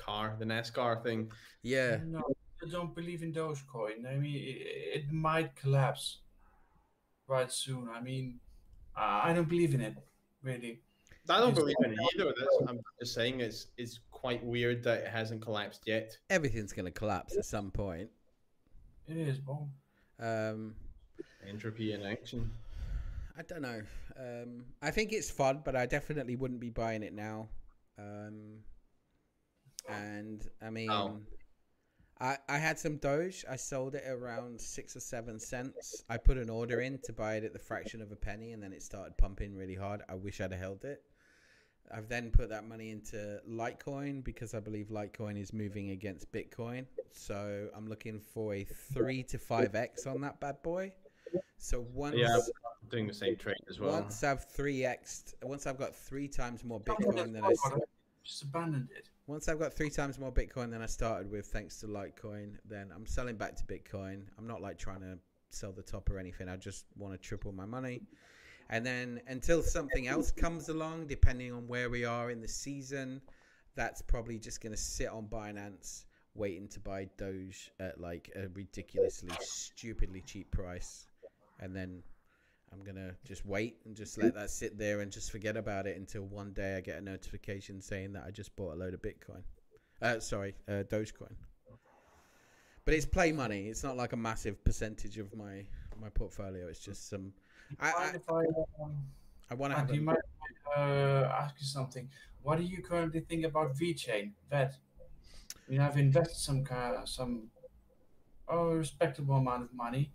car, 0.06 0.36
the 0.40 0.46
NASCAR 0.46 1.04
thing. 1.04 1.32
yeah, 1.64 2.00
No, 2.06 2.24
I 2.64 2.70
don't 2.70 2.94
believe 2.96 3.22
in 3.24 3.32
Dogecoin. 3.34 4.06
I 4.08 4.16
mean, 4.18 4.36
it, 4.36 4.60
it 4.98 5.12
might 5.12 5.56
collapse 5.56 6.20
right 7.28 7.52
soon. 7.52 7.90
I 7.98 8.02
mean, 8.02 8.40
I 8.96 9.30
I 9.30 9.34
don't 9.34 9.50
believe 9.50 9.74
in 9.78 9.82
it, 9.82 9.96
really. 10.44 10.74
I 11.30 11.38
don't 11.40 11.50
Yes. 11.50 11.60
believe 11.60 11.76
in 11.86 11.92
it 11.94 12.00
either. 12.16 12.34
That's, 12.40 12.58
I'm 12.68 12.80
just 13.00 13.14
saying 13.14 13.40
it's 13.42 13.68
it's 13.78 14.00
quite 14.12 14.42
weird 14.44 14.84
that 14.84 14.98
it 15.06 15.08
hasn't 15.20 15.42
collapsed 15.42 15.84
yet. 15.86 16.18
everything's 16.30 16.74
going 16.74 16.86
to 16.94 16.98
collapse 17.02 17.38
at 17.38 17.46
some 17.46 17.70
point. 17.72 18.10
It 19.08 19.18
is, 19.18 19.38
Bob. 19.40 19.70
Um, 20.20 20.76
Entropy 21.48 21.94
in 21.94 22.04
action. 22.04 22.50
I 23.38 23.42
don't 23.44 23.62
know. 23.62 23.82
Um, 24.18 24.66
I 24.82 24.92
think 24.92 25.14
it's 25.14 25.32
fun, 25.32 25.62
but 25.64 25.76
I 25.76 25.86
definitely 25.86 26.36
wouldn't 26.36 26.60
be 26.60 26.70
buying 26.70 27.04
it 27.04 27.14
now. 27.14 27.48
Um, 27.98 28.60
Oh. 29.90 29.94
and 29.94 30.50
I 30.62 30.68
oh. 30.68 30.72
mean, 30.72 30.90
Oh. 30.92 31.20
I 32.20 32.38
I 32.48 32.58
had 32.58 32.78
some 32.78 32.98
Doge. 32.98 33.46
I 33.50 33.56
sold 33.56 33.96
it 33.96 34.04
around 34.08 34.60
six 34.60 34.96
or 34.96 35.00
seven 35.00 35.40
cents. 35.40 36.04
I 36.10 36.18
put 36.18 36.38
an 36.38 36.50
order 36.50 36.82
in 36.82 37.00
to 37.04 37.14
buy 37.14 37.36
it 37.36 37.44
at 37.44 37.54
the 37.54 37.60
fraction 37.60 38.02
of 38.02 38.12
a 38.12 38.16
penny, 38.16 38.52
and 38.52 38.62
then 38.62 38.74
it 38.74 38.84
started 38.84 39.18
pumping 39.18 39.56
really 39.56 39.76
hard. 39.76 40.02
I 40.10 40.16
wish 40.16 40.42
I'd 40.42 40.52
have 40.52 40.60
held 40.60 40.84
it. 40.84 41.02
I've 41.92 42.08
then 42.08 42.30
put 42.30 42.50
that 42.50 42.68
money 42.68 42.92
into 42.92 43.42
Litecoin 43.50 44.24
because 44.24 44.54
I 44.54 44.60
believe 44.60 44.88
Litecoin 44.90 45.42
is 45.42 45.54
moving 45.54 45.90
against 45.92 46.32
Bitcoin. 46.32 46.86
So 47.12 47.70
I'm 47.76 47.88
looking 47.88 48.20
for 48.20 48.54
a 48.54 48.64
three 48.64 49.24
to 49.24 49.38
five 49.40 49.74
x 49.74 50.06
on 50.06 50.22
that 50.22 50.40
bad 50.40 50.62
boy. 50.62 50.94
So 51.58 51.86
once 51.94 52.16
Yeah, 52.16 52.38
doing 52.90 53.08
the 53.08 53.14
same 53.14 53.36
trade 53.36 53.58
as 53.70 53.80
well. 53.80 53.92
once 53.92 54.24
I've 54.24 54.46
three 54.46 54.86
x, 54.86 55.34
once 55.42 55.66
I've 55.66 55.80
got 55.80 55.96
three 55.96 56.28
times 56.28 56.64
more 56.64 56.80
Bitcoin 56.80 57.34
than 57.34 57.44
I 57.44 57.54
Just 58.24 58.44
abandoned 58.44 58.90
it. 58.96 59.10
Once 59.30 59.48
I've 59.48 59.60
got 59.60 59.72
three 59.76 59.92
times 59.92 60.18
more 60.18 60.32
Bitcoin 60.32 60.72
than 60.72 60.82
I 60.82 60.88
started 60.88 61.30
with, 61.30 61.46
thanks 61.46 61.80
to 61.82 61.86
Litecoin, 61.88 62.56
then 62.68 62.92
I'm 62.94 63.06
selling 63.06 63.36
back 63.36 63.56
to 63.58 63.64
Bitcoin. 63.64 64.24
I'm 64.40 64.48
not 64.48 64.60
like 64.60 64.80
trying 64.80 65.02
to 65.02 65.20
sell 65.52 65.72
the 65.72 65.84
top 65.84 66.10
or 66.10 66.18
anything. 66.18 66.50
I 66.50 66.56
just 66.56 66.86
want 66.98 67.14
to 67.14 67.20
triple 67.20 67.52
my 67.52 67.66
money, 67.66 68.02
and 68.72 68.84
then 68.84 69.22
until 69.28 69.62
something 69.62 70.08
else 70.08 70.32
comes 70.32 70.70
along, 70.70 71.06
depending 71.06 71.54
on 71.54 71.68
where 71.68 71.92
we 71.92 72.06
are 72.06 72.32
in 72.32 72.42
the 72.42 72.48
season, 72.48 73.22
that's 73.76 74.02
probably 74.02 74.40
just 74.40 74.62
going 74.62 74.74
to 74.74 74.82
sit 74.82 75.10
on 75.10 75.28
Binance, 75.28 76.06
waiting 76.34 76.68
to 76.70 76.80
buy 76.80 77.08
Doge 77.20 77.72
at 77.80 78.02
like 78.02 78.32
a 78.36 78.48
ridiculously, 78.56 79.30
stupidly 79.42 80.22
cheap 80.22 80.50
price, 80.50 81.06
and 81.60 81.76
then 81.76 82.02
I'm 82.72 82.84
gonna 82.84 83.16
just 83.26 83.46
wait 83.46 83.78
and 83.86 83.96
just 83.96 84.18
let 84.18 84.34
that 84.36 84.50
sit 84.50 84.78
there 84.78 85.02
and 85.02 85.12
just 85.12 85.32
forget 85.32 85.58
about 85.58 85.88
it 85.88 85.98
until 85.98 86.24
one 86.24 86.54
day 86.54 86.78
I 86.78 86.82
get 86.82 86.98
a 86.98 87.02
notification 87.02 87.82
saying 87.82 88.14
that 88.14 88.24
I 88.26 88.32
just 88.32 88.56
bought 88.56 88.74
a 88.74 88.78
load 88.78 88.94
of 88.94 89.02
Bitcoin. 89.02 89.44
Uh, 90.02 90.20
sorry, 90.20 90.56
uh, 90.68 90.84
Dogecoin. 90.84 91.34
But 92.86 92.94
it's 92.94 93.06
play 93.06 93.32
money. 93.32 93.68
It's 93.68 93.84
not 93.84 93.98
like 93.98 94.14
a 94.14 94.18
massive 94.18 94.64
percentage 94.64 95.18
of 95.18 95.36
my 95.36 95.66
my 96.00 96.10
portfolio. 96.10 96.68
It's 96.68 96.80
just 96.80 97.10
some. 97.10 97.34
I 97.80 97.92
I, 97.92 98.14
I, 98.30 98.44
um, 98.84 98.98
I 99.52 99.56
want 99.56 99.88
to 99.88 99.94
you 99.94 100.02
might 100.02 100.18
uh, 100.76 101.30
ask 101.42 101.56
you 101.60 101.66
something. 101.66 102.10
What 102.42 102.58
do 102.58 102.64
you 102.64 102.82
currently 102.82 103.20
think 103.20 103.46
about 103.46 103.76
VeChain, 103.76 104.32
VET? 104.50 104.76
I 105.68 105.72
mean, 105.72 105.82
I've 105.82 105.98
invested 105.98 106.38
some 106.38 106.64
kind, 106.64 107.08
some 107.08 107.50
oh, 108.48 108.72
respectable 108.74 109.36
amount 109.36 109.64
of 109.64 109.74
money 109.74 110.12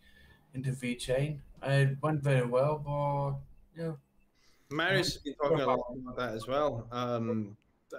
into 0.55 0.71
VeChain. 0.71 1.39
It 1.63 1.97
went 2.03 2.23
very 2.23 2.47
well, 2.47 2.79
but 2.79 3.83
yeah, 3.83 3.93
Marius 4.71 5.15
has 5.15 5.23
been 5.23 5.35
talking 5.35 5.61
a 5.61 5.67
lot 5.67 5.81
about 5.97 6.17
that 6.17 6.35
as 6.35 6.47
well. 6.47 6.87
Um, 6.93 7.57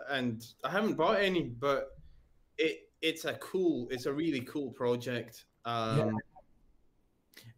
and 0.10 0.46
I 0.64 0.70
haven't 0.70 0.96
bought 0.96 1.20
any, 1.20 1.44
but 1.44 1.98
it 2.58 2.90
it's 3.02 3.26
a 3.26 3.34
cool, 3.36 3.88
it's 3.92 4.06
a 4.06 4.14
really 4.14 4.42
cool 4.42 4.72
project. 4.72 5.46
Um, 5.66 6.18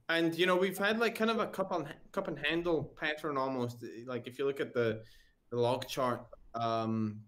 And 0.09 0.33
you 0.37 0.45
know, 0.45 0.55
we've 0.55 0.77
had 0.77 0.99
like 0.99 1.15
kind 1.15 1.29
of 1.29 1.39
a 1.39 1.47
cup 1.47 1.71
on 1.71 1.89
cup 2.13 2.27
and 2.29 2.39
handle 2.39 2.93
pattern 2.99 3.37
almost. 3.37 3.83
Like 4.05 4.25
if 4.25 4.39
you 4.39 4.45
look 4.45 4.61
at 4.61 4.73
the 4.73 5.03
the 5.49 5.57
log 5.57 5.87
chart, 5.87 6.25
um, 6.55 7.19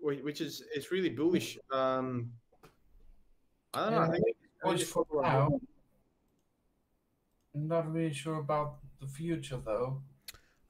which 0.00 0.40
is 0.40 0.64
it's 0.74 0.90
really 0.90 1.10
bullish. 1.10 1.58
Um, 1.70 2.32
I 3.74 3.84
don't 3.84 3.92
know. 3.92 4.00
I 4.00 4.08
think 4.08 4.24
I 4.64 4.66
Bullish 4.66 4.84
for 4.84 5.04
now. 5.22 5.60
Not 7.54 7.92
really 7.92 8.14
sure 8.14 8.36
about 8.36 8.78
the 9.00 9.06
future 9.06 9.58
though. 9.64 10.02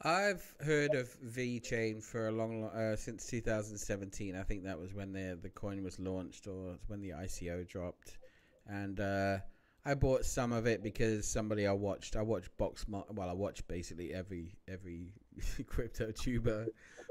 I've 0.05 0.55
heard 0.65 0.95
of 0.95 1.09
VeChain 1.21 2.03
for 2.03 2.27
a 2.27 2.33
long, 2.33 2.63
lo- 2.63 2.69
uh, 2.69 2.97
since 2.97 3.27
2017. 3.27 4.35
I 4.35 4.43
think 4.43 4.65
that 4.65 4.79
was 4.79 4.93
when 4.93 5.13
the 5.13 5.39
the 5.41 5.49
coin 5.49 5.85
was 5.85 5.99
launched, 6.01 6.49
or 6.49 6.77
when 6.89 7.01
the 7.01 7.11
ICO 7.11 7.67
dropped, 7.69 8.19
and 8.67 8.99
uh, 8.99 9.39
I 9.85 9.95
bought 9.95 10.25
some 10.25 10.53
of 10.53 10.67
it 10.67 10.83
because 10.83 11.29
somebody 11.29 11.69
I 11.69 11.73
watched. 11.73 12.17
I 12.17 12.23
watched 12.23 12.57
Box. 12.57 12.85
Well, 12.89 13.29
I 13.29 13.33
watched 13.33 13.69
basically 13.69 14.13
every 14.13 14.57
every 14.67 15.13
crypto 15.67 16.11
tuber, 16.11 16.67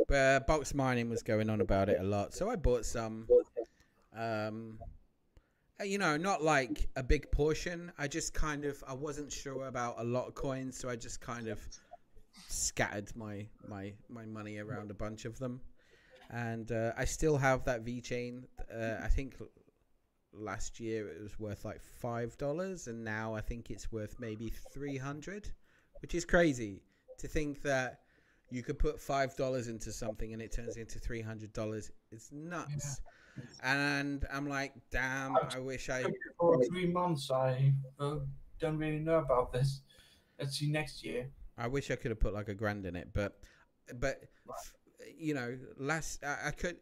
but 0.09 0.15
uh, 0.15 0.39
Box 0.41 0.73
Mining 0.73 1.09
was 1.09 1.23
going 1.23 1.49
on 1.49 1.61
about 1.61 1.87
it 1.87 2.01
a 2.01 2.03
lot, 2.03 2.33
so 2.33 2.49
I 2.49 2.57
bought 2.57 2.85
some. 2.85 3.25
Um, 4.13 4.79
you 5.83 5.97
know, 5.97 6.17
not 6.17 6.43
like 6.43 6.89
a 6.95 7.03
big 7.03 7.31
portion. 7.31 7.91
I 7.97 8.07
just 8.07 8.33
kind 8.33 8.65
of 8.65 8.83
I 8.87 8.93
wasn't 8.93 9.31
sure 9.31 9.67
about 9.67 9.95
a 9.99 10.03
lot 10.03 10.27
of 10.27 10.35
coins, 10.35 10.77
so 10.77 10.89
I 10.89 10.95
just 10.95 11.21
kind 11.21 11.47
of 11.47 11.59
scattered 12.47 13.11
my 13.15 13.47
my 13.67 13.93
my 14.09 14.25
money 14.25 14.57
around 14.57 14.91
a 14.91 14.93
bunch 14.93 15.25
of 15.25 15.37
them, 15.39 15.61
and 16.29 16.71
uh, 16.71 16.93
I 16.97 17.05
still 17.05 17.37
have 17.37 17.63
that 17.65 17.85
VeChain. 17.85 18.43
Uh, 18.73 18.95
I 19.03 19.07
think 19.07 19.35
last 20.33 20.79
year 20.79 21.07
it 21.09 21.21
was 21.21 21.39
worth 21.39 21.65
like 21.65 21.81
five 21.81 22.37
dollars, 22.37 22.87
and 22.87 23.03
now 23.03 23.33
I 23.33 23.41
think 23.41 23.69
it's 23.69 23.91
worth 23.91 24.15
maybe 24.19 24.49
three 24.73 24.97
hundred, 24.97 25.49
which 26.01 26.15
is 26.15 26.25
crazy 26.25 26.83
to 27.19 27.27
think 27.27 27.61
that 27.63 27.99
you 28.49 28.63
could 28.63 28.77
put 28.77 28.99
five 28.99 29.35
dollars 29.35 29.67
into 29.67 29.91
something 29.91 30.33
and 30.33 30.41
it 30.41 30.51
turns 30.51 30.77
into 30.77 30.99
three 30.99 31.21
hundred 31.21 31.53
dollars. 31.53 31.91
It's 32.11 32.31
nuts. 32.31 33.01
And 33.63 34.25
I'm 34.33 34.47
like, 34.47 34.73
damn! 34.91 35.35
I 35.37 35.59
wish 35.59 35.89
I. 35.89 36.03
For 36.39 36.63
three 36.65 36.87
months, 36.87 37.31
I 37.31 37.73
uh, 37.99 38.17
don't 38.59 38.77
really 38.77 38.99
know 38.99 39.19
about 39.19 39.53
this. 39.53 39.81
Let's 40.39 40.57
see 40.57 40.69
next 40.69 41.03
year. 41.03 41.27
I 41.57 41.67
wish 41.67 41.91
I 41.91 41.95
could 41.95 42.11
have 42.11 42.19
put 42.19 42.33
like 42.33 42.49
a 42.49 42.53
grand 42.55 42.85
in 42.85 42.95
it, 42.95 43.09
but 43.13 43.39
but 43.99 44.23
f- 44.49 44.73
you 45.17 45.33
know, 45.33 45.57
last 45.77 46.23
I, 46.23 46.47
I 46.47 46.51
could 46.51 46.77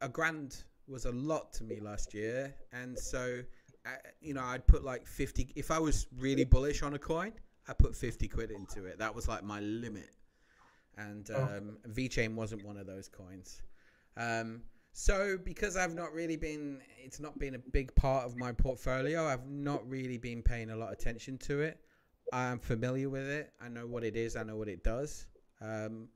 a 0.00 0.08
grand 0.08 0.64
was 0.88 1.04
a 1.04 1.12
lot 1.12 1.52
to 1.54 1.64
me 1.64 1.80
last 1.80 2.14
year, 2.14 2.54
and 2.72 2.98
so 2.98 3.40
I, 3.86 3.96
you 4.20 4.34
know 4.34 4.42
I'd 4.42 4.66
put 4.66 4.84
like 4.84 5.06
fifty. 5.06 5.52
If 5.56 5.70
I 5.70 5.78
was 5.78 6.06
really 6.18 6.44
bullish 6.44 6.82
on 6.82 6.94
a 6.94 6.98
coin, 6.98 7.32
I 7.68 7.72
put 7.72 7.94
fifty 7.96 8.28
quid 8.28 8.50
into 8.50 8.84
it. 8.86 8.98
That 8.98 9.14
was 9.14 9.28
like 9.28 9.42
my 9.42 9.60
limit, 9.60 10.10
and 10.96 11.28
Oh. 11.34 11.42
um, 11.42 11.78
VeChain 11.88 12.34
wasn't 12.34 12.64
one 12.64 12.76
of 12.76 12.86
those 12.86 13.08
coins. 13.08 13.62
Um, 14.16 14.62
so 14.92 15.38
because 15.42 15.76
I've 15.76 15.94
not 15.94 16.12
really 16.12 16.36
been, 16.36 16.80
it's 17.02 17.20
not 17.20 17.38
been 17.38 17.54
a 17.54 17.58
big 17.58 17.94
part 17.94 18.26
of 18.26 18.36
my 18.36 18.52
portfolio. 18.52 19.26
I've 19.26 19.46
not 19.46 19.88
really 19.88 20.18
been 20.18 20.42
paying 20.42 20.70
a 20.70 20.76
lot 20.76 20.88
of 20.88 20.92
attention 20.94 21.38
to 21.38 21.60
it. 21.60 21.78
I'm 22.32 22.58
familiar 22.58 23.10
with 23.10 23.28
it. 23.28 23.52
I 23.60 23.68
know 23.68 23.86
what 23.86 24.04
it 24.04 24.16
is. 24.16 24.36
I 24.36 24.42
know 24.42 24.56
what 24.56 24.68
it 24.68 24.84
does. 24.84 25.26
Um, 25.60 26.08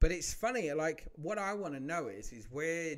but 0.00 0.12
it's 0.12 0.34
funny. 0.34 0.72
Like 0.72 1.08
what 1.16 1.38
I 1.38 1.54
want 1.54 1.74
to 1.74 1.80
know 1.80 2.08
is, 2.08 2.32
is 2.32 2.46
where, 2.50 2.96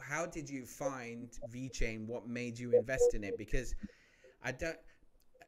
how 0.00 0.26
did 0.26 0.48
you 0.48 0.64
find 0.64 1.30
VeChain? 1.52 2.06
What 2.06 2.28
made 2.28 2.58
you 2.58 2.72
invest 2.76 3.14
in 3.14 3.24
it? 3.24 3.36
Because 3.38 3.74
I 4.42 4.52
don't. 4.52 4.76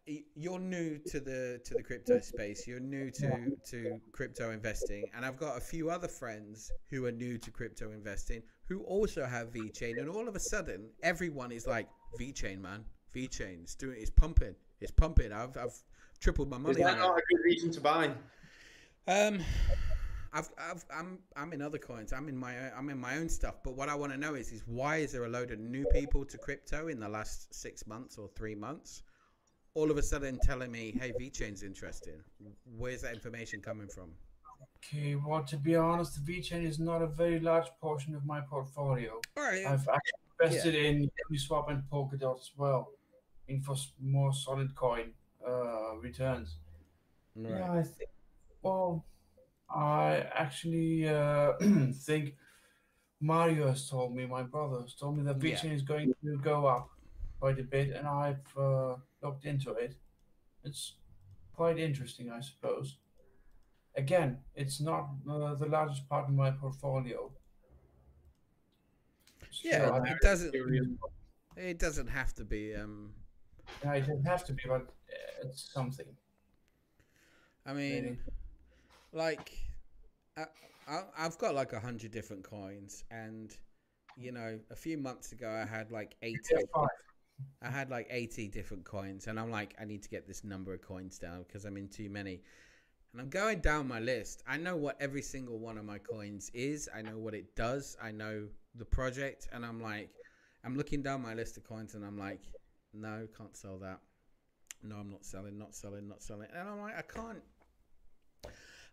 Y- 0.06 0.24
You're 0.34 0.58
new 0.58 0.98
to 0.98 1.20
the 1.20 1.60
to 1.64 1.74
the 1.74 1.82
crypto 1.82 2.20
space. 2.20 2.66
You're 2.66 2.80
new 2.80 3.10
to 3.10 3.56
to 3.70 4.00
crypto 4.12 4.50
investing, 4.50 5.08
and 5.16 5.24
I've 5.24 5.38
got 5.38 5.56
a 5.56 5.60
few 5.60 5.88
other 5.90 6.08
friends 6.08 6.70
who 6.90 7.06
are 7.06 7.12
new 7.12 7.38
to 7.38 7.50
crypto 7.50 7.92
investing 7.92 8.42
who 8.66 8.82
also 8.82 9.24
have 9.24 9.52
VeChain, 9.52 9.98
and 9.98 10.08
all 10.08 10.28
of 10.28 10.36
a 10.36 10.40
sudden, 10.40 10.88
everyone 11.02 11.52
is 11.52 11.66
like 11.66 11.88
VeChain, 12.18 12.60
man. 12.60 12.84
VeChain, 13.14 13.62
It's 13.62 13.74
doing. 13.74 13.96
It's 14.00 14.10
pumping. 14.10 14.54
It's 14.80 14.90
pumping. 14.92 15.32
I've 15.32 15.56
I've 15.56 15.76
tripled 16.20 16.50
my 16.50 16.58
money. 16.58 16.72
Is 16.72 16.78
money 16.78 16.94
that 16.96 17.02
on 17.02 17.08
not 17.08 17.18
it. 17.18 17.24
a 17.24 17.34
good 17.36 17.44
reason 17.44 17.70
to 17.72 17.80
buy? 17.80 18.10
Um, 19.06 19.40
I've, 20.32 20.50
I've, 20.58 20.84
I'm, 20.92 21.18
I'm 21.36 21.52
in 21.52 21.62
other 21.62 21.78
coins. 21.78 22.12
I'm 22.12 22.28
in 22.28 22.36
my, 22.36 22.54
I'm 22.76 22.88
in 22.90 22.98
my 22.98 23.18
own 23.18 23.28
stuff. 23.28 23.62
But 23.62 23.76
what 23.76 23.88
I 23.88 23.94
want 23.94 24.12
to 24.12 24.18
know 24.18 24.34
is, 24.34 24.50
is 24.50 24.62
why 24.66 24.96
is 24.96 25.12
there 25.12 25.24
a 25.24 25.28
load 25.28 25.50
of 25.52 25.60
new 25.60 25.84
people 25.92 26.24
to 26.24 26.38
crypto 26.38 26.88
in 26.88 26.98
the 26.98 27.08
last 27.08 27.54
six 27.54 27.86
months 27.86 28.18
or 28.18 28.28
three 28.34 28.54
months? 28.54 29.02
All 29.74 29.90
of 29.90 29.98
a 29.98 30.02
sudden, 30.02 30.38
telling 30.38 30.70
me, 30.70 30.92
"Hey, 30.92 31.12
VeChain's 31.20 31.62
interesting." 31.64 32.22
Where's 32.78 33.02
that 33.02 33.14
information 33.14 33.60
coming 33.60 33.88
from? 33.88 34.14
Okay, 34.76 35.16
well, 35.16 35.42
to 35.44 35.56
be 35.56 35.74
honest, 35.74 36.24
the 36.24 36.32
VeChain 36.32 36.64
is 36.64 36.78
not 36.78 37.02
a 37.02 37.06
very 37.06 37.40
large 37.40 37.66
portion 37.80 38.14
of 38.14 38.24
my 38.24 38.40
portfolio. 38.40 39.20
All 39.36 39.42
right. 39.42 39.66
I've 39.66 39.88
actually 39.88 40.20
invested 40.40 40.74
in 40.76 41.10
Uniswap 41.30 41.70
and 41.70 41.82
Polkadot 41.90 42.38
as 42.38 42.52
well, 42.56 42.92
in 43.48 43.60
for 43.62 43.74
more 44.00 44.32
solid 44.32 44.74
coin 44.76 45.12
uh, 45.46 45.96
returns. 45.96 46.58
Right. 47.34 47.58
Yeah, 47.58 47.72
I 47.72 47.82
think. 47.82 48.10
Well, 48.62 49.04
I 49.68 50.24
actually 50.34 51.08
uh, 51.08 51.54
think 52.06 52.36
Mario 53.20 53.68
has 53.68 53.88
told 53.88 54.14
me, 54.14 54.24
my 54.26 54.42
brother 54.44 54.82
has 54.82 54.94
told 54.94 55.16
me 55.16 55.24
that 55.24 55.42
Yeah. 55.42 55.56
VeChain 55.56 55.72
is 55.74 55.82
going 55.82 56.12
to 56.22 56.36
go 56.38 56.66
up 56.66 56.90
quite 57.40 57.58
a 57.58 57.64
bit, 57.64 57.90
and 57.90 58.06
I've 58.06 58.56
uh, 58.56 58.94
looked 59.24 59.44
into 59.46 59.72
it. 59.72 59.96
It's 60.62 60.94
quite 61.54 61.78
interesting, 61.78 62.30
I 62.30 62.40
suppose. 62.40 62.98
Again, 63.96 64.38
it's 64.54 64.80
not 64.80 65.08
uh, 65.28 65.54
the 65.54 65.66
largest 65.66 66.08
part 66.08 66.28
of 66.28 66.34
my 66.34 66.50
portfolio. 66.50 67.30
Yeah, 69.62 69.86
So 69.86 69.94
I- 69.94 70.10
it 70.12 70.18
doesn't. 70.20 70.54
It 71.56 71.78
doesn't 71.78 72.08
have 72.08 72.34
to 72.34 72.44
be. 72.44 72.74
Um, 72.74 73.12
yeah, 73.82 73.94
it 73.94 74.00
doesn't 74.00 74.24
have 74.26 74.44
to 74.46 74.52
be, 74.52 74.62
but 74.66 74.82
uh, 74.82 75.46
it's 75.46 75.70
something. 75.72 76.06
I 77.64 77.72
mean, 77.72 78.18
like, 79.12 79.52
I, 80.36 80.46
I, 80.88 81.02
I've 81.16 81.38
got 81.38 81.54
like 81.54 81.72
a 81.72 81.78
hundred 81.80 82.10
different 82.10 82.42
coins, 82.42 83.04
and 83.12 83.56
you 84.16 84.32
know, 84.32 84.58
a 84.70 84.76
few 84.76 84.98
months 84.98 85.30
ago 85.32 85.48
I 85.48 85.64
had 85.64 85.92
like 85.92 86.16
eighty. 86.22 86.40
Yeah. 86.52 86.86
I 87.62 87.70
had 87.70 87.90
like 87.90 88.06
80 88.10 88.48
different 88.48 88.84
coins, 88.84 89.26
and 89.26 89.38
I'm 89.40 89.50
like, 89.50 89.74
I 89.80 89.84
need 89.84 90.02
to 90.02 90.08
get 90.08 90.26
this 90.26 90.44
number 90.44 90.74
of 90.74 90.82
coins 90.82 91.18
down 91.18 91.44
because 91.46 91.64
I'm 91.64 91.76
in 91.76 91.88
too 91.88 92.10
many. 92.10 92.40
And 93.12 93.20
I'm 93.20 93.28
going 93.28 93.60
down 93.60 93.88
my 93.88 94.00
list. 94.00 94.42
I 94.46 94.56
know 94.56 94.76
what 94.76 94.96
every 95.00 95.22
single 95.22 95.58
one 95.58 95.78
of 95.78 95.84
my 95.84 95.98
coins 95.98 96.50
is, 96.52 96.88
I 96.94 97.02
know 97.02 97.18
what 97.18 97.34
it 97.34 97.54
does, 97.56 97.96
I 98.02 98.10
know 98.10 98.48
the 98.74 98.84
project, 98.84 99.48
and 99.52 99.64
I'm 99.64 99.80
like, 99.80 100.10
I'm 100.64 100.76
looking 100.76 101.02
down 101.02 101.22
my 101.22 101.34
list 101.34 101.56
of 101.56 101.64
coins, 101.64 101.94
and 101.94 102.04
I'm 102.04 102.18
like, 102.18 102.40
no, 102.92 103.26
can't 103.36 103.56
sell 103.56 103.78
that. 103.78 104.00
No, 104.82 104.96
I'm 104.96 105.10
not 105.10 105.24
selling, 105.24 105.58
not 105.58 105.74
selling, 105.74 106.08
not 106.08 106.22
selling. 106.22 106.48
And 106.54 106.68
I'm 106.68 106.80
like, 106.80 106.96
I 106.96 107.02
can't. 107.02 107.42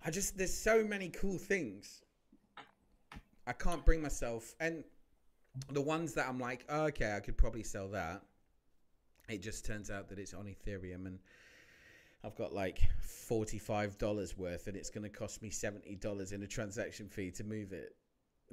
I 0.03 0.09
just, 0.09 0.37
there's 0.37 0.55
so 0.55 0.83
many 0.83 1.09
cool 1.09 1.37
things. 1.37 2.01
I 3.45 3.53
can't 3.53 3.85
bring 3.85 4.01
myself. 4.01 4.55
And 4.59 4.83
the 5.71 5.81
ones 5.81 6.13
that 6.13 6.27
I'm 6.27 6.39
like, 6.39 6.65
oh, 6.69 6.85
okay, 6.85 7.15
I 7.15 7.19
could 7.19 7.37
probably 7.37 7.63
sell 7.63 7.89
that. 7.89 8.21
It 9.29 9.41
just 9.41 9.65
turns 9.65 9.89
out 9.89 10.09
that 10.09 10.19
it's 10.19 10.33
on 10.33 10.45
Ethereum 10.45 11.05
and 11.05 11.19
I've 12.23 12.35
got 12.35 12.53
like 12.53 12.81
$45 13.29 14.37
worth 14.37 14.67
and 14.67 14.75
it's 14.75 14.89
going 14.89 15.03
to 15.03 15.09
cost 15.09 15.41
me 15.41 15.49
$70 15.49 16.33
in 16.33 16.43
a 16.43 16.47
transaction 16.47 17.07
fee 17.07 17.31
to 17.31 17.43
move 17.43 17.71
it, 17.73 17.95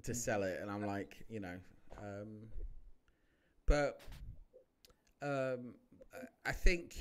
to 0.04 0.14
sell 0.14 0.42
it. 0.42 0.58
And 0.60 0.70
I'm 0.70 0.86
like, 0.86 1.16
you 1.28 1.40
know, 1.40 1.56
um, 1.98 2.28
but 3.66 4.00
um, 5.22 5.74
I- 6.14 6.50
I 6.50 6.52
think 6.52 6.94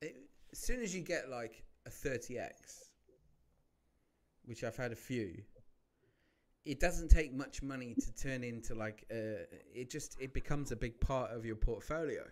it, 0.00 0.16
as 0.52 0.58
soon 0.58 0.80
as 0.80 0.94
you 0.94 1.02
get 1.02 1.28
like 1.28 1.62
a 1.86 1.90
30x, 1.90 2.88
which 4.44 4.64
I've 4.64 4.76
had 4.76 4.92
a 4.92 4.96
few, 4.96 5.42
it 6.64 6.78
doesn't 6.78 7.08
take 7.08 7.32
much 7.32 7.62
money 7.62 7.94
to 7.94 8.14
turn 8.14 8.44
into 8.44 8.74
like 8.74 9.04
uh 9.10 9.44
it 9.74 9.90
just 9.90 10.16
it 10.20 10.32
becomes 10.34 10.72
a 10.72 10.76
big 10.76 10.98
part 11.00 11.30
of 11.30 11.44
your 11.44 11.56
portfolio. 11.56 12.24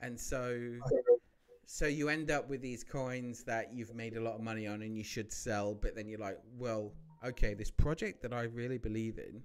And 0.00 0.18
so 0.18 0.78
so 1.66 1.86
you 1.86 2.08
end 2.08 2.30
up 2.30 2.48
with 2.48 2.62
these 2.62 2.82
coins 2.82 3.44
that 3.44 3.72
you've 3.74 3.94
made 3.94 4.16
a 4.16 4.20
lot 4.20 4.34
of 4.34 4.40
money 4.40 4.66
on 4.66 4.82
and 4.82 4.96
you 4.96 5.04
should 5.04 5.30
sell 5.30 5.74
but 5.74 5.94
then 5.94 6.08
you're 6.08 6.18
like 6.18 6.38
well 6.56 6.92
okay 7.22 7.52
this 7.52 7.70
project 7.70 8.22
that 8.22 8.32
i 8.32 8.44
really 8.44 8.78
believe 8.78 9.18
in 9.18 9.42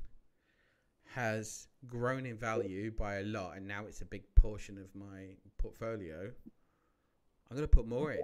has 1.14 1.68
grown 1.86 2.26
in 2.26 2.38
value 2.38 2.92
by 2.92 3.16
a 3.16 3.24
lot 3.24 3.56
and 3.58 3.68
now 3.68 3.84
it's 3.86 4.02
a 4.02 4.06
big 4.06 4.24
portion 4.36 4.78
of 4.78 4.88
my 4.96 5.28
portfolio. 5.58 6.32
I'm 7.50 7.58
going 7.58 7.68
to 7.68 7.76
put 7.76 7.88
more 7.88 8.14
in. 8.14 8.22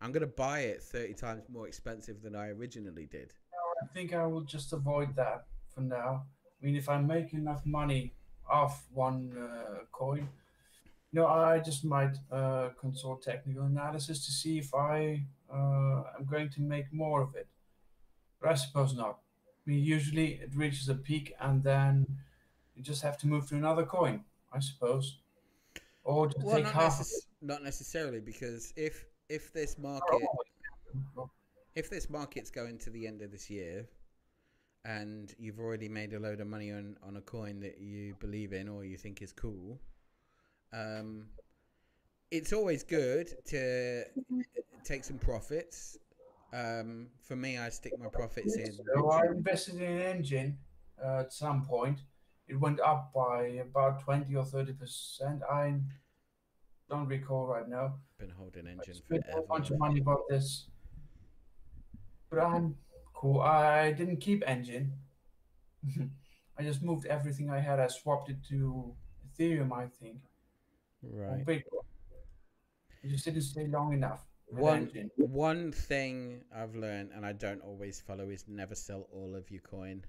I'm 0.00 0.12
going 0.12 0.20
to 0.20 0.26
buy 0.26 0.60
it 0.60 0.82
30 0.82 1.14
times 1.14 1.42
more 1.48 1.66
expensive 1.66 2.22
than 2.22 2.36
i 2.36 2.48
originally 2.48 3.06
did 3.06 3.34
I 3.82 3.86
think 3.86 4.12
I 4.12 4.26
will 4.26 4.42
just 4.42 4.72
avoid 4.72 5.16
that 5.16 5.46
for 5.74 5.80
now. 5.80 6.26
I 6.60 6.64
mean, 6.66 6.76
if 6.76 6.88
I 6.88 6.98
make 6.98 7.32
enough 7.32 7.64
money 7.64 8.12
off 8.48 8.86
one 8.92 9.36
uh, 9.38 9.84
coin, 9.92 10.28
you 11.12 11.20
know, 11.20 11.26
I 11.26 11.58
just 11.60 11.84
might 11.84 12.16
uh, 12.30 12.70
consult 12.78 13.22
technical 13.22 13.64
analysis 13.64 14.24
to 14.26 14.32
see 14.32 14.58
if 14.58 14.74
I 14.74 15.24
uh, 15.52 16.02
am 16.18 16.26
going 16.28 16.50
to 16.50 16.60
make 16.60 16.92
more 16.92 17.22
of 17.22 17.34
it. 17.34 17.48
But 18.40 18.50
I 18.50 18.54
suppose 18.54 18.94
not. 18.94 19.18
I 19.46 19.70
mean, 19.70 19.84
usually 19.84 20.34
it 20.34 20.54
reaches 20.54 20.88
a 20.88 20.94
peak 20.94 21.34
and 21.40 21.62
then 21.62 22.06
you 22.74 22.82
just 22.82 23.02
have 23.02 23.18
to 23.18 23.26
move 23.26 23.48
to 23.48 23.56
another 23.56 23.84
coin, 23.84 24.24
I 24.52 24.60
suppose, 24.60 25.18
or 26.04 26.28
just 26.28 26.44
well 26.44 26.56
take 26.56 26.64
not, 26.64 26.74
half 26.74 26.98
necess- 27.00 27.26
not 27.42 27.62
necessarily 27.62 28.20
because 28.20 28.72
if 28.76 29.06
if 29.28 29.52
this 29.52 29.78
market 29.78 30.22
it. 30.22 31.30
If 31.80 31.88
this 31.88 32.10
market's 32.10 32.50
going 32.50 32.76
to 32.80 32.90
the 32.90 33.06
end 33.06 33.22
of 33.22 33.32
this 33.32 33.48
year 33.48 33.88
and 34.84 35.34
you've 35.38 35.58
already 35.58 35.88
made 35.88 36.12
a 36.12 36.18
load 36.18 36.38
of 36.38 36.46
money 36.46 36.70
on 36.70 36.98
on 37.02 37.16
a 37.16 37.22
coin 37.22 37.58
that 37.60 37.80
you 37.80 38.14
believe 38.20 38.52
in 38.52 38.68
or 38.68 38.84
you 38.84 38.98
think 38.98 39.22
is 39.22 39.32
cool 39.32 39.80
um 40.74 41.24
it's 42.30 42.52
always 42.52 42.82
good 42.82 43.28
to 43.46 44.04
take 44.84 45.04
some 45.04 45.16
profits 45.16 45.96
um 46.52 47.06
for 47.22 47.34
me 47.34 47.56
i 47.56 47.70
stick 47.70 47.94
my 47.98 48.08
profits 48.08 48.56
in 48.56 48.70
So 48.94 49.10
I 49.10 49.24
invested 49.28 49.76
in 49.80 49.90
an 50.00 50.22
Enjin 50.22 50.56
uh, 51.02 51.20
at 51.20 51.32
some 51.32 51.64
point. 51.64 52.00
It 52.46 52.60
went 52.60 52.80
up 52.80 53.10
by 53.14 53.38
about 53.68 54.00
20 54.00 54.34
or 54.36 54.44
30 54.44 54.74
percent. 54.74 55.42
I 55.50 55.76
don't 56.90 57.06
recall 57.06 57.46
right 57.46 57.68
now. 57.68 57.94
been 58.18 58.36
holding 58.36 58.66
I 58.66 58.72
Enjin 58.72 58.96
spent 58.96 59.24
a 59.34 59.40
bunch 59.40 59.70
of 59.70 59.78
money 59.78 60.00
about 60.00 60.28
this. 60.28 60.69
But 62.30 62.40
I'm 62.40 62.76
cool. 63.14 63.40
I 63.40 63.92
didn't 63.92 64.18
keep 64.18 64.44
Enjin. 64.44 64.90
I 66.58 66.62
just 66.62 66.82
moved 66.82 67.06
everything 67.06 67.50
I 67.50 67.58
had. 67.60 67.80
I 67.80 67.86
swapped 67.88 68.28
it 68.30 68.36
to 68.50 68.94
Ethereum, 69.26 69.72
I 69.72 69.86
think. 69.86 70.18
right. 71.02 71.44
I 73.04 73.08
just 73.08 73.24
didn't 73.24 73.42
stay 73.42 73.66
long 73.66 73.92
enough. 73.94 74.26
one 74.46 74.86
Enjin. 74.86 75.08
one 75.16 75.70
thing 75.72 76.42
i've 76.54 76.74
learned 76.74 77.10
and 77.14 77.24
i 77.24 77.32
don't 77.32 77.60
always 77.62 78.00
follow 78.00 78.28
is 78.30 78.44
never 78.48 78.74
sell 78.74 79.06
all 79.12 79.36
of 79.36 79.48
your 79.50 79.60
coin 79.60 80.02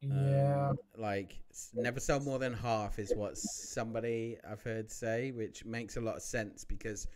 Yeah. 0.00 0.70
Um, 0.70 0.78
like 0.98 1.36
never 1.74 2.00
sell 2.00 2.20
more 2.20 2.38
than 2.38 2.52
half 2.52 2.98
is 2.98 3.12
what 3.14 3.38
somebody 3.38 4.36
I've 4.48 4.62
heard 4.62 4.90
say, 4.90 5.30
which 5.30 5.64
makes 5.64 5.96
a 5.96 6.00
lot 6.00 6.16
of 6.16 6.22
sense 6.22 6.64
because 6.64 7.06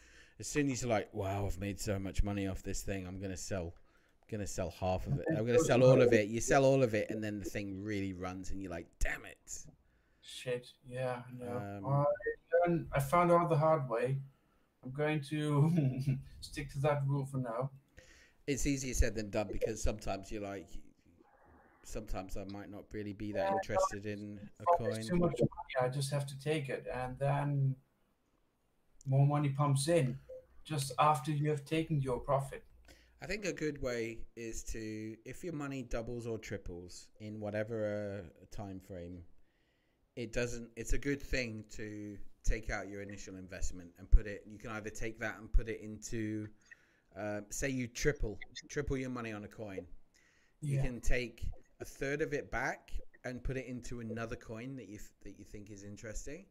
as 0.41 0.47
soon 0.47 0.71
as 0.71 0.83
you're 0.83 0.91
like, 0.91 1.13
"Wow, 1.13 1.47
I've 1.47 1.59
made 1.59 1.81
so 1.81 1.99
much 1.99 2.23
money 2.23 2.47
off 2.47 2.63
this 2.63 2.83
thing, 2.83 3.07
I'm 3.07 3.21
gonna 3.21 3.37
sell, 3.37 3.75
I'm 4.23 4.29
gonna 4.31 4.47
sell 4.47 4.71
half 4.71 5.07
of 5.07 5.19
it. 5.19 5.27
I'm 5.37 5.47
gonna 5.47 5.59
sell 5.59 5.83
all 5.83 6.01
of 6.01 6.13
it." 6.13 6.29
You 6.29 6.41
sell 6.41 6.65
all 6.65 6.83
of 6.83 6.95
it, 6.95 7.11
and 7.11 7.23
then 7.23 7.39
the 7.39 7.45
thing 7.45 7.83
really 7.83 8.13
runs, 8.13 8.51
and 8.51 8.63
you're 8.63 8.71
like, 8.71 8.87
"Damn 9.01 9.25
it!" 9.25 9.67
Shit. 10.21 10.69
Yeah. 10.89 11.23
No. 11.39 11.47
Um, 11.47 11.87
I 11.87 12.05
learned, 12.69 12.87
I 12.93 13.01
found 13.01 13.33
out 13.33 13.49
the 13.49 13.57
hard 13.57 13.89
way. 13.89 14.19
I'm 14.85 14.93
going 14.93 15.23
to 15.31 15.73
stick 16.41 16.71
to 16.73 16.79
that 16.81 17.03
rule 17.07 17.27
for 17.27 17.39
now. 17.39 17.71
It's 18.47 18.67
easier 18.67 18.95
said 18.95 19.15
than 19.15 19.31
done 19.31 19.49
because 19.51 19.83
sometimes 19.83 20.31
you're 20.31 20.43
like, 20.43 20.69
sometimes 21.83 22.37
I 22.37 22.45
might 22.53 22.71
not 22.71 22.85
really 22.93 23.13
be 23.13 23.33
that 23.33 23.53
interested 23.53 24.07
in 24.07 24.39
a 24.61 24.83
there's 24.83 25.09
too 25.09 25.17
much 25.17 25.39
money, 25.41 25.87
I 25.87 25.89
just 25.89 26.13
have 26.13 26.27
to 26.27 26.39
take 26.39 26.69
it, 26.69 26.87
and 26.93 27.19
then 27.19 27.75
more 29.07 29.27
money 29.27 29.49
pumps 29.49 29.89
in 29.89 30.19
just 30.69 30.93
after 30.99 31.31
you 31.31 31.49
have 31.49 31.65
taken 31.65 32.01
your 32.03 32.19
profit. 32.19 32.63
I 33.23 33.27
think 33.27 33.45
a 33.47 33.53
good 33.53 33.81
way 33.83 34.19
is 34.37 34.63
to, 34.65 35.17
if 35.25 35.43
your 35.43 35.55
money 35.55 35.83
doubles 35.83 36.27
or 36.27 36.39
triples 36.39 37.09
in 37.21 37.41
whatever 37.41 38.23
uh, 38.23 38.45
time 38.55 38.79
frame, 38.79 39.23
it 40.15 40.33
doesn't. 40.33 40.69
It's 40.77 40.93
a 40.93 40.99
good 40.99 41.23
thing 41.23 41.65
to 41.71 42.19
take 42.45 42.71
out 42.71 42.89
your 42.89 43.03
initial 43.03 43.37
investment 43.37 43.91
and 43.99 44.11
put 44.11 44.27
it. 44.27 44.45
You 44.47 44.59
can 44.59 44.71
either 44.73 44.91
take 44.91 45.19
that 45.21 45.39
and 45.39 45.51
put 45.53 45.69
it 45.69 45.81
into, 45.81 46.49
uh, 47.19 47.41
say 47.51 47.69
you 47.71 47.87
triple 47.89 48.39
triple 48.69 48.97
your 48.97 49.11
money 49.11 49.33
on 49.33 49.45
a 49.45 49.49
coin. 49.49 49.87
You 50.61 50.77
Yeah. 50.77 50.83
can 50.83 51.01
take 51.01 51.45
a 51.81 51.85
third 51.85 52.21
of 52.21 52.33
it 52.35 52.51
back 52.51 52.93
and 53.25 53.43
put 53.43 53.57
it 53.57 53.67
into 53.67 54.01
another 54.01 54.37
coin 54.37 54.77
that 54.77 54.89
you 54.89 54.99
that 55.25 55.39
you 55.39 55.45
think 55.45 55.71
is 55.71 55.83
interesting. 55.83 56.47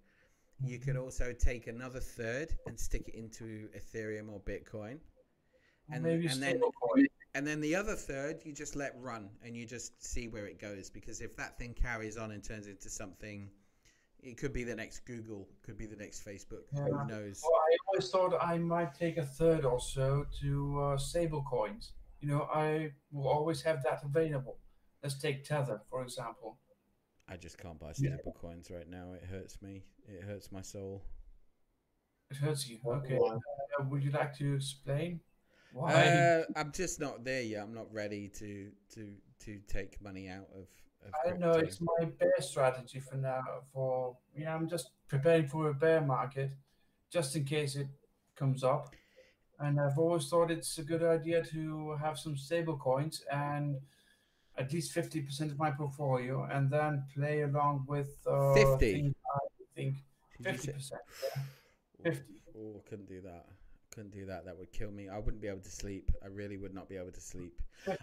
You 0.64 0.80
could 0.80 0.98
also 0.98 1.34
take 1.34 1.68
another 1.68 2.00
third 2.00 2.56
and 2.66 2.80
stick 2.80 3.10
it 3.10 3.16
into 3.16 3.70
Ethereum 3.78 4.30
or 4.32 4.40
Bitcoin. 4.42 4.98
And, 5.92 6.04
Maybe 6.04 6.28
and 6.28 6.42
then 6.42 6.62
and 7.34 7.48
then 7.48 7.62
the 7.62 7.76
other 7.76 7.96
third 7.96 8.42
you 8.44 8.52
just 8.52 8.76
let 8.76 8.94
run 8.98 9.30
and 9.46 9.56
you 9.56 9.66
just 9.66 10.04
see 10.04 10.28
where 10.28 10.48
it 10.48 10.60
goes 10.60 10.90
because 10.90 11.22
if 11.22 11.38
that 11.38 11.58
thing 11.58 11.74
carries 11.74 12.18
on 12.18 12.32
and 12.32 12.44
turns 12.44 12.68
into 12.68 12.90
something 12.90 13.50
it 14.22 14.38
could 14.38 14.54
be 14.54 14.64
the 14.64 14.76
next 14.76 15.06
Google, 15.06 15.48
could 15.64 15.78
be 15.78 15.86
the 15.86 15.96
next 15.96 16.26
Facebook. 16.26 16.64
Yeah. 16.74 16.86
Who 16.86 17.08
knows? 17.08 17.42
Well, 17.44 17.54
I 17.54 17.78
always 17.88 18.10
thought 18.10 18.34
I 18.42 18.58
might 18.58 18.94
take 18.96 19.18
a 19.18 19.26
third 19.26 19.64
or 19.64 19.80
so 19.80 20.26
to 20.42 20.82
uh, 20.82 20.98
stable 20.98 21.46
coins. 21.50 21.94
You 22.20 22.30
know, 22.30 22.50
I 22.54 22.92
will 23.12 23.28
always 23.28 23.62
have 23.62 23.84
that 23.84 24.04
available. 24.04 24.58
Let's 25.04 25.20
take 25.20 25.44
Tether, 25.44 25.82
for 25.90 26.02
example. 26.02 26.58
I 27.28 27.38
just 27.38 27.58
can't 27.58 27.80
buy 27.80 27.94
Yeah. 27.98 28.16
stable 28.16 28.34
coins 28.34 28.72
right 28.72 28.88
now. 28.88 29.14
It 29.14 29.24
hurts 29.26 29.62
me. 29.62 29.84
It 30.08 30.24
hurts 30.24 30.52
my 30.52 30.62
soul. 30.62 31.04
It 32.30 32.38
hurts 32.38 32.70
you. 32.70 32.80
Okay. 32.86 33.18
Uh, 33.18 33.84
would 33.90 34.04
you 34.04 34.12
like 34.12 34.34
to 34.38 34.56
explain 34.56 35.20
why? 35.72 35.94
Uh, 35.94 36.46
I'm 36.56 36.72
just 36.72 37.00
not 37.00 37.24
there 37.24 37.42
yet. 37.42 37.64
I'm 37.64 37.74
not 37.74 37.92
ready 37.94 38.30
to 38.30 38.72
to 38.96 39.14
to 39.40 39.60
take 39.68 40.02
money 40.02 40.30
out 40.30 40.50
of. 40.54 40.68
of 41.06 41.14
I 41.24 41.30
don't 41.30 41.40
know. 41.40 41.52
It's 41.52 41.82
my 41.82 42.06
bear 42.06 42.40
strategy 42.40 43.00
for 43.00 43.18
now. 43.18 43.44
For 43.74 44.18
yeah, 44.36 44.56
I'm 44.56 44.68
just 44.68 44.92
preparing 45.08 45.48
for 45.48 45.70
a 45.70 45.74
bear 45.74 46.02
market, 46.02 46.52
just 47.10 47.36
in 47.36 47.44
case 47.46 47.76
it 47.76 47.88
comes 48.36 48.64
up. 48.64 48.96
And 49.60 49.80
I've 49.80 49.98
always 49.98 50.30
thought 50.30 50.52
it's 50.52 50.78
a 50.78 50.84
good 50.84 51.04
idea 51.04 51.44
to 51.46 51.96
have 52.00 52.20
some 52.20 52.38
stable 52.38 52.78
coins 52.78 53.24
and 53.32 53.78
at 54.58 54.74
least 54.74 54.92
fifty 54.92 55.22
percent 55.22 55.52
of 55.52 55.58
my 55.60 55.72
portfolio, 55.72 56.48
and 56.52 56.70
then 56.70 57.04
play 57.16 57.42
along 57.42 57.86
with 57.88 58.10
uh, 58.30 58.54
50? 58.54 59.14
I 59.34 59.40
think 59.76 59.96
Did 60.42 60.46
you 60.46 60.52
fifty 60.54 60.68
say- 60.68 60.74
percent. 60.74 61.02
Oof, 62.08 62.16
50. 62.18 62.34
Oh, 62.58 62.76
I 62.84 62.90
couldn't 62.90 63.08
do 63.08 63.22
that. 63.22 63.46
Couldn't 63.94 64.12
do 64.14 64.26
that. 64.28 64.46
That 64.46 64.58
would 64.58 64.72
kill 64.72 64.92
me. 64.92 65.10
I 65.10 65.18
wouldn't 65.18 65.42
be 65.42 65.48
able 65.48 65.62
to 65.62 65.72
sleep. 65.72 66.12
I 66.24 66.28
really 66.28 66.58
would 66.58 66.74
not 66.74 66.88
be 66.90 66.96
able 66.98 67.12
to 67.12 67.22
sleep. 67.22 67.60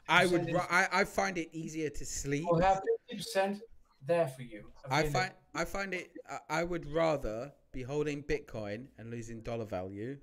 I 0.08 0.26
would. 0.26 0.46
ri- 0.46 0.60
I, 0.70 0.88
I 0.92 1.04
find 1.04 1.38
it 1.38 1.48
easier 1.52 1.90
to 1.90 2.04
sleep. 2.04 2.44
We'll 2.50 2.60
have 2.60 2.82
fifty 3.08 3.16
percent 3.22 3.60
there 4.06 4.26
for 4.28 4.42
you. 4.42 4.64
I 4.90 5.04
find 5.04 5.30
I 5.54 5.64
find 5.64 5.94
it. 5.94 6.10
I 6.48 6.62
would 6.64 6.90
rather 6.92 7.52
be 7.72 7.82
holding 7.82 8.22
Bitcoin 8.22 8.86
and 8.98 9.10
losing 9.10 9.40
dollar 9.40 9.64
value 9.64 10.16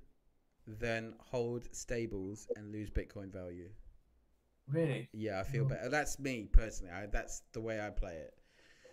than 0.67 1.13
hold 1.19 1.67
stables 1.73 2.47
and 2.55 2.71
lose 2.71 2.89
Bitcoin 2.89 3.31
value. 3.31 3.69
Really. 4.67 5.09
Yeah, 5.13 5.39
I 5.39 5.43
feel 5.43 5.65
Mm. 5.65 5.69
better. 5.69 5.89
That's 5.89 6.19
me 6.19 6.47
personally. 6.51 6.91
I, 6.93 7.05
that's 7.07 7.41
the 7.53 7.61
way 7.61 7.79
I 7.85 7.89
play 7.89 8.15
it. 8.15 8.33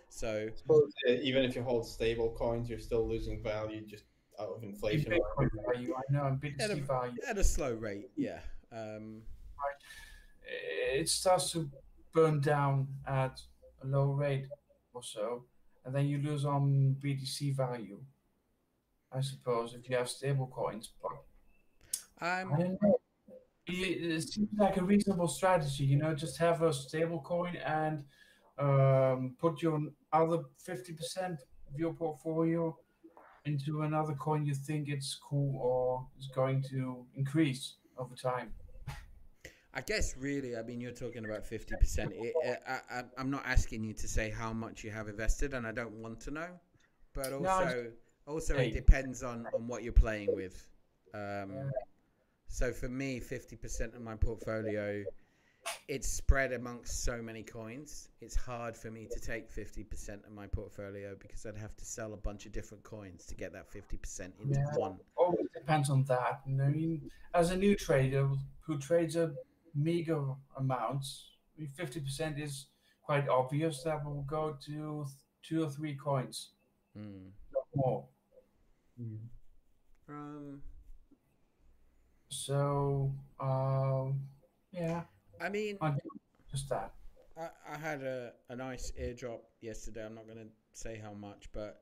So 0.09 0.49
suppose 0.55 0.91
uh, 1.07 1.11
even 1.11 1.43
if 1.43 1.55
you 1.55 1.61
hold 1.63 1.85
stable 1.87 2.31
coins, 2.31 2.69
you're 2.69 2.79
still 2.79 3.07
losing 3.07 3.43
value 3.43 3.85
just 3.85 4.05
out 4.39 4.49
of 4.49 4.63
inflation. 4.63 5.11
Bitcoin 5.11 5.49
value, 5.71 5.93
I 5.95 6.01
know, 6.11 6.25
and 6.25 6.43
At 6.59 6.71
a- 6.71 6.75
BTC 6.75 6.87
value. 6.87 7.17
at 7.27 7.37
a 7.37 7.43
slow 7.43 7.73
rate, 7.75 8.09
yeah. 8.15 8.39
Um, 8.71 9.21
it 10.97 11.07
starts 11.09 11.51
to 11.51 11.69
burn 12.13 12.39
down 12.41 12.87
at 13.05 13.39
a 13.83 13.87
low 13.87 14.11
rate 14.13 14.47
or 14.93 15.03
so, 15.03 15.45
and 15.85 15.93
then 15.93 16.07
you 16.07 16.17
lose 16.17 16.43
on 16.45 16.95
BTC 16.99 17.55
value. 17.55 17.99
I 19.11 19.21
suppose 19.21 19.73
if 19.75 19.87
you 19.89 19.95
have 19.95 20.09
stable 20.09 20.47
coins, 20.47 20.89
but 21.01 21.11
I 22.19 22.41
I'm 22.41 22.49
don't 22.57 22.81
know. 22.81 22.98
It, 23.69 24.11
it 24.11 24.21
seems 24.29 24.49
like 24.57 24.77
a 24.77 24.83
reasonable 24.83 25.27
strategy, 25.27 25.83
you 25.85 25.97
know, 25.97 26.13
just 26.13 26.37
have 26.37 26.61
a 26.61 26.73
stable 26.73 27.21
coin 27.21 27.55
and 27.57 28.03
um, 28.57 29.35
put 29.39 29.61
your 29.61 29.79
other 30.11 30.39
50% 30.67 31.31
of 31.31 31.77
your 31.77 31.93
portfolio 31.93 32.77
into 33.45 33.81
another 33.83 34.13
coin 34.13 34.45
you 34.45 34.53
think 34.53 34.89
it's 34.89 35.15
cool 35.15 35.57
or 35.61 36.05
is 36.19 36.27
going 36.35 36.61
to 36.63 37.05
increase 37.15 37.75
over 37.97 38.15
time. 38.15 38.51
I 39.73 39.81
guess 39.81 40.15
really, 40.17 40.57
I 40.57 40.63
mean, 40.63 40.81
you're 40.81 40.91
talking 40.91 41.25
about 41.25 41.45
fifty 41.45 41.75
percent. 41.75 42.11
I, 42.67 43.03
I'm 43.17 43.29
not 43.29 43.43
asking 43.45 43.83
you 43.83 43.93
to 43.93 44.07
say 44.07 44.31
how 44.31 44.51
much 44.51 44.83
you 44.83 44.89
have 44.89 45.07
invested, 45.07 45.53
and 45.53 45.65
I 45.67 45.71
don't 45.71 45.93
want 45.93 46.19
to 46.21 46.31
know. 46.31 46.47
But 47.13 47.29
No, 47.39 47.47
also, 47.49 47.91
also 48.25 48.55
Hey. 48.57 48.69
it 48.69 48.73
depends 48.73 49.21
on 49.21 49.45
on 49.53 49.67
what 49.67 49.83
you're 49.83 49.93
playing 49.93 50.35
with. 50.35 50.67
Um, 51.13 51.51
Yeah. 51.51 51.69
So 52.51 52.73
for 52.73 52.89
me, 52.89 53.19
fifty 53.19 53.55
percent 53.55 53.93
of 53.95 54.01
my 54.01 54.15
portfolio, 54.15 55.03
it's 55.87 56.09
spread 56.09 56.51
amongst 56.51 57.03
so 57.03 57.21
many 57.21 57.43
coins. 57.43 58.09
It's 58.21 58.35
hard 58.35 58.75
for 58.75 58.89
me 58.91 59.07
to 59.11 59.19
take 59.19 59.49
fifty 59.51 59.83
percent 59.83 60.23
of 60.25 60.33
my 60.33 60.47
portfolio 60.47 61.15
because 61.19 61.45
I'd 61.45 61.57
have 61.57 61.77
to 61.77 61.85
sell 61.85 62.13
a 62.13 62.17
bunch 62.17 62.45
of 62.47 62.51
different 62.51 62.83
coins 62.83 63.25
to 63.27 63.35
get 63.35 63.53
that 63.53 63.71
fifty 63.71 63.97
percent 63.97 64.33
into 64.43 64.59
Yeah. 64.59 64.75
one. 64.75 64.99
always 65.15 65.47
depends 65.53 65.89
on 65.89 66.03
that. 66.05 66.41
And 66.45 66.61
I 66.61 66.69
mean, 66.69 67.09
as 67.33 67.51
a 67.51 67.55
new 67.57 67.75
trader 67.75 68.27
who 68.61 68.77
trades 68.79 69.15
a 69.15 69.33
meager 69.75 70.21
amounts, 70.57 71.29
fifty 71.75 71.99
percent 72.01 72.39
is 72.39 72.65
quite 73.03 73.29
obvious. 73.29 73.83
That 73.83 74.03
will 74.03 74.23
go 74.23 74.57
to 74.65 75.05
two 75.43 75.63
or 75.63 75.69
three 75.69 75.95
coins, 75.95 76.51
Mm. 76.97 77.31
not 77.53 77.63
more. 77.75 78.07
Um, 80.09 80.61
So, 82.29 83.11
um, 83.39 84.19
yeah, 84.71 85.01
I 85.41 85.49
mean, 85.49 85.77
I 85.81 85.93
just 86.49 86.69
that. 86.69 86.93
I, 87.37 87.49
I 87.73 87.77
had 87.77 88.03
a, 88.03 88.33
a 88.49 88.55
nice 88.55 88.91
airdrop 88.99 89.39
yesterday. 89.61 90.05
I'm 90.05 90.15
not 90.15 90.25
going 90.25 90.37
to 90.37 90.49
say 90.73 90.99
how 91.01 91.13
much, 91.13 91.49
but 91.53 91.81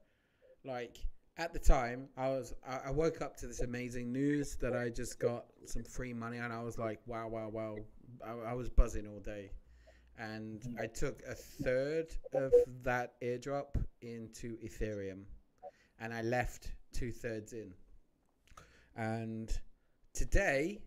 like 0.64 0.98
at 1.38 1.54
the 1.54 1.60
time, 1.60 2.08
I 2.18 2.30
was 2.30 2.54
I, 2.68 2.88
I 2.88 2.92
woke 2.92 3.22
up 3.22 3.36
to 3.38 3.48
this 3.48 3.62
amazing 3.62 4.12
news 4.12 4.56
that 4.62 4.76
I 4.76 4.90
just 4.90 5.20
got 5.20 5.46
some 5.66 5.84
free 5.84 6.14
money, 6.14 6.38
and 6.38 6.54
I 6.54 6.64
was 6.64 6.78
like, 6.78 7.00
wow, 7.06 7.28
wow, 7.28 7.50
wow. 7.50 7.76
I, 8.26 8.52
I 8.52 8.54
was 8.54 8.70
buzzing 8.70 9.06
all 9.06 9.20
day, 9.20 9.52
and 10.18 10.64
I 10.80 10.88
took 10.88 11.22
a 11.30 11.36
third 11.36 12.08
of 12.34 12.54
that 12.84 13.20
airdrop 13.22 13.76
into 14.02 14.58
Ethereum, 14.60 15.24
and 16.00 16.14
I 16.14 16.22
left 16.22 16.72
two 16.94 17.12
thirds 17.12 17.54
in. 17.54 17.74
And 18.96 19.52
today, 20.18 20.80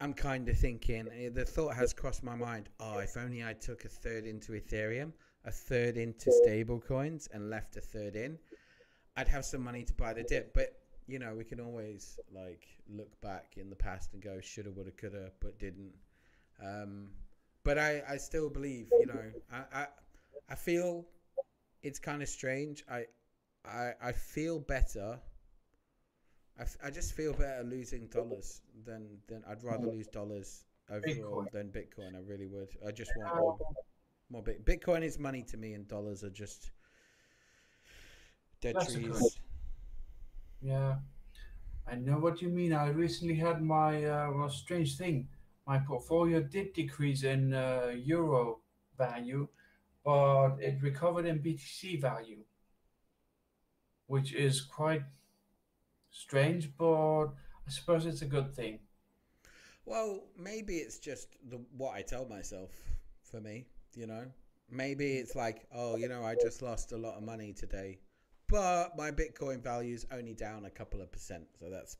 I'm 0.00 0.14
kind 0.14 0.48
of 0.48 0.56
thinking 0.56 1.08
eh, 1.08 1.30
the 1.34 1.44
thought 1.44 1.74
has 1.74 1.92
crossed 1.92 2.22
my 2.22 2.36
mind. 2.36 2.68
Oh, 2.78 2.98
if 2.98 3.16
only 3.16 3.42
I 3.42 3.54
took 3.54 3.84
a 3.84 3.88
third 3.88 4.24
into 4.24 4.52
Ethereum, 4.52 5.12
a 5.44 5.50
third 5.50 5.96
into 5.96 6.30
stable 6.30 6.78
coins, 6.78 7.28
and 7.32 7.50
left 7.50 7.76
a 7.76 7.80
third 7.80 8.14
in, 8.14 8.38
I'd 9.16 9.26
have 9.26 9.44
some 9.44 9.62
money 9.62 9.82
to 9.82 9.92
buy 9.94 10.12
the 10.12 10.22
dip. 10.22 10.54
But 10.54 10.76
you 11.08 11.18
know, 11.18 11.34
we 11.34 11.42
can 11.42 11.58
always 11.58 12.20
like 12.32 12.68
look 12.88 13.20
back 13.20 13.54
in 13.56 13.68
the 13.68 13.74
past 13.74 14.12
and 14.12 14.22
go, 14.22 14.40
shoulda, 14.40 14.70
woulda, 14.70 14.92
coulda, 14.92 15.32
but 15.40 15.58
didn't. 15.58 15.92
Um, 16.64 17.08
but 17.64 17.78
I, 17.78 18.02
I 18.08 18.16
still 18.18 18.48
believe, 18.48 18.88
you 18.92 19.06
know, 19.06 19.32
I, 19.52 19.80
I, 19.80 19.86
I 20.50 20.54
feel 20.54 21.04
it's 21.82 21.98
kind 21.98 22.22
of 22.22 22.28
strange. 22.28 22.84
I, 22.88 23.06
I, 23.64 23.92
I 24.00 24.12
feel 24.12 24.60
better. 24.60 25.18
I, 26.58 26.62
f- 26.62 26.76
I 26.84 26.90
just 26.90 27.14
feel 27.14 27.32
better 27.32 27.62
losing 27.64 28.06
dollars 28.08 28.60
than 28.84 29.06
than 29.26 29.42
I'd 29.48 29.62
rather 29.64 29.86
lose 29.86 30.06
dollars 30.08 30.64
overall 30.90 31.44
Bitcoin. 31.44 31.50
than 31.52 31.68
Bitcoin. 31.68 32.14
I 32.16 32.20
really 32.26 32.46
would. 32.46 32.68
I 32.86 32.90
just 32.92 33.10
want 33.16 33.34
more, 33.36 33.58
more 34.30 34.42
Bit- 34.42 34.64
Bitcoin 34.64 35.02
is 35.02 35.18
money 35.18 35.42
to 35.44 35.56
me, 35.56 35.72
and 35.74 35.88
dollars 35.88 36.22
are 36.24 36.30
just 36.30 36.70
dead 38.60 38.74
That's 38.76 38.92
trees. 38.92 39.38
Yeah, 40.60 40.96
I 41.90 41.96
know 41.96 42.18
what 42.18 42.40
you 42.42 42.48
mean. 42.48 42.72
I 42.72 42.88
recently 42.90 43.34
had 43.34 43.62
my 43.62 44.04
uh, 44.04 44.30
well, 44.34 44.48
strange 44.50 44.96
thing. 44.96 45.28
My 45.66 45.78
portfolio 45.78 46.40
did 46.42 46.72
decrease 46.74 47.22
in 47.24 47.54
uh, 47.54 47.92
euro 47.96 48.58
value, 48.98 49.48
but 50.04 50.56
it 50.60 50.82
recovered 50.82 51.24
in 51.24 51.38
BTC 51.38 52.00
value, 52.00 52.40
which 54.06 54.34
is 54.34 54.60
quite 54.60 55.02
strange. 56.12 56.70
But 56.78 57.24
I 57.24 57.70
suppose 57.70 58.06
it's 58.06 58.22
a 58.22 58.26
good 58.26 58.54
thing. 58.54 58.78
Well, 59.84 60.22
maybe 60.38 60.76
it's 60.76 60.98
just 60.98 61.36
the 61.48 61.60
what 61.76 61.94
I 61.94 62.02
tell 62.02 62.26
myself. 62.26 62.70
For 63.24 63.40
me, 63.40 63.64
you 63.94 64.06
know, 64.06 64.26
maybe 64.70 65.14
it's 65.14 65.34
like, 65.34 65.64
oh, 65.74 65.96
you 65.96 66.08
know, 66.08 66.22
I 66.22 66.34
just 66.34 66.60
lost 66.60 66.92
a 66.92 66.98
lot 66.98 67.16
of 67.16 67.22
money 67.22 67.54
today, 67.54 67.98
but 68.46 68.96
my 68.96 69.10
Bitcoin 69.10 69.62
value's 69.62 70.04
only 70.12 70.34
down 70.34 70.66
a 70.66 70.70
couple 70.70 71.00
of 71.00 71.10
percent, 71.10 71.44
so 71.58 71.70
that's 71.70 71.96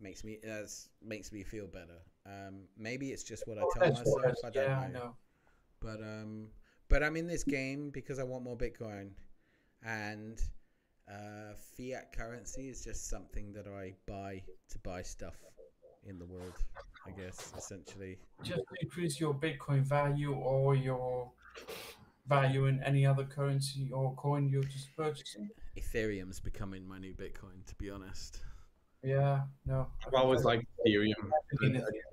makes 0.00 0.22
me 0.22 0.38
that's 0.42 0.90
makes 1.02 1.32
me 1.32 1.42
feel 1.42 1.66
better. 1.66 2.00
Um, 2.26 2.64
maybe 2.76 3.10
it's 3.10 3.22
just 3.22 3.46
what 3.46 3.56
I 3.58 3.62
tell 3.72 3.90
myself. 3.90 4.34
I 4.44 4.50
don't 4.50 4.64
yeah, 4.64 4.80
I 4.80 4.88
know. 4.88 4.98
know. 4.98 5.16
But 5.80 6.02
um, 6.02 6.48
but 6.88 7.02
I'm 7.02 7.16
in 7.16 7.26
this 7.26 7.44
game 7.44 7.90
because 7.90 8.18
I 8.18 8.22
want 8.24 8.44
more 8.44 8.56
Bitcoin, 8.56 9.10
and 9.84 10.40
uh, 11.08 11.54
fiat 11.76 12.12
currency 12.12 12.68
is 12.68 12.82
just 12.84 13.08
something 13.08 13.52
that 13.52 13.66
I 13.66 13.94
buy 14.06 14.42
to 14.70 14.78
buy 14.80 15.02
stuff 15.02 15.36
in 16.04 16.18
the 16.18 16.26
world. 16.26 16.54
I 17.06 17.10
guess 17.10 17.52
essentially. 17.56 18.18
Just 18.42 18.62
increase 18.80 19.20
your 19.20 19.34
Bitcoin 19.34 19.82
value 19.82 20.32
or 20.32 20.74
your 20.74 21.30
value 22.26 22.66
in 22.66 22.82
any 22.82 23.06
other 23.06 23.24
currency 23.24 23.90
or 23.92 24.14
coin 24.14 24.48
you're 24.48 24.64
just 24.64 24.94
purchasing. 24.96 25.48
Ethereum's 25.78 26.40
becoming 26.40 26.86
my 26.86 26.98
new 26.98 27.14
Bitcoin, 27.14 27.64
to 27.66 27.74
be 27.76 27.90
honest. 27.90 28.42
Yeah, 29.02 29.42
no. 29.66 29.86
I've 30.04 30.14
always 30.14 30.42
liked 30.42 30.64
Ethereum. 30.84 31.30
I 31.30 31.56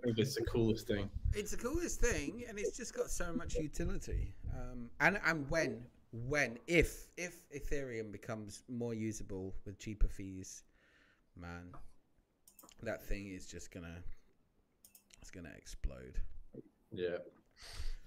think 0.03 0.19
it's 0.19 0.35
the 0.35 0.43
coolest 0.43 0.87
thing. 0.87 1.09
It's 1.33 1.51
the 1.51 1.57
coolest 1.57 1.99
thing, 1.99 2.43
and 2.47 2.59
it's 2.59 2.77
just 2.77 2.93
got 2.93 3.09
so 3.09 3.33
much 3.33 3.55
utility. 3.55 4.35
Um, 4.53 4.91
and 4.99 5.19
and 5.25 5.49
when 5.49 5.85
when 6.14 6.59
if 6.68 7.07
if 7.18 7.49
Ethereum 7.49 8.11
becomes 8.11 8.64
more 8.70 8.93
usable 8.93 9.53
with 9.66 9.80
cheaper 9.80 10.07
fees, 10.07 10.64
man, 11.36 11.74
that 12.84 13.03
thing 13.03 13.28
is 13.28 13.47
just 13.47 13.72
gonna 13.72 13.97
it's 15.22 15.32
gonna 15.32 15.51
explode. 15.57 16.20
Yeah. 16.91 17.18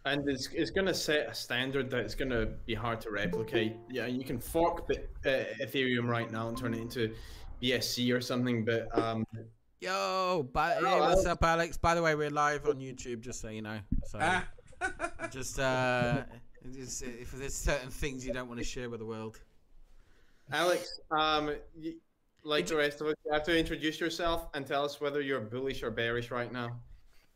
And 0.05 0.29
it's, 0.29 0.49
it's 0.53 0.71
going 0.71 0.87
to 0.87 0.95
set 0.95 1.29
a 1.29 1.35
standard 1.35 1.91
that 1.91 1.99
it's 1.99 2.15
going 2.15 2.31
to 2.31 2.47
be 2.65 2.75
hard 2.75 3.01
to 3.01 3.11
replicate. 3.11 3.75
Yeah, 3.91 4.07
you 4.07 4.23
can 4.23 4.39
fork 4.39 4.87
Bit, 4.87 5.11
uh, 5.25 5.65
Ethereum 5.65 6.07
right 6.07 6.31
now 6.31 6.47
and 6.49 6.57
turn 6.57 6.75
it 6.75 6.81
into 6.81 7.13
BSC 7.61 8.17
or 8.17 8.21
something, 8.21 8.65
but 8.65 8.87
um, 8.97 9.27
Yo, 9.81 10.49
by, 10.53 10.75
hey, 10.75 11.01
what's 11.01 11.27
up, 11.27 11.43
Alex? 11.43 11.77
By 11.77 11.97
the 11.97 12.03
way, 12.03 12.15
we're 12.15 12.31
live 12.31 12.69
on 12.69 12.77
YouTube, 12.77 13.21
just 13.21 13.41
so 13.41 13.49
you 13.49 13.63
know. 13.63 13.81
So 14.05 14.21
Ah. 14.23 14.47
just 15.33 15.59
uh, 15.59 16.23
just, 16.75 17.03
if 17.03 17.33
there's 17.33 17.55
certain 17.55 17.91
things 17.91 18.27
you 18.27 18.33
don't 18.33 18.49
want 18.49 18.59
to 18.59 18.64
share 18.64 18.91
with 18.91 19.01
the 19.01 19.07
world. 19.07 19.39
Alex, 20.53 21.01
um, 21.11 21.55
y 21.77 21.95
like 22.45 22.67
the 22.67 22.77
rest 22.77 23.01
of 23.01 23.09
us, 23.09 23.14
you 23.25 23.33
have 23.33 23.43
to 23.43 23.59
introduce 23.59 23.99
yourself 23.99 24.47
and 24.55 24.64
tell 24.64 24.85
us 24.85 25.01
whether 25.01 25.21
you're 25.21 25.41
bullish 25.41 25.83
or 25.83 25.91
bearish 25.91 26.31
right 26.31 26.53
now. 26.53 26.79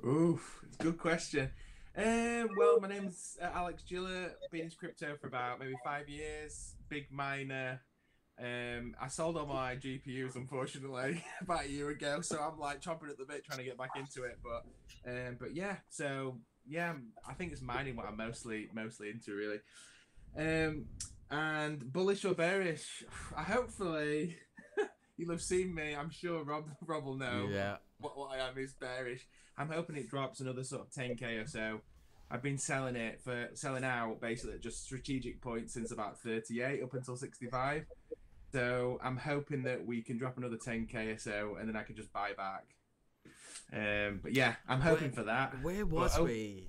Oof, 0.07 0.61
it's 0.65 0.77
a 0.79 0.83
good 0.85 0.99
question. 0.99 1.51
Um, 1.97 2.49
well, 2.57 2.79
my 2.81 2.89
name's 2.89 3.37
uh, 3.43 3.49
Alex 3.53 3.83
Gillett. 3.89 4.35
Been 4.53 4.63
in 4.63 4.71
crypto 4.71 5.17
for 5.21 5.27
about 5.27 5.59
maybe 5.59 5.75
five 5.85 6.09
years. 6.09 6.77
Big 6.89 7.11
miner. 7.11 7.81
Um, 8.39 8.95
I 9.01 9.09
sold 9.09 9.37
all 9.37 9.47
my 9.47 9.77
GPUs 9.77 10.37
unfortunately 10.37 11.23
about 11.43 11.65
a 11.65 11.69
year 11.69 11.91
ago, 11.91 12.21
so 12.23 12.41
I'm 12.41 12.59
like 12.59 12.81
chomping 12.81 13.11
at 13.11 13.19
the 13.19 13.27
bit 13.27 13.45
trying 13.45 13.59
to 13.59 13.65
get 13.65 13.77
back 13.77 13.91
into 13.97 14.23
it. 14.23 14.39
But, 14.43 14.65
um, 15.11 15.37
but 15.39 15.55
yeah, 15.55 15.77
so 15.91 16.39
yeah, 16.71 16.95
I 17.29 17.35
think 17.35 17.53
it's 17.53 17.61
mining 17.61 17.97
what 17.97 18.07
I'm 18.07 18.17
mostly 18.17 18.69
mostly 18.73 19.11
into 19.11 19.35
really. 19.35 19.59
Um, 20.37 20.87
and 21.31 21.93
bullish 21.93 22.25
or 22.25 22.35
bearish? 22.35 23.05
I 23.37 23.43
hopefully 23.43 24.37
you'll 25.17 25.31
have 25.33 25.43
seen 25.43 25.75
me. 25.75 25.95
I'm 25.95 26.11
sure 26.11 26.45
Rob 26.45 26.71
Rob 26.87 27.05
will 27.05 27.17
know 27.17 27.49
Yeah. 27.51 27.77
what, 27.99 28.17
what 28.17 28.31
I 28.39 28.49
am 28.49 28.57
is 28.57 28.73
bearish. 28.75 29.27
I'm 29.59 29.69
hoping 29.69 29.97
it 29.97 30.09
drops 30.09 30.41
another 30.41 30.65
sort 30.65 30.83
of 30.83 30.91
10k 30.91 31.43
or 31.43 31.47
so. 31.47 31.81
I've 32.31 32.43
been 32.43 32.59
selling 32.59 32.95
it 32.95 33.21
for 33.23 33.49
selling 33.55 33.83
out 33.85 34.21
basically 34.21 34.55
at 34.55 34.63
just 34.63 34.85
strategic 34.85 35.43
points 35.43 35.75
since 35.75 35.91
about 35.91 36.21
38 36.21 36.83
up 36.83 36.95
until 36.95 37.17
65. 37.17 37.85
So 38.53 38.99
I'm 39.03 39.17
hoping 39.17 39.65
that 39.65 39.85
we 39.85 40.01
can 40.03 40.17
drop 40.17 40.39
another 40.39 40.57
10k 40.57 41.15
or 41.15 41.19
so, 41.19 41.57
and 41.59 41.69
then 41.69 41.77
I 41.77 41.83
can 41.83 41.97
just 41.97 42.13
buy 42.13 42.33
back. 42.37 42.65
Um, 43.73 44.21
but 44.23 44.33
yeah, 44.33 44.55
I'm 44.69 44.81
hoping 44.81 45.13
for 45.13 45.23
that. 45.25 45.63
Where 45.63 45.87
was 45.87 46.19
oh- 46.19 46.25
we? 46.25 46.67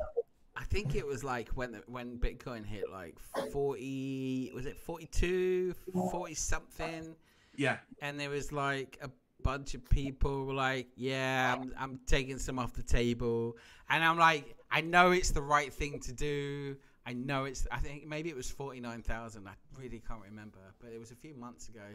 I 0.61 0.63
think 0.65 0.95
it 0.95 1.05
was 1.05 1.23
like 1.23 1.49
when 1.49 1.71
the, 1.71 1.81
when 1.87 2.17
Bitcoin 2.17 2.65
hit 2.65 2.91
like 2.91 3.17
40 3.51 4.51
was 4.53 4.65
it 4.65 4.77
42 4.77 5.73
40 5.93 6.33
something 6.35 7.15
Yeah, 7.55 7.77
and 8.01 8.19
there 8.19 8.29
was 8.29 8.51
like 8.51 8.99
a 9.01 9.09
bunch 9.41 9.73
of 9.73 9.89
people 9.89 10.45
were 10.45 10.53
like 10.53 10.87
yeah 10.95 11.55
I'm, 11.57 11.73
I'm 11.79 11.99
taking 12.05 12.37
some 12.37 12.59
off 12.59 12.73
the 12.73 12.83
table. 12.83 13.57
And 13.89 14.03
I'm 14.03 14.17
like 14.17 14.55
I 14.69 14.81
know 14.81 15.11
it's 15.11 15.31
the 15.31 15.41
right 15.41 15.73
thing 15.73 15.99
to 16.01 16.13
do. 16.13 16.77
I 17.05 17.13
know 17.13 17.45
it's 17.45 17.65
I 17.71 17.77
think 17.77 18.05
maybe 18.05 18.29
it 18.29 18.35
was 18.35 18.49
49,000 18.51 19.47
I 19.47 19.53
really 19.79 20.01
can't 20.07 20.21
remember 20.21 20.59
but 20.79 20.91
it 20.91 20.99
was 20.99 21.11
a 21.11 21.15
few 21.15 21.33
months 21.33 21.69
ago. 21.69 21.85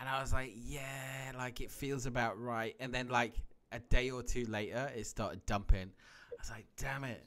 And 0.00 0.08
I 0.08 0.22
was 0.22 0.32
like 0.32 0.52
yeah 0.54 1.32
like 1.36 1.60
it 1.60 1.70
feels 1.70 2.06
about 2.06 2.40
right. 2.40 2.74
And 2.80 2.94
then 2.94 3.08
like 3.08 3.34
a 3.76 3.80
day 3.90 4.10
or 4.10 4.22
two 4.22 4.44
later 4.46 4.90
it 4.96 5.06
started 5.06 5.44
dumping 5.46 5.90
I 6.32 6.36
was 6.40 6.50
like 6.50 6.66
damn 6.76 7.04
it 7.04 7.26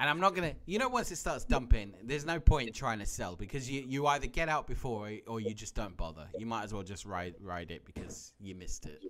and 0.00 0.08
I'm 0.08 0.20
not 0.20 0.34
gonna, 0.34 0.54
you 0.64 0.78
know, 0.78 0.88
once 0.88 1.10
it 1.10 1.16
starts 1.16 1.44
dumping, 1.44 1.92
there's 2.04 2.24
no 2.24 2.38
point 2.38 2.72
trying 2.72 3.00
to 3.00 3.06
sell 3.06 3.34
because 3.34 3.68
you, 3.68 3.84
you 3.86 4.06
either 4.06 4.28
get 4.28 4.48
out 4.48 4.68
before 4.68 5.10
or 5.26 5.40
you 5.40 5.52
just 5.54 5.74
don't 5.74 5.96
bother. 5.96 6.28
You 6.38 6.46
might 6.46 6.62
as 6.62 6.72
well 6.72 6.84
just 6.84 7.04
ride 7.04 7.34
ride 7.40 7.72
it 7.72 7.84
because 7.84 8.32
you 8.38 8.54
missed 8.54 8.86
it. 8.86 9.02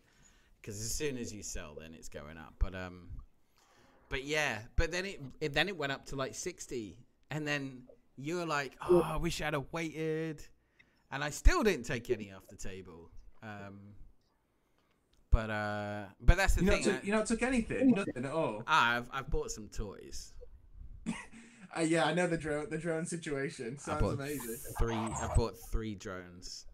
Because 0.61 0.80
as 0.80 0.91
soon 0.91 1.18
as 1.18 1.32
you 1.32 1.43
sell, 1.43 1.76
then 1.78 1.93
it's 1.93 2.09
going 2.09 2.39
up. 2.39 2.55
But 2.59 2.74
um, 2.74 3.09
but 4.09 4.24
yeah, 4.24 4.61
but 4.76 4.91
then 4.91 5.05
it, 5.05 5.20
it 5.43 5.53
then 5.53 5.68
it 5.68 5.76
went 5.76 5.93
up 5.93 6.07
to 6.07 6.16
like 6.16 6.34
sixty, 6.34 6.97
and 7.30 7.47
then 7.47 7.82
you 8.16 8.36
were 8.36 8.47
like, 8.47 8.72
oh, 8.89 9.03
I 9.05 9.18
wish 9.18 9.43
I'd 9.43 9.53
have 9.53 9.66
waited, 9.72 10.43
and 11.12 11.22
I 11.22 11.28
still 11.28 11.62
didn't 11.62 11.84
take 11.84 12.09
any 12.09 12.32
off 12.32 12.47
the 12.49 12.57
table. 12.57 13.11
Um, 13.43 13.78
but 15.31 15.51
uh, 15.51 16.05
but 16.20 16.37
that's 16.37 16.55
the 16.55 16.64
you 16.64 16.70
not 16.70 16.74
thing. 16.76 16.85
took, 16.85 16.95
I, 17.03 17.07
you 17.07 17.12
not 17.12 17.26
took 17.26 17.43
anything, 17.43 17.91
nothing 17.91 18.24
at 18.24 18.31
all. 18.31 18.62
I've 18.66 19.07
I've 19.12 19.31
bought 19.31 19.51
some 19.51 19.68
toys. 19.68 20.33
Uh, 21.76 21.83
yeah, 21.83 22.07
I 22.07 22.14
know 22.14 22.26
the 22.26 22.39
drone 22.39 22.66
the 22.70 22.79
drone 22.79 23.05
situation 23.05 23.76
I 23.79 23.83
sounds 23.83 24.01
bought 24.01 24.14
amazing. 24.14 24.57
three. 24.79 24.95
I 24.95 25.29
bought 25.37 25.53
three 25.70 25.95
drones. 25.95 26.64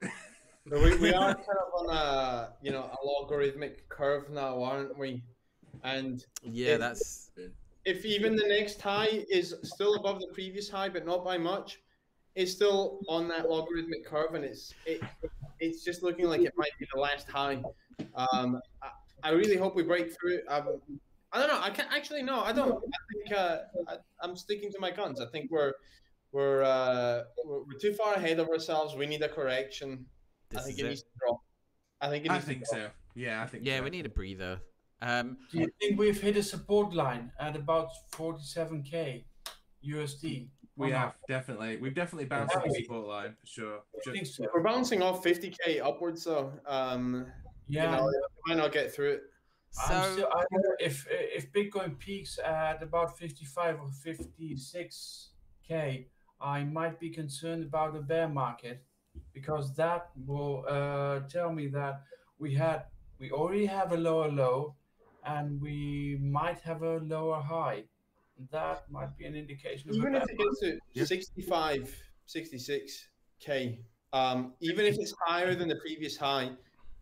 So 0.00 0.80
we, 0.80 0.96
we 0.98 1.12
are 1.12 1.34
kind 1.34 1.40
of 1.48 1.88
on 1.88 1.90
a 1.96 2.50
you 2.62 2.70
know 2.70 2.82
a 2.84 2.96
logarithmic 3.04 3.88
curve 3.88 4.30
now, 4.30 4.62
aren't 4.62 4.96
we? 4.96 5.24
And 5.82 6.24
Yeah, 6.44 6.68
Yeah. 6.72 6.76
that's 6.76 7.30
if 7.84 8.04
even 8.04 8.36
the 8.36 8.46
next 8.46 8.80
high 8.80 9.24
is 9.28 9.56
still 9.64 9.96
above 9.96 10.20
the 10.20 10.28
previous 10.32 10.70
high, 10.70 10.88
but 10.88 11.04
not 11.04 11.24
by 11.24 11.36
much, 11.36 11.80
it's 12.36 12.52
still 12.52 13.00
on 13.08 13.26
that 13.28 13.50
logarithmic 13.50 14.06
curve, 14.06 14.34
and 14.34 14.44
it's 14.44 14.72
it, 14.86 15.00
it's 15.58 15.82
just 15.82 16.04
looking 16.04 16.26
like 16.26 16.42
it 16.42 16.52
might 16.56 16.70
be 16.78 16.86
the 16.94 17.00
last 17.00 17.28
high. 17.28 17.60
Um, 18.14 18.60
I, 18.82 18.88
I 19.24 19.30
really 19.30 19.56
hope 19.56 19.74
we 19.74 19.82
break 19.82 20.12
through. 20.18 20.40
Um, 20.48 20.80
I 21.32 21.38
don't 21.40 21.48
know. 21.48 21.60
I 21.60 21.70
can't 21.70 21.88
actually 21.92 22.22
no. 22.22 22.40
I 22.40 22.52
don't. 22.52 22.72
I 22.72 23.12
think 23.12 23.38
uh, 23.38 23.58
I, 23.88 23.96
I'm 24.22 24.36
sticking 24.36 24.70
to 24.72 24.78
my 24.80 24.90
guns. 24.90 25.20
I 25.20 25.26
think 25.26 25.50
we're 25.50 25.72
we're, 26.32 26.62
uh, 26.62 27.22
we're 27.44 27.60
we're 27.64 27.78
too 27.80 27.92
far 27.94 28.14
ahead 28.14 28.38
of 28.38 28.48
ourselves. 28.48 28.94
We 28.94 29.06
need 29.06 29.22
a 29.22 29.28
correction. 29.28 30.06
this 30.50 30.60
I 30.62 30.64
think 30.64 30.78
it, 30.78 30.84
it. 30.84 30.88
needs 30.90 31.02
to 31.02 31.08
drop. 31.20 31.40
I 32.00 32.08
think 32.08 32.24
it 32.26 32.30
I 32.30 32.38
think 32.40 32.60
to 32.68 32.74
drop. 32.76 32.86
so. 32.86 32.90
Yeah, 33.14 33.42
I 33.42 33.46
think. 33.46 33.64
Yeah, 33.66 33.78
so. 33.78 33.84
we 33.84 33.90
need 33.90 34.06
a 34.06 34.10
breather. 34.10 34.60
Um, 35.00 35.36
Do 35.52 35.60
you 35.60 35.68
think 35.80 35.98
we've 35.98 36.20
hit 36.20 36.36
a 36.36 36.42
support 36.42 36.92
line 36.92 37.30
at 37.38 37.54
about 37.54 37.88
47k 38.12 39.24
USD? 39.86 40.48
We 40.76 40.88
Or 40.88 40.90
not? 40.90 40.98
have 40.98 41.12
definitely. 41.28 41.76
We've 41.76 41.94
definitely 41.94 42.24
bounced 42.26 42.54
off 42.56 42.64
the 42.64 42.74
support 42.74 43.06
line 43.06 43.36
for 43.40 43.46
sure. 43.46 43.78
I 44.06 44.12
think 44.12 44.26
so. 44.26 44.46
We're 44.54 44.62
bouncing 44.62 45.02
off 45.02 45.22
50k 45.24 45.80
upwards, 45.82 46.22
so 46.22 46.52
um, 46.66 47.26
Yeah. 47.68 47.90
you 47.90 47.96
know, 47.96 48.06
we 48.06 48.54
might 48.54 48.62
not 48.62 48.72
get 48.72 48.94
through 48.94 49.12
it. 49.12 49.22
I'm 49.78 50.02
so 50.02 50.12
still, 50.12 50.28
I 50.32 50.44
if 50.80 51.06
if 51.10 51.52
Bitcoin 51.52 51.98
peaks 51.98 52.38
at 52.38 52.82
about 52.82 53.18
55 53.18 53.80
or 53.80 53.88
56k, 54.06 56.06
I 56.40 56.64
might 56.64 56.98
be 56.98 57.10
concerned 57.10 57.64
about 57.64 57.92
the 57.92 58.00
bear 58.00 58.28
market 58.28 58.82
because 59.32 59.74
that 59.74 60.10
will 60.26 60.64
uh, 60.68 61.20
tell 61.28 61.52
me 61.52 61.68
that 61.68 62.02
we 62.38 62.54
had 62.54 62.84
we 63.18 63.30
already 63.30 63.66
have 63.66 63.92
a 63.92 63.96
lower 63.96 64.30
low 64.30 64.74
and 65.24 65.60
we 65.60 66.16
might 66.20 66.60
have 66.60 66.82
a 66.82 66.98
lower 66.98 67.40
high. 67.40 67.84
That 68.50 68.90
might 68.90 69.16
be 69.18 69.26
an 69.26 69.34
indication 69.34 69.90
of 69.90 69.96
a 69.96 69.98
Even 69.98 70.12
bear 70.12 70.22
if 70.22 70.30
it 70.30 70.38
gets 70.38 70.60
to 70.60 70.78
Yeah. 70.94 71.04
65, 71.04 72.02
66k, 72.26 73.78
um, 74.12 74.54
even 74.60 74.86
if 74.86 74.96
it's 74.98 75.12
higher 75.26 75.54
than 75.54 75.68
the 75.68 75.76
previous 75.76 76.16
high, 76.16 76.50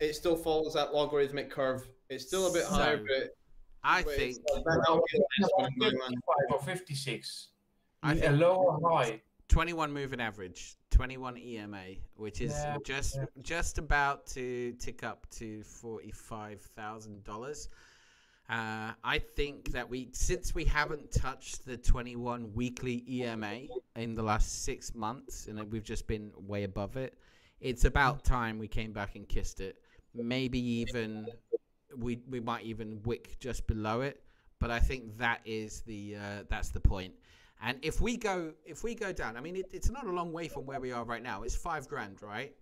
it 0.01 0.15
still 0.15 0.37
follows 0.37 0.75
that 0.75 0.95
logarithmic 0.95 1.51
curve. 1.51 1.89
It's 2.09 2.27
still 2.27 2.49
a 2.49 2.53
bit 2.53 2.65
higher, 2.67 2.99
but 2.99 3.37
I 3.83 4.03
but 4.03 4.15
think 4.15 4.37
it's- 4.37 4.63
that'll 4.65 4.97
be 5.13 5.19
the 5.19 5.25
best 5.41 5.53
one 5.57 5.73
in 5.73 5.79
my 5.79 5.87
mind. 5.87 6.15
55 6.15 6.37
or 6.53 6.61
56. 6.63 7.49
I 8.03 8.13
a 8.13 8.17
think 8.17 8.41
lower 8.41 8.79
high. 8.89 9.23
21 9.49 9.93
moving 9.93 10.21
average, 10.21 10.75
21 10.91 11.37
EMA, 11.39 11.85
which 12.17 12.41
is 12.41 12.51
Yeah, 12.53 12.79
just 12.85 13.15
yeah. 13.17 13.25
just 13.43 13.79
about 13.79 14.27
to 14.29 14.73
tick 14.81 15.05
up 15.05 15.29
to 15.31 15.63
forty-five 15.63 16.61
thousand 16.75 17.23
dollars. 17.25 17.69
Uh, 18.49 18.93
I 19.03 19.19
think 19.19 19.71
that 19.73 19.89
we, 19.89 20.09
since 20.13 20.55
we 20.55 20.65
haven't 20.65 21.11
touched 21.11 21.65
the 21.65 21.77
21 21.77 22.53
weekly 22.55 23.05
EMA 23.09 23.67
in 23.97 24.15
the 24.15 24.23
last 24.23 24.63
six 24.65 24.95
months, 24.95 25.47
and 25.49 25.61
we've 25.73 25.83
just 25.83 26.07
been 26.07 26.33
way 26.37 26.63
above 26.63 26.97
it, 26.97 27.19
it's 27.61 27.85
about 27.85 28.23
time 28.25 28.59
we 28.61 28.69
came 28.69 28.93
back 28.93 29.17
and 29.17 29.29
kissed 29.29 29.61
it. 29.61 29.81
Maybe 30.17 30.59
even 30.59 31.29
we 31.97 32.21
we 32.29 32.41
might 32.41 32.65
even 32.65 33.01
wick 33.05 33.37
just 33.41 33.67
below 33.67 34.01
it, 34.01 34.23
but 34.59 34.71
I 34.71 34.79
think 34.79 35.17
that 35.19 35.41
is 35.45 35.81
the 35.83 36.17
uh, 36.17 36.43
that's 36.49 36.71
the 36.71 36.81
point. 36.81 37.15
And 37.63 37.79
if 37.83 38.01
we 38.01 38.17
go 38.17 38.53
if 38.65 38.85
we 38.85 38.95
go 38.95 39.13
down, 39.13 39.37
I 39.37 39.41
mean, 39.41 39.57
it, 39.57 39.71
it's 39.73 39.91
not 39.91 40.07
a 40.07 40.11
long 40.11 40.33
way 40.33 40.49
from 40.49 40.67
where 40.67 40.81
we 40.81 40.93
are 40.93 41.05
right 41.05 41.23
now. 41.23 41.43
It's 41.43 41.57
five 41.57 41.89
grand, 41.89 42.23
right? 42.23 42.55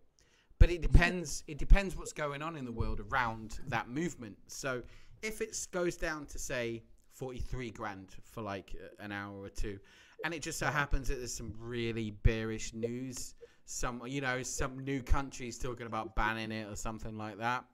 But 0.58 0.70
it 0.70 0.82
depends. 0.82 1.42
It 1.46 1.58
depends 1.58 1.96
what's 1.96 2.12
going 2.12 2.42
on 2.42 2.56
in 2.56 2.64
the 2.64 2.72
world 2.72 3.00
around 3.00 3.58
that 3.68 3.88
movement. 3.88 4.36
So 4.46 4.82
if 5.22 5.40
it 5.40 5.56
goes 5.72 5.96
down 5.96 6.26
to 6.26 6.38
say 6.38 6.82
forty 7.12 7.40
three 7.40 7.70
grand 7.70 8.14
for 8.22 8.42
like 8.42 8.76
an 9.00 9.10
hour 9.12 9.36
or 9.42 9.48
two, 9.48 9.78
and 10.24 10.32
it 10.32 10.42
just 10.42 10.58
so 10.58 10.66
happens 10.66 11.08
that 11.08 11.16
there's 11.16 11.34
some 11.34 11.52
really 11.58 12.12
bearish 12.22 12.72
news. 12.72 13.34
Some, 13.66 14.02
you 14.06 14.20
know, 14.20 14.42
some 14.42 14.84
new 14.84 15.02
countries 15.02 15.58
talking 15.58 15.86
about 15.86 16.14
banning 16.14 16.52
it 16.52 16.70
or 16.70 16.76
something 16.76 17.16
like 17.16 17.38
that. 17.38 17.64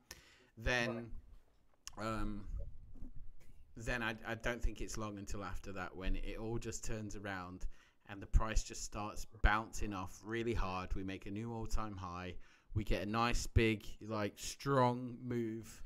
Then, 0.57 1.11
um, 1.99 2.45
then 3.77 4.03
I, 4.03 4.15
I 4.27 4.35
don't 4.35 4.63
think 4.63 4.81
it's 4.81 4.97
long 4.97 5.19
until 5.19 5.43
after 5.43 5.73
that 5.73 5.97
when 5.97 6.17
it 6.17 6.39
all 6.39 6.59
just 6.59 6.85
turns 6.85 7.17
around 7.17 7.67
and 8.09 8.21
the 8.21 8.27
price 8.27 8.63
just 8.63 8.85
starts 8.85 9.27
bouncing 9.43 9.93
off 9.93 10.21
really 10.25 10.55
hard. 10.55 10.95
We 10.95 11.03
make 11.03 11.27
a 11.27 11.31
new 11.31 11.53
all-time 11.53 11.97
high. 11.97 12.35
We 12.75 12.85
get 12.85 13.03
a 13.03 13.07
nice 13.07 13.47
big, 13.47 13.85
like, 14.01 14.35
strong 14.37 15.17
move. 15.25 15.83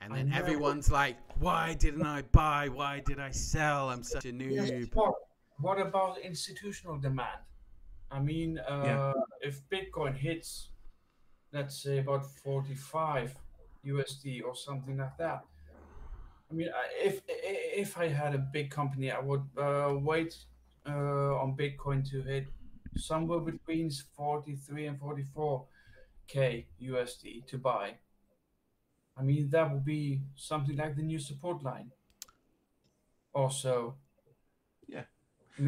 And 0.00 0.14
then 0.14 0.32
everyone's 0.32 0.90
like, 0.90 1.16
"Why 1.38 1.74
didn't 1.74 2.04
I 2.04 2.22
buy? 2.22 2.68
Why 2.68 3.00
did 3.00 3.18
I 3.18 3.30
sell? 3.30 3.88
I'm 3.88 4.02
such 4.02 4.26
a 4.26 4.32
Yes, 4.32 4.70
noob." 4.70 4.94
what, 4.94 5.14
what 5.58 5.80
about 5.80 6.18
institutional 6.18 6.98
demand? 6.98 7.40
I 8.16 8.20
mean, 8.20 8.58
uh, 8.58 8.84
Yeah. 8.84 9.12
if 9.48 9.54
Bitcoin 9.68 10.14
hits, 10.26 10.70
let's 11.52 11.76
say 11.82 11.98
about 11.98 12.24
45 12.44 13.30
USD 13.84 14.40
or 14.46 14.54
something 14.66 14.96
like 15.02 15.16
that. 15.18 15.40
I 16.50 16.54
mean, 16.54 16.68
if 17.08 17.14
i- 17.28 17.80
if 17.84 17.90
I 18.04 18.06
had 18.22 18.32
a 18.34 18.42
big 18.56 18.70
company, 18.70 19.08
I 19.10 19.20
would 19.28 19.46
uh, 19.56 19.92
wait 20.10 20.32
uh, 20.86 21.42
on 21.42 21.56
Bitcoin 21.56 22.00
to 22.10 22.22
hit 22.22 22.46
somewhere 22.96 23.40
between 23.40 23.90
43 23.90 24.86
and 24.86 24.98
44k 25.00 26.66
USD 26.90 27.40
to 27.50 27.58
buy. 27.58 27.98
I 29.16 29.22
mean, 29.22 29.50
that 29.50 29.72
would 29.72 29.84
be 29.84 30.20
something 30.36 30.76
like 30.76 30.94
the 30.96 31.02
new 31.02 31.18
support 31.18 31.62
line. 31.62 31.90
Also. 33.34 33.96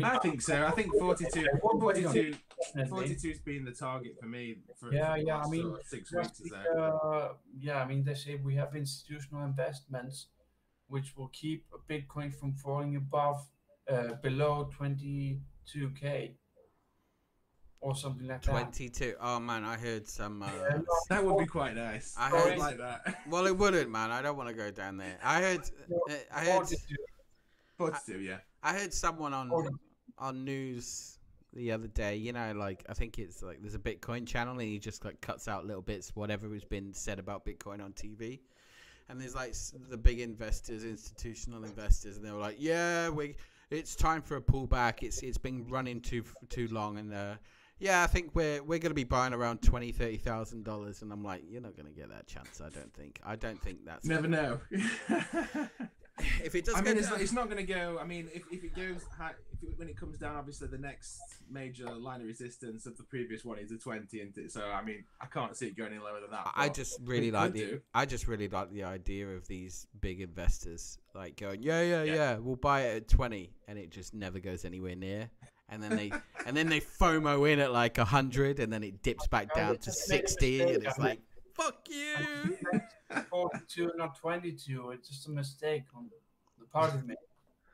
I, 0.05 0.19
think 0.19 0.43
so. 0.43 0.67
I 0.67 0.71
think 0.73 0.93
42, 0.99 1.41
I 1.41 1.47
won't 1.63 1.83
wait 1.83 2.05
on 2.05 2.13
42, 2.13 2.37
42's 2.77 3.39
been 3.41 3.65
the 3.65 3.71
target 3.73 4.17
for 4.21 4.27
me 4.27 4.57
for, 4.79 4.93
Yeah, 4.93 5.13
for 5.15 5.19
yeah, 5.21 5.37
I 5.39 5.49
mean, 5.49 5.63
sort 5.63 5.81
of 5.81 5.87
six 5.87 6.13
weeks 6.13 6.41
or 6.41 6.45
the, 6.49 6.63
so. 6.75 6.81
uh, 7.09 7.33
yeah, 7.59 7.77
I 7.83 7.87
mean, 7.87 8.05
they 8.05 8.15
say 8.15 8.35
we 8.37 8.55
have 8.57 8.75
institutional 8.75 9.45
investments 9.45 10.27
which 10.89 11.17
will 11.17 11.29
keep 11.29 11.65
Bitcoin 11.89 12.35
from 12.35 12.55
falling 12.55 12.97
above, 12.97 13.47
uh, 13.91 14.15
below 14.23 14.69
22k 14.79 16.33
or 17.81 17.95
something 17.95 18.27
like 18.27 18.43
that. 18.43 18.51
Twenty-two. 18.51 19.15
Oh 19.21 19.39
man, 19.39 19.65
I 19.65 19.77
heard 19.77 20.09
some. 20.09 20.43
Uh, 20.43 20.51
Yeah, 20.71 20.79
That 21.11 21.25
would 21.25 21.39
be 21.39 21.47
quite 21.47 21.75
nice. 21.77 22.15
I 22.19 22.27
I 22.27 22.31
heard- 22.31 22.59
like 22.59 22.79
that. 22.79 23.17
well, 23.29 23.47
it 23.47 23.57
wouldn't, 23.57 23.91
man. 23.91 24.11
I 24.11 24.23
don't 24.23 24.37
want 24.37 24.49
to 24.49 24.55
go 24.55 24.71
down 24.71 24.97
there. 24.97 25.19
I 25.23 25.41
heard. 25.41 25.61
uh, 25.61 26.15
I 26.35 26.45
heard. 26.45 26.67
42. 27.79 28.13
42, 28.13 28.25
yeah. 28.25 28.39
I 28.63 28.73
heard 28.73 28.93
someone 28.93 29.33
on 29.33 29.49
Forty. 29.49 29.71
on 30.19 30.45
news 30.45 31.19
the 31.53 31.73
other 31.73 31.89
day. 31.89 32.17
You 32.17 32.33
know, 32.33 32.53
like 32.53 32.85
I 32.89 32.95
think 32.95 33.19
it's 33.19 33.43
like 33.43 33.61
there's 33.61 33.75
a 33.75 33.79
Bitcoin 33.79 34.27
channel, 34.27 34.55
and 34.55 34.63
he 34.63 34.79
just 34.79 35.05
like 35.05 35.21
cuts 35.21 35.49
out 35.49 35.67
little 35.67 35.83
bits, 35.83 36.15
whatever 36.15 36.53
has 36.53 36.65
been 36.65 36.93
said 36.93 37.19
about 37.19 37.45
Bitcoin 37.45 37.83
on 37.83 37.93
TV. 37.93 38.41
And 39.09 39.21
there's 39.21 39.35
like 39.37 39.55
the 39.89 39.97
big 39.97 40.21
investors, 40.21 40.85
institutional 40.85 41.65
investors, 41.65 42.17
and 42.17 42.27
they 42.27 42.33
were 42.33 42.41
like, 42.41 42.57
"Yeah, 42.59 43.09
we, 43.09 43.37
it's 43.71 43.95
time 43.95 44.21
for 44.21 44.37
a 44.37 44.43
pullback. 44.43 45.03
It's 45.03 45.23
it's 45.23 45.39
been 45.39 45.67
running 45.69 46.01
too 46.01 46.25
too 46.49 46.67
long, 46.69 46.99
and 46.99 47.15
uh, 47.15 47.35
yeah, 47.79 48.03
I 48.03 48.09
think 48.09 48.31
we're 48.35 48.63
we're 48.63 48.81
going 48.81 48.91
to 48.91 48.95
be 48.95 49.05
buying 49.05 49.33
around 49.33 49.63
twenty, 49.63 49.93
thirty 49.93 50.17
thousand 50.17 50.65
dollars." 50.65 51.03
And 51.03 51.13
I'm 51.13 51.23
like, 51.23 51.45
"You're 51.49 51.63
not 51.63 51.77
going 51.77 51.87
to 51.87 51.93
get 51.93 52.09
that 52.11 52.27
chance. 52.27 52.61
I 52.61 52.69
don't 52.69 52.93
think. 52.95 53.21
I 53.25 53.37
don't 53.37 53.63
think 53.63 53.85
that's 53.85 54.05
Never 54.05 54.27
know. 54.27 54.59
If 56.43 56.55
it 56.55 56.65
does 56.65 56.75
I 56.75 56.81
go 56.81 56.89
mean, 56.91 56.99
it's, 56.99 57.11
down- 57.11 57.21
it's 57.21 57.33
not 57.33 57.47
going 57.51 57.65
to 57.65 57.73
go. 57.73 57.99
I 58.01 58.05
mean, 58.05 58.29
if, 58.33 58.43
if 58.51 58.65
it 58.65 58.75
goes 58.75 59.03
high, 59.19 59.33
if 59.53 59.63
it, 59.63 59.79
when 59.79 59.89
it 59.89 59.97
comes 59.97 60.19
down, 60.19 60.37
obviously 60.37 60.69
the 60.69 60.79
next 60.79 61.19
major 61.51 61.85
line 61.91 62.21
of 62.23 62.27
resistance 62.27 62.87
of 62.87 62.97
the 62.97 63.03
previous 63.03 63.45
one 63.45 63.59
is 63.59 63.71
a 63.71 63.77
20. 63.77 64.21
And 64.21 64.51
so, 64.51 64.65
I 64.65 64.83
mean, 64.83 65.05
I 65.21 65.27
can't 65.27 65.55
see 65.57 65.67
it 65.67 65.77
going 65.77 65.93
any 65.93 66.01
lower 66.03 66.21
than 66.21 66.31
that. 66.31 66.51
I 66.55 66.69
just 66.71 66.99
really 67.05 67.31
like 67.31 67.53
the 67.53 67.59
do. 67.61 67.81
I 67.95 68.07
just 68.07 68.29
really 68.29 68.49
like 68.49 68.71
the 68.73 68.85
idea 68.85 69.29
of 69.29 69.47
these 69.47 69.87
big 70.01 70.21
investors 70.21 70.99
like 71.15 71.37
going, 71.37 71.63
yeah, 71.63 71.83
yeah, 71.83 72.03
yeah, 72.03 72.15
Yeah. 72.15 72.37
we'll 72.39 72.57
buy 72.57 72.83
it 72.83 72.97
at 72.97 73.09
twenty, 73.09 73.53
and 73.69 73.79
it 73.79 73.91
just 73.91 74.15
never 74.15 74.39
goes 74.39 74.65
anywhere 74.65 74.97
near. 74.97 75.29
And 75.69 75.83
then 75.83 75.97
they 75.97 76.13
and 76.47 76.57
then 76.57 76.69
they 76.69 76.81
FOMO 76.81 77.51
in 77.53 77.59
at 77.59 77.73
like 77.73 77.97
hundred, 77.99 78.59
and 78.61 78.73
then 78.73 78.83
it 78.83 79.03
dips 79.03 79.27
back 79.29 79.55
down 79.55 79.77
to 79.77 79.83
just 79.85 80.09
made 80.09 80.17
a 80.25 80.29
sixty, 80.29 80.63
and 80.63 80.83
it's 80.85 80.99
like, 80.99 81.21
fuck 81.55 81.77
you. 81.91 82.57
42, 83.31 83.93
not 83.97 84.19
22. 84.19 84.91
It's 84.91 85.09
just 85.09 85.27
a 85.29 85.31
mistake 85.31 85.85
on 85.95 86.09
the 86.59 86.67
part 86.67 86.95
of 86.95 87.07
me. 87.07 87.15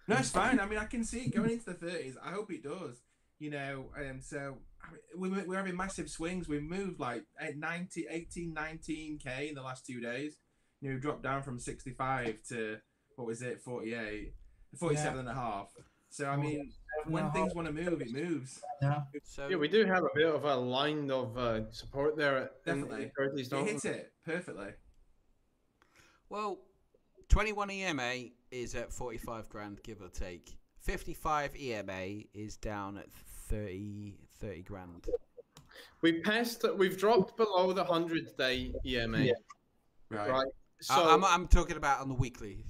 No, 0.09 0.17
it's 0.17 0.31
fine. 0.31 0.59
I 0.61 0.67
mean, 0.67 0.79
I 0.79 0.85
can 0.87 1.05
see 1.05 1.21
it 1.21 1.35
going 1.35 1.51
into 1.51 1.67
the 1.67 1.75
30s. 1.75 2.15
I 2.23 2.31
hope 2.33 2.51
it 2.53 2.63
does. 2.63 3.03
You 3.39 3.51
know, 3.51 3.87
um, 3.99 4.21
so 4.21 4.59
I 4.85 4.93
mean, 4.93 5.33
we, 5.33 5.43
we're 5.43 5.57
having 5.57 5.77
massive 5.77 6.09
swings. 6.11 6.49
We 6.49 6.61
moved 6.61 7.01
like 7.01 7.25
at 7.41 7.57
90, 7.57 8.07
18, 8.11 8.55
19k 8.55 9.49
in 9.49 9.55
the 9.55 9.63
last 9.63 9.85
two 9.87 10.01
days. 10.01 10.37
You 10.81 10.91
know, 10.91 10.95
we 10.97 11.01
dropped 11.01 11.23
down 11.23 11.43
from 11.43 11.59
65 11.59 12.39
to 12.51 12.79
what 13.17 13.27
was 13.27 13.43
it, 13.43 13.61
48, 13.63 14.33
47 14.79 15.19
and 15.21 15.29
a 15.29 15.35
half. 15.35 15.67
So, 16.11 16.27
I 16.27 16.37
mean, 16.37 16.71
when 17.07 17.31
things 17.33 17.55
want 17.55 17.67
to 17.69 17.73
move, 17.73 18.01
it 18.03 18.13
moves. 18.13 18.61
Yeah. 18.83 19.01
So 19.25 19.49
Yeah, 19.49 19.57
we 19.57 19.69
do 19.69 19.87
have 19.87 20.05
a 20.05 20.09
bit 20.15 20.27
of 20.27 20.45
a 20.45 20.55
line 20.57 21.11
of 21.11 21.37
uh, 21.39 21.71
support 21.71 22.17
there 22.17 22.37
at 22.37 22.51
in 22.67 22.81
Definitely. 22.83 23.11
the 23.17 23.23
30s, 23.23 23.41
It 23.47 23.51
don't 23.51 23.65
we? 23.65 23.71
hits 23.73 23.85
it 23.87 24.13
perfectly. 24.25 24.69
Well, 26.33 26.59
twenty-one 27.29 27.71
EMA 27.71 28.15
is 28.51 28.75
at 28.75 28.91
forty-five 28.91 29.49
grand, 29.51 29.83
give 29.83 30.01
or 30.01 30.09
take. 30.09 30.57
Fifty-five 30.79 31.55
EMA 31.55 32.23
is 32.35 32.57
down 32.57 32.97
at 32.97 33.13
30, 33.13 34.15
30 34.41 34.63
grand. 34.63 35.09
We 36.01 36.21
passed. 36.21 36.65
We've 36.77 36.99
dropped 36.99 37.37
below 37.37 37.73
the 37.73 37.85
hundred 37.85 38.35
day 38.39 38.73
EMA. 38.85 39.21
Yeah. 39.21 39.33
Right. 40.09 40.31
Right. 40.31 40.47
So 40.81 40.95
I, 40.95 41.13
I'm 41.13 41.25
I'm 41.25 41.47
talking 41.47 41.77
about 41.77 42.01
on 42.01 42.09
the 42.09 42.15
weekly. 42.15 42.65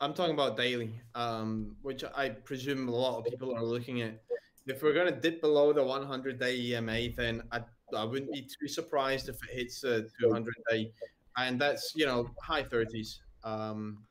I'm 0.00 0.14
talking 0.14 0.34
about 0.34 0.56
daily, 0.56 0.92
um, 1.14 1.76
which 1.82 2.02
I 2.16 2.30
presume 2.30 2.88
a 2.88 2.94
lot 2.94 3.18
of 3.18 3.24
people 3.26 3.54
are 3.54 3.62
looking 3.62 4.00
at. 4.00 4.22
If 4.66 4.82
we're 4.82 4.92
going 4.92 5.12
to 5.12 5.20
dip 5.20 5.40
below 5.40 5.72
the 5.72 5.82
100 5.82 6.38
day 6.38 6.56
EMA, 6.56 7.10
then 7.16 7.42
I, 7.50 7.60
I 7.96 8.04
wouldn't 8.04 8.32
be 8.32 8.42
too 8.42 8.68
surprised 8.68 9.28
if 9.28 9.36
it 9.44 9.50
hits 9.50 9.82
uh, 9.82 10.02
200 10.20 10.54
day, 10.70 10.92
and 11.38 11.60
that's 11.60 11.92
you 11.94 12.06
know 12.06 12.28
high 12.42 12.62
30s. 12.64 13.18
Um, 13.44 14.04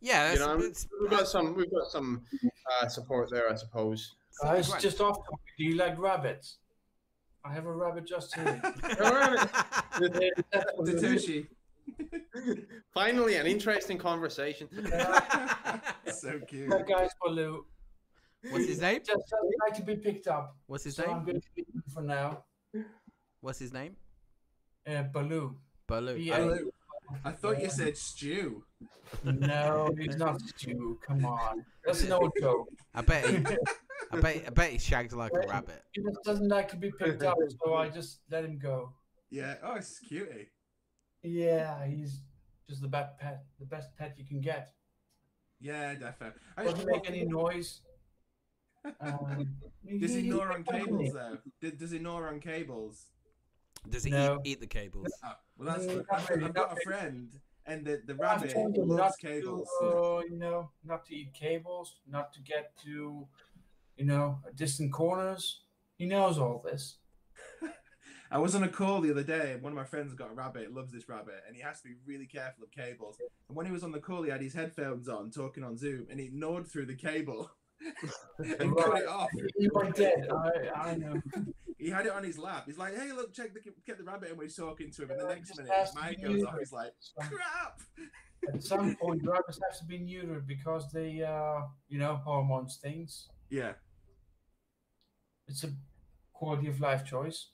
Yeah, 0.00 0.32
you 0.34 0.38
know, 0.38 0.56
it's- 0.58 0.86
we've 1.00 1.10
got 1.10 1.26
some 1.28 1.54
we've 1.54 1.70
got 1.70 1.86
some 1.90 2.22
uh, 2.82 2.88
support 2.88 3.30
there, 3.30 3.50
I 3.50 3.54
suppose. 3.56 4.14
Guys, 4.42 4.70
Right. 4.70 4.80
just 4.80 5.00
off. 5.00 5.16
Do 5.58 5.64
you 5.64 5.76
like 5.76 5.98
rabbits? 5.98 6.58
I 7.44 7.52
have 7.52 7.66
a 7.66 7.72
rabbit 7.72 8.06
just 8.06 8.34
here. 8.34 8.60
Satoshi. 10.84 11.46
Finally, 12.94 13.36
an 13.36 13.46
interesting 13.46 13.98
conversation. 13.98 14.68
so 16.12 16.40
cute. 16.48 16.70
that 16.70 16.86
guy's 16.88 17.10
for 17.20 17.28
Baloo. 17.28 17.64
What's 18.50 18.66
his 18.66 18.80
name? 18.80 19.00
Just 19.04 19.22
doesn't 19.30 19.54
like 19.66 19.74
to 19.76 19.82
be 19.82 19.96
picked 19.96 20.26
up. 20.26 20.56
What's 20.66 20.84
his 20.84 20.96
So 20.96 21.04
I'm 21.04 21.16
name? 21.16 21.24
going 21.24 21.40
to 21.40 21.46
leave 21.56 21.66
for 21.94 22.02
now. 22.02 22.44
What's 23.40 23.58
his 23.58 23.72
name? 23.72 23.96
Uh, 24.86 25.02
Baloo. 25.04 25.56
Baloo. 25.86 26.16
Yeah. 26.16 26.56
I 27.24 27.32
thought 27.32 27.60
you 27.60 27.68
said 27.68 27.96
stew. 27.96 28.64
No, 29.22 29.94
he's 29.98 30.16
not 30.16 30.40
stew. 30.40 30.98
Come 31.06 31.24
on. 31.24 31.64
That's 31.84 32.02
an 32.04 32.12
old 32.12 32.32
joke. 32.40 32.68
I 32.94 33.02
bet 33.02 33.26
he, 33.28 33.36
I 34.12 34.20
bet 34.20 34.44
I 34.46 34.50
bet 34.50 34.70
he 34.70 34.78
shagged 34.78 35.12
like 35.12 35.32
a 35.34 35.46
rabbit. 35.46 35.82
He 35.92 36.02
just 36.02 36.22
doesn't 36.24 36.48
like 36.48 36.68
to 36.70 36.76
be 36.76 36.90
picked 36.90 37.22
up, 37.22 37.36
so 37.62 37.74
I 37.74 37.88
just 37.90 38.20
let 38.30 38.44
him 38.44 38.58
go. 38.58 38.92
Yeah. 39.30 39.56
Oh, 39.62 39.74
it's 39.74 39.98
cutie. 39.98 40.50
Yeah, 41.22 41.86
he's 41.86 42.20
just 42.68 42.80
the 42.82 42.88
best 42.88 43.18
pet, 43.18 43.44
the 43.60 43.66
best 43.66 43.94
pet 43.96 44.14
you 44.18 44.24
can 44.24 44.40
get. 44.40 44.68
Yeah, 45.60 45.94
definitely. 45.94 46.40
I 46.56 46.64
Doesn't 46.64 46.86
make 46.86 47.08
any 47.08 47.24
noise. 47.24 47.80
Um, 49.00 49.48
does 49.98 50.12
he 50.12 50.20
he- 50.20 50.28
gnaw 50.28 50.52
on 50.52 50.62
cables 50.62 51.14
though? 51.14 51.38
Does, 51.62 51.72
does 51.72 51.90
he 51.90 51.98
gnaw 51.98 52.18
on 52.28 52.38
cables? 52.38 53.06
Does 53.88 54.04
he 54.04 54.10
No. 54.10 54.40
eat, 54.44 54.50
eat 54.52 54.60
the 54.60 54.66
cables? 54.66 55.08
Oh, 55.24 55.32
well, 55.56 55.74
that's 55.74 55.86
good. 55.86 56.04
I've, 56.10 56.54
got 56.54 56.76
a 56.76 56.80
friend, 56.82 57.28
and 57.66 57.84
the, 57.84 58.02
the 58.06 58.14
rabbit 58.14 58.54
loves 58.76 59.16
to, 59.18 59.26
cables. 59.26 59.68
uh, 59.82 60.20
you 60.28 60.36
know, 60.36 60.70
not 60.84 61.04
to 61.06 61.14
eat 61.14 61.32
cables, 61.32 61.96
not 62.10 62.32
to 62.34 62.40
get 62.40 62.72
to, 62.84 63.26
you 63.96 64.04
know, 64.04 64.40
distant 64.54 64.92
corners. 64.92 65.60
He 65.96 66.06
knows 66.06 66.38
all 66.38 66.62
this. 66.64 66.96
I 68.30 68.38
was 68.38 68.54
on 68.54 68.64
a 68.64 68.68
call 68.68 69.00
the 69.00 69.10
other 69.10 69.22
day, 69.22 69.52
and 69.52 69.62
one 69.62 69.72
of 69.72 69.76
my 69.76 69.84
friends 69.84 70.12
got 70.14 70.30
a 70.30 70.34
rabbit, 70.34 70.74
loves 70.74 70.92
this 70.92 71.08
rabbit, 71.08 71.42
and 71.46 71.54
he 71.54 71.62
has 71.62 71.80
to 71.82 71.88
be 71.88 71.94
really 72.04 72.26
careful 72.26 72.64
of 72.64 72.70
cables. 72.72 73.16
And 73.48 73.56
when 73.56 73.66
he 73.66 73.72
was 73.72 73.84
on 73.84 73.92
the 73.92 74.00
call, 74.00 74.22
he 74.22 74.30
had 74.30 74.42
his 74.42 74.54
headphones 74.54 75.08
on, 75.08 75.30
talking 75.30 75.62
on 75.62 75.76
Zoom, 75.76 76.06
and 76.10 76.18
he 76.18 76.30
gnawed 76.32 76.66
through 76.66 76.86
the 76.86 76.96
cable 76.96 77.50
and 78.38 78.76
cut 78.76 78.98
it 78.98 79.06
off. 79.06 79.28
He 79.58 79.68
went 79.72 79.94
dead. 79.94 80.28
I, 80.32 80.90
I 80.90 80.96
know. 80.96 81.20
He 81.84 81.90
had 81.90 82.06
it 82.06 82.12
on 82.12 82.24
his 82.24 82.38
lap. 82.38 82.62
He's 82.64 82.78
like, 82.78 82.96
"Hey, 82.96 83.12
look, 83.12 83.34
check 83.34 83.52
the 83.52 83.60
get 83.86 83.98
the 83.98 84.04
rabbit," 84.04 84.30
and 84.30 84.38
we're 84.38 84.48
talking 84.48 84.90
to 84.90 85.02
him. 85.02 85.10
And 85.10 85.20
the 85.20 85.26
next 85.26 85.54
minute, 85.58 85.70
his 85.70 85.94
mic 85.94 86.22
goes 86.22 86.42
off. 86.42 86.58
He's 86.58 86.72
like, 86.72 86.94
"Crap!" 87.18 87.80
At 88.54 88.62
some 88.62 88.96
point, 88.96 89.22
rabbits 89.22 89.60
have 89.62 89.78
to 89.80 89.84
be 89.84 89.98
neutered 89.98 90.46
because 90.46 90.90
they, 90.90 91.22
uh, 91.22 91.60
you 91.88 91.98
know, 91.98 92.16
hormones 92.16 92.78
things. 92.82 93.28
Yeah, 93.50 93.72
it's 95.46 95.62
a 95.64 95.72
quality 96.32 96.68
of 96.68 96.80
life 96.80 97.04
choice. 97.04 97.48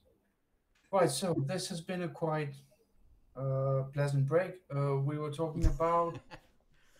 Right. 0.92 1.10
So 1.10 1.34
this 1.48 1.68
has 1.68 1.80
been 1.80 2.02
a 2.02 2.08
quite 2.08 2.54
uh, 3.36 3.82
pleasant 3.92 4.28
break. 4.28 4.52
Uh, 4.72 4.98
we 4.98 5.18
were 5.18 5.32
talking 5.32 5.66
about 5.66 6.20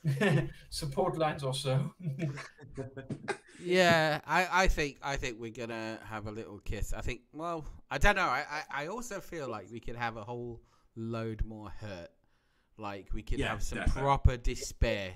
support 0.71 1.17
lines 1.17 1.45
or 1.45 1.55
so. 1.55 1.95
Yeah, 3.63 4.21
I, 4.27 4.65
I 4.65 4.69
think 4.69 4.99
I 5.03 5.17
think 5.17 5.39
we're 5.41 5.51
gonna 5.53 5.99
have 6.05 6.27
a 6.27 6.31
little 6.31 6.59
kiss. 6.59 6.93
I 6.93 7.01
think. 7.01 7.21
Well, 7.33 7.65
I 7.91 7.99
don't 7.99 8.17
know. 8.17 8.23
I, 8.23 8.45
I, 8.51 8.85
I 8.85 8.87
also 8.89 9.21
feel 9.21 9.49
like 9.49 9.69
we 9.71 9.81
could 9.81 9.97
have 9.97 10.17
a 10.17 10.25
whole 10.25 10.61
load 10.97 11.45
more 11.45 11.71
hurt. 11.81 12.11
Like 12.79 13.09
we 13.13 13.23
could 13.23 13.39
Yeah, 13.39 13.49
have 13.51 13.63
some 13.63 13.79
definitely. 13.79 14.03
proper 14.03 14.37
despair, 14.37 15.13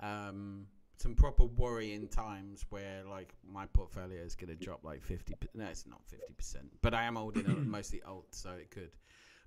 um, 0.00 0.66
some 0.98 1.14
proper 1.14 1.44
worrying 1.44 2.08
times 2.08 2.64
where 2.70 3.02
like 3.08 3.34
my 3.50 3.66
portfolio 3.66 4.20
is 4.22 4.34
gonna 4.34 4.54
drop 4.54 4.84
like 4.84 5.02
fifty. 5.02 5.34
No, 5.54 5.64
it's 5.66 5.86
not 5.86 6.00
fifty 6.06 6.34
percent, 6.34 6.70
but 6.82 6.92
I 6.94 7.04
am 7.04 7.16
holding 7.16 7.46
mostly 7.70 8.02
alt, 8.02 8.34
so 8.34 8.50
it 8.50 8.70
could. 8.70 8.90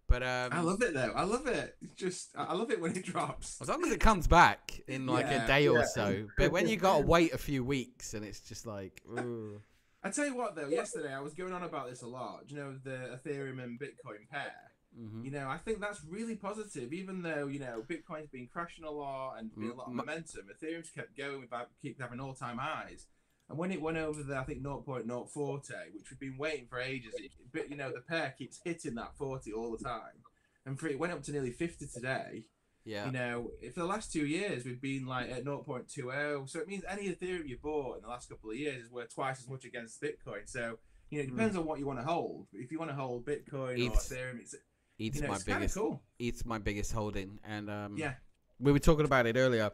But 0.07 0.23
um, 0.23 0.49
I 0.53 0.61
love 0.61 0.81
it 0.81 0.93
though. 0.93 1.11
I 1.15 1.23
love 1.23 1.47
it. 1.47 1.75
It's 1.81 1.93
just 1.93 2.29
I 2.37 2.45
I 2.45 2.53
love 2.53 2.71
it 2.71 2.79
when 2.79 2.95
it 2.95 3.03
drops. 3.05 3.61
as 3.61 3.67
long 3.67 3.83
as 3.85 3.91
it 3.91 3.99
comes 3.99 4.25
back 4.27 4.79
in 4.87 5.05
like 5.05 5.25
Yeah, 5.29 5.43
a 5.43 5.47
day 5.47 5.67
or 5.67 5.83
so. 5.85 6.27
But 6.37 6.51
when 6.51 6.67
you 6.69 6.77
gotta 6.77 7.05
wait 7.05 7.33
a 7.33 7.37
few 7.37 7.63
weeks 7.63 8.13
and 8.13 8.23
it's 8.25 8.39
just 8.39 8.65
like, 8.65 9.01
ooh. 9.11 9.61
I 10.03 10.09
tell 10.09 10.25
you 10.25 10.35
what 10.35 10.55
though, 10.55 10.69
yesterday 10.69 11.13
I 11.13 11.19
was 11.19 11.33
going 11.33 11.51
on 11.51 11.63
about 11.63 11.89
this 11.89 12.01
a 12.03 12.07
lot. 12.07 12.47
Do 12.47 12.55
you 12.55 12.61
know 12.61 12.75
the 12.83 13.19
Ethereum 13.19 13.61
and 13.61 13.77
Bitcoin 13.79 14.29
pair? 14.31 14.53
mhm. 14.97 15.25
You 15.25 15.31
know, 15.31 15.49
I 15.49 15.57
think 15.57 15.81
that's 15.81 16.01
really 16.09 16.35
positive. 16.35 16.93
Even 16.93 17.21
though 17.21 17.47
you 17.47 17.59
know 17.59 17.83
Bitcoin's 17.87 18.29
been 18.29 18.47
crashing 18.47 18.85
a 18.85 18.91
lot 18.91 19.35
and 19.39 19.53
been 19.53 19.71
a 19.71 19.73
lot 19.73 19.87
of 19.87 19.93
M- 19.93 19.99
m- 19.99 20.05
momentum, 20.05 20.45
Ethereum's 20.55 20.89
kept 20.89 21.17
going 21.17 21.41
without 21.41 21.67
keep 21.81 21.99
having 21.99 22.21
all 22.21 22.33
time 22.33 22.57
highs. 22.59 23.07
And 23.49 23.57
when 23.57 23.71
it 23.71 23.81
went 23.81 23.97
over 23.97 24.23
the 24.23 24.35
I 24.37 24.43
think 24.43 24.61
0.040, 24.61 25.69
which 25.93 26.09
we've 26.11 26.19
been 26.19 26.37
waiting 26.37 26.67
for 26.69 26.79
ages, 26.81 27.13
it, 27.17 27.31
but 27.53 27.69
you 27.69 27.77
know 27.77 27.91
the 27.93 28.01
pair 28.01 28.33
keeps 28.37 28.59
hitting 28.63 28.95
that 28.95 29.15
40 29.17 29.53
all 29.53 29.71
the 29.77 29.83
time, 29.83 30.21
and 30.65 30.77
for 30.79 30.87
it 30.87 30.99
went 30.99 31.13
up 31.13 31.23
to 31.23 31.31
nearly 31.31 31.51
50 31.51 31.87
today. 31.93 32.43
yeah. 32.83 33.05
You 33.05 33.11
know, 33.13 33.51
if 33.61 33.73
for 33.75 33.79
the 33.81 33.85
last 33.85 34.11
two 34.11 34.25
years 34.25 34.65
we've 34.65 34.81
been 34.81 35.05
like 35.05 35.29
at 35.31 35.45
0.20, 35.45 36.49
so 36.49 36.59
it 36.59 36.67
means 36.67 36.83
any 36.89 37.09
Ethereum 37.09 37.47
you 37.47 37.57
bought 37.61 37.97
in 37.97 38.01
the 38.03 38.09
last 38.09 38.27
couple 38.29 38.49
of 38.49 38.57
years 38.57 38.83
is 38.85 38.91
worth 38.91 39.13
twice 39.13 39.39
as 39.39 39.47
much 39.47 39.63
against 39.65 40.01
Bitcoin. 40.01 40.41
So 40.45 40.77
you 41.09 41.19
know, 41.19 41.23
it 41.23 41.29
depends 41.31 41.55
on 41.55 41.65
what 41.65 41.79
you 41.79 41.85
want 41.87 41.99
to 41.99 42.05
hold. 42.05 42.47
If 42.51 42.69
you 42.69 42.79
want 42.79 42.91
to 42.91 42.95
hold 42.95 43.25
Bitcoin 43.25 43.53
or 43.53 43.73
It's- 43.75 44.09
Ethereum, 44.09 44.39
it's 44.41 44.55
It's 44.99 45.15
you 45.15 45.21
know, 45.21 45.27
my 45.29 45.35
it's 45.35 45.43
biggest. 45.45 45.75
cool. 45.75 46.03
It's 46.19 46.43
my 46.45 46.57
biggest 46.57 46.91
holding, 46.91 47.39
and 47.45 47.69
um, 47.69 47.95
Yeah. 47.97 48.15
we 48.59 48.73
were 48.73 48.79
talking 48.79 49.05
about 49.05 49.25
it 49.25 49.37
earlier. 49.37 49.71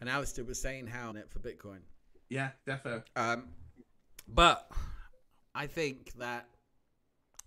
And 0.00 0.10
Alistair 0.10 0.44
was 0.44 0.60
saying 0.60 0.88
how 0.88 1.12
net 1.12 1.30
for 1.30 1.38
Bitcoin. 1.38 1.80
Yeah, 2.28 2.50
definitely. 2.66 3.02
Um, 3.14 3.48
but 4.28 4.70
I 5.54 5.66
think 5.66 6.12
that 6.18 6.48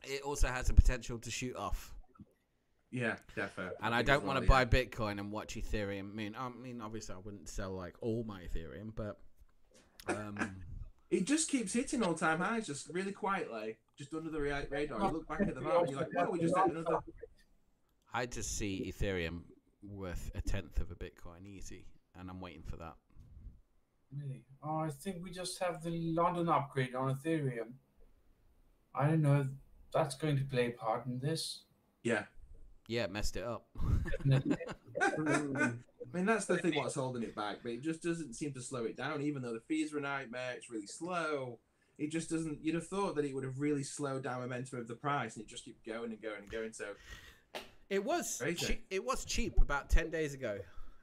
it 0.03 0.21
also 0.21 0.47
has 0.47 0.67
the 0.67 0.73
potential 0.73 1.19
to 1.19 1.31
shoot 1.31 1.55
off. 1.55 1.93
Yeah, 2.91 3.15
definitely. 3.35 3.75
And 3.81 3.93
I 3.93 4.01
don't 4.01 4.23
want 4.23 4.43
to 4.43 4.49
well, 4.49 4.65
buy 4.65 4.65
Bitcoin 4.65 5.19
and 5.19 5.31
watch 5.31 5.55
Ethereum. 5.55 6.11
I 6.11 6.15
mean, 6.15 6.35
I 6.37 6.49
mean, 6.49 6.81
obviously, 6.81 7.15
I 7.15 7.19
wouldn't 7.19 7.47
sell 7.49 7.71
like 7.71 7.95
all 8.01 8.23
my 8.23 8.41
Ethereum, 8.41 8.95
but 8.95 9.19
um, 10.07 10.55
It 11.11 11.25
just 11.25 11.49
keeps 11.49 11.73
hitting 11.73 12.03
all 12.03 12.13
time 12.13 12.39
highs, 12.39 12.67
just 12.67 12.87
really 12.89 13.11
quietly, 13.11 13.77
just 13.97 14.13
under 14.13 14.29
the 14.29 14.41
ra- 14.41 14.61
radar. 14.69 14.99
You 14.99 15.07
look 15.07 15.27
back 15.27 15.41
at 15.41 15.55
the 15.55 15.61
map 15.61 15.79
and 15.79 15.89
you're 15.89 15.99
like, 15.99 16.13
"Wow, 16.13 16.29
we 16.31 16.39
just 16.39 16.55
hit 16.55 16.65
another." 16.67 16.99
I 18.13 18.27
just 18.27 18.57
see 18.57 18.93
Ethereum 18.93 19.41
worth 19.81 20.29
a 20.35 20.41
tenth 20.41 20.79
of 20.79 20.91
a 20.91 20.95
Bitcoin 20.95 21.47
easy, 21.47 21.87
and 22.19 22.29
I'm 22.29 22.39
waiting 22.39 22.61
for 22.61 22.77
that. 22.77 22.93
Really? 24.15 24.43
Oh, 24.63 24.79
I 24.79 24.89
think 24.89 25.23
we 25.23 25.31
just 25.31 25.59
have 25.61 25.83
the 25.83 25.91
London 26.13 26.49
upgrade 26.49 26.95
on 26.95 27.15
Ethereum. 27.15 27.73
I 28.95 29.07
don't 29.07 29.21
know. 29.21 29.41
if 29.41 29.47
That's 29.93 30.15
going 30.15 30.37
to 30.37 30.43
play 30.43 30.67
a 30.67 30.71
part 30.71 31.05
in 31.05 31.19
this. 31.19 31.63
Yeah. 32.03 32.23
Yeah, 32.87 33.03
it 33.03 33.11
messed 33.11 33.37
it 33.37 33.43
up. 33.43 33.65
I 34.31 36.17
mean, 36.17 36.25
that's 36.25 36.45
the 36.45 36.57
thing. 36.57 36.75
What's 36.75 36.95
holding 36.95 37.21
it 37.23 37.35
back, 37.35 37.57
but 37.61 37.71
it 37.71 37.81
just 37.83 38.01
doesn't 38.01 38.33
seem 38.33 38.51
to 38.53 38.61
slow 38.61 38.85
it 38.85 38.97
down. 38.97 39.21
Even 39.21 39.43
though 39.43 39.53
the 39.53 39.59
fees 39.61 39.93
are 39.93 39.99
a 39.99 40.01
nightmare, 40.01 40.53
it's 40.55 40.71
really 40.71 40.87
slow. 40.87 41.59
It 41.99 42.11
just 42.11 42.29
doesn't. 42.31 42.63
You'd 42.63 42.75
have 42.75 42.87
thought 42.87 43.15
that 43.15 43.25
it 43.25 43.35
would 43.35 43.43
have 43.43 43.59
really 43.59 43.83
slowed 43.83 44.23
down 44.23 44.41
momentum 44.41 44.79
of 44.79 44.87
the 44.87 44.95
price, 44.95 45.35
and 45.35 45.43
it 45.45 45.49
just 45.49 45.65
keeps 45.65 45.81
going 45.85 46.11
and 46.11 46.21
going 46.21 46.39
and 46.41 46.49
going. 46.51 46.73
So 46.73 46.85
It 47.89 48.03
was 48.03 48.37
Crazy. 48.41 48.65
cheap. 48.65 48.85
It 48.89 49.05
was 49.05 49.23
cheap 49.23 49.53
about 49.61 49.89
ten 49.91 50.09
days 50.09 50.33
ago. 50.33 50.57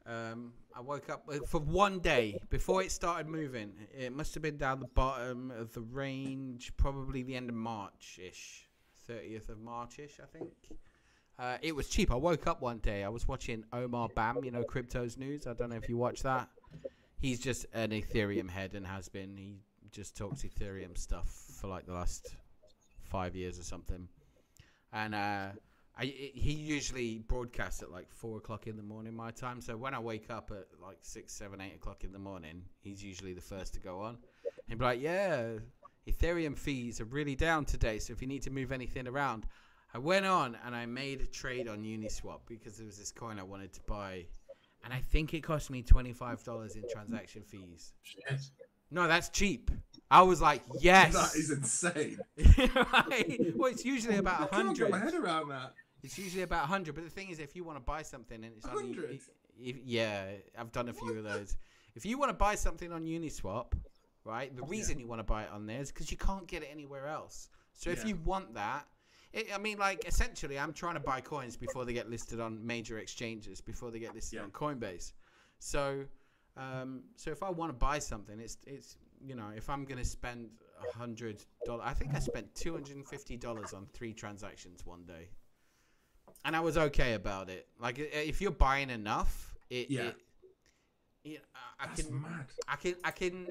Um, 0.07 0.53
I 0.73 0.79
woke 0.79 1.09
up 1.09 1.27
uh, 1.29 1.39
for 1.45 1.59
one 1.59 1.99
day 1.99 2.39
before 2.49 2.81
it 2.81 2.91
started 2.91 3.27
moving. 3.27 3.73
It 3.97 4.13
must 4.13 4.33
have 4.35 4.41
been 4.41 4.57
down 4.57 4.79
the 4.79 4.87
bottom 4.87 5.51
of 5.51 5.73
the 5.73 5.81
range, 5.81 6.71
probably 6.77 7.23
the 7.23 7.35
end 7.35 7.49
of 7.49 7.55
March 7.55 8.19
ish, 8.23 8.67
thirtieth 9.05 9.49
of 9.49 9.59
March 9.59 9.99
ish, 9.99 10.19
I 10.21 10.37
think. 10.37 10.51
Uh, 11.37 11.57
it 11.61 11.75
was 11.75 11.89
cheap. 11.89 12.11
I 12.11 12.15
woke 12.15 12.47
up 12.47 12.61
one 12.61 12.77
day. 12.79 13.03
I 13.03 13.09
was 13.09 13.27
watching 13.27 13.63
Omar 13.73 14.09
Bham, 14.15 14.43
you 14.43 14.51
know, 14.51 14.63
Crypto's 14.63 15.17
News. 15.17 15.45
I 15.45 15.53
don't 15.53 15.69
know 15.69 15.75
if 15.75 15.89
you 15.89 15.97
watch 15.97 16.23
that. 16.23 16.49
He's 17.19 17.39
just 17.39 17.65
an 17.73 17.91
Ethereum 17.91 18.49
head 18.49 18.73
and 18.75 18.87
has 18.87 19.09
been. 19.09 19.35
He 19.35 19.57
just 19.91 20.15
talks 20.15 20.43
Ethereum 20.43 20.97
stuff 20.97 21.29
for 21.59 21.67
like 21.67 21.85
the 21.85 21.93
last 21.93 22.35
five 23.03 23.35
years 23.35 23.59
or 23.59 23.63
something. 23.63 24.07
And 24.93 25.13
uh, 25.13 25.47
I, 25.99 26.03
i- 26.03 26.31
he 26.33 26.51
usually 26.51 27.19
broadcasts 27.27 27.81
at 27.81 27.91
like 27.91 28.09
four 28.11 28.37
o'clock 28.37 28.67
in 28.67 28.77
the 28.77 28.83
morning 28.83 29.15
my 29.15 29.31
time. 29.31 29.61
So 29.61 29.75
when 29.77 29.93
I 29.93 29.99
wake 29.99 30.29
up 30.29 30.51
at 30.51 30.67
like 30.81 30.97
six, 31.01 31.33
seven, 31.33 31.59
eight 31.61 31.75
o'clock 31.75 32.03
in 32.03 32.11
the 32.11 32.19
morning, 32.19 32.63
he's 32.79 33.03
usually 33.03 33.33
the 33.33 33.41
first 33.41 33.73
to 33.75 33.79
go 33.79 33.99
on. 34.01 34.17
He'd 34.67 34.77
be 34.77 34.85
like, 34.85 35.01
"Yeah, 35.01 35.53
Ethereum 36.07 36.57
fees 36.57 37.01
are 37.01 37.05
really 37.05 37.35
down 37.35 37.65
today. 37.65 37.99
So 37.99 38.13
if 38.13 38.21
you 38.21 38.27
need 38.27 38.43
to 38.43 38.49
move 38.51 38.71
anything 38.71 39.07
around, 39.07 39.45
I 39.93 39.97
went 39.97 40.25
on 40.25 40.57
and 40.65 40.75
I 40.75 40.85
made 40.85 41.21
a 41.21 41.25
trade 41.25 41.67
on 41.67 41.83
Uniswap 41.83 42.39
because 42.47 42.77
there 42.77 42.85
was 42.85 42.97
this 42.97 43.11
coin 43.11 43.39
I 43.39 43.43
wanted 43.43 43.73
to 43.73 43.81
buy, 43.87 44.25
and 44.83 44.93
I 44.93 44.99
think 44.99 45.33
it 45.33 45.41
cost 45.41 45.69
me 45.69 45.81
twenty 45.81 46.13
five 46.13 46.43
dollars 46.43 46.75
in 46.75 46.83
transaction 46.91 47.41
fees. 47.43 47.93
Shit. 48.03 48.39
No, 48.89 49.05
that's 49.07 49.27
cheap. 49.29 49.69
I 50.09 50.21
was 50.21 50.41
like, 50.41 50.61
yes. 50.79 51.13
that 51.13 51.35
is 51.37 51.51
insane. 51.51 52.19
right? 52.75 53.53
Well, 53.55 53.69
it's 53.69 53.83
usually 53.83 54.15
about 54.15 54.43
a 54.43 54.47
can't 54.47 54.77
get 54.77 54.89
hundred. 54.89 54.89
my 54.91 54.99
head 54.99 55.13
around 55.13 55.49
that. 55.49 55.73
It's 56.03 56.17
usually 56.17 56.43
about 56.43 56.61
100, 56.61 56.93
but 56.95 57.03
the 57.03 57.09
thing 57.09 57.29
is, 57.29 57.39
if 57.39 57.55
you 57.55 57.63
want 57.63 57.77
to 57.77 57.83
buy 57.83 58.01
something 58.01 58.43
and 58.43 58.53
it's 58.55 58.65
on, 58.65 58.75
100? 58.75 59.11
if, 59.11 59.29
if, 59.59 59.77
yeah, 59.83 60.25
I've 60.57 60.71
done 60.71 60.89
a 60.89 60.93
few 60.93 61.17
of 61.17 61.23
those. 61.23 61.57
If 61.95 62.05
you 62.05 62.19
want 62.19 62.29
to 62.29 62.35
buy 62.35 62.55
something 62.55 62.91
on 62.91 63.05
Uniswap, 63.05 63.73
right, 64.23 64.55
the 64.55 64.63
reason 64.63 64.99
you 64.99 65.07
want 65.07 65.19
to 65.19 65.23
buy 65.23 65.43
it 65.43 65.49
on 65.51 65.65
there 65.65 65.81
is 65.81 65.91
because 65.91 66.11
you 66.11 66.17
can't 66.17 66.47
get 66.47 66.61
it 66.61 66.69
anywhere 66.71 67.07
else. 67.07 67.49
So 67.73 67.89
if 67.89 68.05
you 68.05 68.17
want 68.23 68.53
that, 68.53 68.85
it, 69.33 69.47
I 69.53 69.57
mean, 69.57 69.77
like 69.77 70.07
essentially, 70.07 70.57
I'm 70.57 70.73
trying 70.73 70.93
to 70.95 70.99
buy 70.99 71.21
coins 71.21 71.57
before 71.57 71.85
they 71.85 71.93
get 71.93 72.09
listed 72.09 72.39
on 72.39 72.65
major 72.65 72.99
exchanges, 72.99 73.61
before 73.61 73.91
they 73.91 73.99
get 73.99 74.15
listed 74.15 74.37
Yeah. 74.37 74.43
on 74.43 74.51
Coinbase. 74.51 75.13
So, 75.59 76.05
um, 76.55 77.03
so 77.15 77.31
if 77.31 77.43
I 77.43 77.49
want 77.49 77.69
to 77.71 77.77
buy 77.77 77.99
something, 77.99 78.39
it's 78.39 78.57
it's 78.65 78.97
you 79.23 79.35
know, 79.35 79.49
if 79.55 79.69
I'm 79.69 79.83
gonna 79.85 80.05
spend 80.05 80.49
a 80.87 80.97
hundred 80.97 81.43
dollars, 81.65 81.83
I 81.85 81.93
think 81.93 82.13
I 82.15 82.19
spent 82.19 82.53
two 82.55 82.73
hundred 82.73 82.95
and 82.95 83.07
fifty 83.07 83.37
dollars 83.37 83.73
on 83.73 83.87
three 83.93 84.13
transactions 84.13 84.85
one 84.85 85.03
day 85.05 85.29
and 86.45 86.55
I 86.55 86.59
was 86.59 86.77
okay 86.77 87.13
about 87.13 87.49
it. 87.49 87.67
Like 87.79 87.97
if 87.99 88.41
you're 88.41 88.51
buying 88.51 88.89
enough, 88.89 89.55
it 89.69 89.89
Yeah. 89.89 90.01
It, 90.03 90.15
it, 91.23 91.41
I- 91.79 91.87
That's 91.87 92.03
can, 92.03 92.21
mad. 92.21 92.45
I 92.67 92.75
can, 92.77 92.95
I 93.03 93.11
can, 93.11 93.47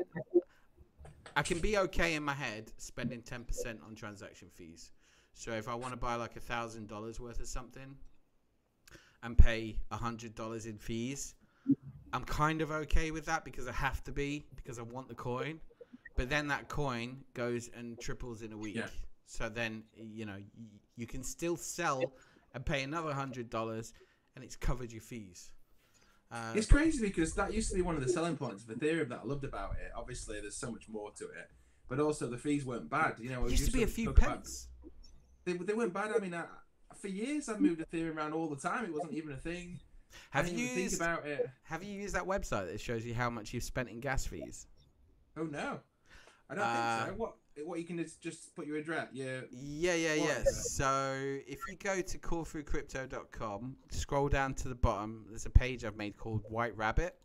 I 1.36 1.42
can 1.42 1.58
be 1.60 1.76
okay 1.78 2.14
in 2.14 2.22
my 2.22 2.32
head 2.34 2.72
spending 2.78 3.22
ten 3.22 3.44
percent 3.44 3.80
on 3.86 3.94
transaction 3.94 4.48
fees. 4.52 4.90
So 5.34 5.52
if 5.52 5.68
I 5.68 5.74
want 5.74 5.92
to 5.92 5.98
buy 5.98 6.14
like 6.14 6.36
a 6.36 6.40
thousand 6.40 6.88
dollars 6.88 7.20
worth 7.20 7.40
of 7.40 7.46
something 7.46 7.96
and 9.22 9.36
pay 9.36 9.76
a 9.90 9.96
hundred 9.96 10.34
dollars 10.34 10.66
in 10.66 10.78
fees, 10.78 11.34
I'm 12.12 12.24
kind 12.24 12.62
of 12.62 12.70
okay 12.70 13.10
with 13.10 13.26
that 13.26 13.44
because 13.44 13.66
I 13.68 13.72
have 13.72 14.02
to 14.04 14.12
be 14.12 14.46
because 14.56 14.78
I 14.78 14.82
want 14.82 15.08
the 15.08 15.14
coin. 15.14 15.60
But 16.16 16.30
then 16.30 16.48
that 16.48 16.68
coin 16.68 17.18
goes 17.34 17.68
and 17.76 18.00
triples 18.00 18.40
in 18.40 18.52
a 18.52 18.56
week. 18.56 18.76
Yeah. 18.76 18.86
So 19.26 19.48
then 19.50 19.82
you 19.94 20.24
know 20.24 20.36
y- 20.36 20.80
you 20.96 21.06
can 21.06 21.22
still 21.22 21.56
sell 21.58 22.00
and 22.56 22.64
pay 22.64 22.82
another 22.82 23.12
hundred 23.12 23.50
dollars, 23.50 23.92
and 24.34 24.42
it's 24.42 24.56
covered 24.56 24.90
your 24.90 25.02
fees. 25.02 25.50
Uh, 26.32 26.54
It's 26.56 26.66
crazy 26.66 27.00
because 27.06 27.34
that 27.34 27.52
used 27.52 27.68
to 27.68 27.76
be 27.76 27.82
one 27.82 27.94
of 27.96 28.02
the 28.04 28.08
selling 28.08 28.36
points 28.36 28.64
of 28.64 28.70
Ethereum 28.70 29.10
that 29.10 29.20
I 29.22 29.26
loved 29.26 29.44
about 29.44 29.72
it. 29.74 29.92
Obviously, 29.94 30.40
there's 30.40 30.56
so 30.56 30.72
much 30.72 30.88
more 30.88 31.10
to 31.18 31.24
it, 31.26 31.50
but 31.88 32.00
also 32.00 32.26
the 32.28 32.38
fees 32.38 32.64
weren't 32.64 32.90
bad. 32.90 33.16
You 33.20 33.30
know, 33.30 33.42
we 33.42 33.50
used 33.52 33.66
to 33.66 33.72
be 33.72 33.82
a 33.84 33.86
few 33.86 34.10
about- 34.10 34.28
pence. 34.42 34.68
They, 35.44 35.52
they 35.52 35.74
weren't 35.74 35.92
bad. 35.92 36.10
I 36.16 36.18
mean, 36.18 36.34
I, 36.34 36.44
for 36.96 37.06
years 37.08 37.48
I 37.48 37.56
moved 37.58 37.80
Ethereum 37.80 38.16
around 38.16 38.32
all 38.32 38.48
the 38.48 38.56
time. 38.56 38.84
It 38.86 38.92
wasn't 38.92 39.12
even 39.12 39.30
a 39.32 39.36
thing. 39.36 39.78
Have 40.30 40.48
you 40.48 40.66
used 40.66 40.96
about 40.96 41.26
it? 41.26 41.48
Have 41.64 41.84
you 41.84 41.92
used 41.92 42.14
that 42.14 42.24
website 42.24 42.66
that 42.72 42.80
shows 42.80 43.04
you 43.04 43.14
how 43.14 43.28
much 43.30 43.52
you've 43.52 43.62
spent 43.62 43.90
in 43.90 44.00
gas 44.00 44.26
fees? 44.26 44.66
Oh 45.36 45.44
no, 45.44 45.78
I 46.48 46.54
don't 46.54 46.64
Uh, 46.64 47.04
think 47.04 47.10
so. 47.16 47.22
What 47.22 47.34
what 47.64 47.78
you 47.78 47.84
can 47.84 47.98
just 47.98 48.20
just 48.20 48.54
put 48.54 48.66
your 48.66 48.76
address. 48.76 49.08
Yeah, 49.12 49.40
Yeah, 49.50 49.94
yeah, 49.94 50.14
yeah. 50.14 50.42
So 50.44 51.14
if 51.46 51.60
you 51.68 51.76
go 51.82 52.00
to 52.00 52.18
callthroughcrypto.com, 52.18 53.76
scroll 53.90 54.28
down 54.28 54.54
to 54.54 54.68
the 54.68 54.74
bottom, 54.74 55.26
there's 55.28 55.46
a 55.46 55.50
page 55.50 55.84
I've 55.84 55.96
made 55.96 56.16
called 56.16 56.42
White 56.48 56.76
Rabbit. 56.76 57.16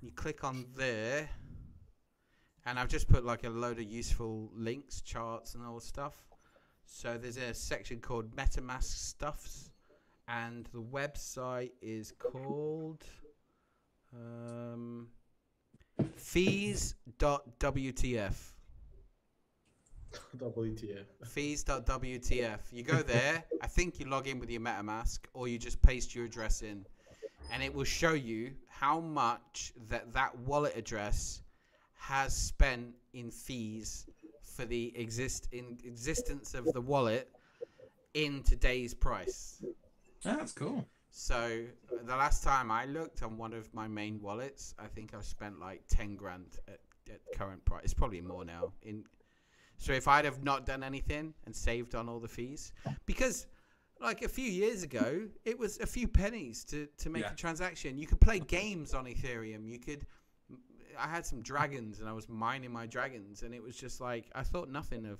You 0.00 0.10
click 0.12 0.44
on 0.44 0.66
there, 0.76 1.28
and 2.66 2.78
I've 2.78 2.88
just 2.88 3.08
put 3.08 3.24
like 3.24 3.44
a 3.44 3.50
load 3.50 3.78
of 3.78 3.84
useful 3.84 4.50
links, 4.54 5.00
charts, 5.00 5.54
and 5.54 5.64
all 5.64 5.80
stuff. 5.80 6.14
So 6.84 7.18
there's 7.18 7.36
a 7.36 7.54
section 7.54 8.00
called 8.00 8.34
MetaMask 8.36 8.84
stuffs, 8.84 9.70
and 10.28 10.68
the 10.72 10.82
website 10.82 11.72
is 11.80 12.12
called 12.12 13.04
um, 14.14 15.08
fees.wtf. 16.14 16.96
WTF. 20.36 21.04
Fees.wtf. 21.24 22.58
You 22.72 22.82
go 22.82 23.02
there. 23.02 23.44
I 23.62 23.66
think 23.66 23.98
you 24.00 24.06
log 24.06 24.26
in 24.26 24.38
with 24.38 24.50
your 24.50 24.60
MetaMask, 24.60 25.20
or 25.34 25.48
you 25.48 25.58
just 25.58 25.80
paste 25.82 26.14
your 26.14 26.24
address 26.24 26.62
in, 26.62 26.86
and 27.52 27.62
it 27.62 27.74
will 27.74 27.84
show 27.84 28.12
you 28.12 28.52
how 28.68 29.00
much 29.00 29.72
that 29.88 30.12
that 30.12 30.38
wallet 30.40 30.76
address 30.76 31.42
has 31.94 32.34
spent 32.34 32.94
in 33.14 33.30
fees 33.30 34.06
for 34.42 34.64
the 34.64 34.92
exist 34.96 35.48
in 35.52 35.78
existence 35.84 36.54
of 36.54 36.64
the 36.72 36.80
wallet 36.80 37.30
in 38.14 38.42
today's 38.42 38.94
price. 38.94 39.62
Ah, 40.24 40.36
that's 40.38 40.52
cool. 40.52 40.86
So 41.10 41.64
the 42.04 42.16
last 42.16 42.42
time 42.42 42.70
I 42.70 42.84
looked 42.84 43.22
on 43.22 43.38
one 43.38 43.52
of 43.52 43.72
my 43.72 43.88
main 43.88 44.20
wallets, 44.20 44.74
I 44.78 44.86
think 44.86 45.14
I've 45.14 45.24
spent 45.24 45.58
like 45.58 45.82
ten 45.88 46.14
grand 46.14 46.58
at, 46.68 46.80
at 47.10 47.20
current 47.36 47.64
price. 47.64 47.84
It's 47.84 47.94
probably 47.94 48.20
more 48.20 48.44
now. 48.44 48.72
In 48.82 49.04
so 49.78 49.92
if 49.92 50.08
I'd 50.08 50.24
have 50.24 50.42
not 50.42 50.66
done 50.66 50.82
anything 50.82 51.34
and 51.44 51.54
saved 51.54 51.94
on 51.94 52.08
all 52.08 52.20
the 52.20 52.28
fees, 52.28 52.72
because 53.06 53.46
like 54.00 54.22
a 54.22 54.28
few 54.28 54.50
years 54.50 54.82
ago, 54.82 55.26
it 55.44 55.58
was 55.58 55.78
a 55.80 55.86
few 55.86 56.06
pennies 56.08 56.64
to 56.64 56.86
to 56.98 57.10
make 57.10 57.22
Yeah. 57.22 57.32
a 57.32 57.36
transaction. 57.36 57.98
You 57.98 58.06
could 58.06 58.20
play 58.20 58.38
games 58.38 58.94
on 58.94 59.06
Ethereum. 59.06 59.66
You 59.68 59.78
could. 59.78 60.06
I 60.98 61.08
had 61.08 61.26
some 61.26 61.42
dragons 61.42 62.00
and 62.00 62.08
I 62.08 62.12
was 62.12 62.28
mining 62.28 62.72
my 62.72 62.86
dragons, 62.86 63.42
and 63.42 63.54
it 63.54 63.62
was 63.62 63.76
just 63.76 64.00
like 64.00 64.30
I 64.34 64.42
thought 64.42 64.68
nothing 64.70 65.04
of, 65.06 65.18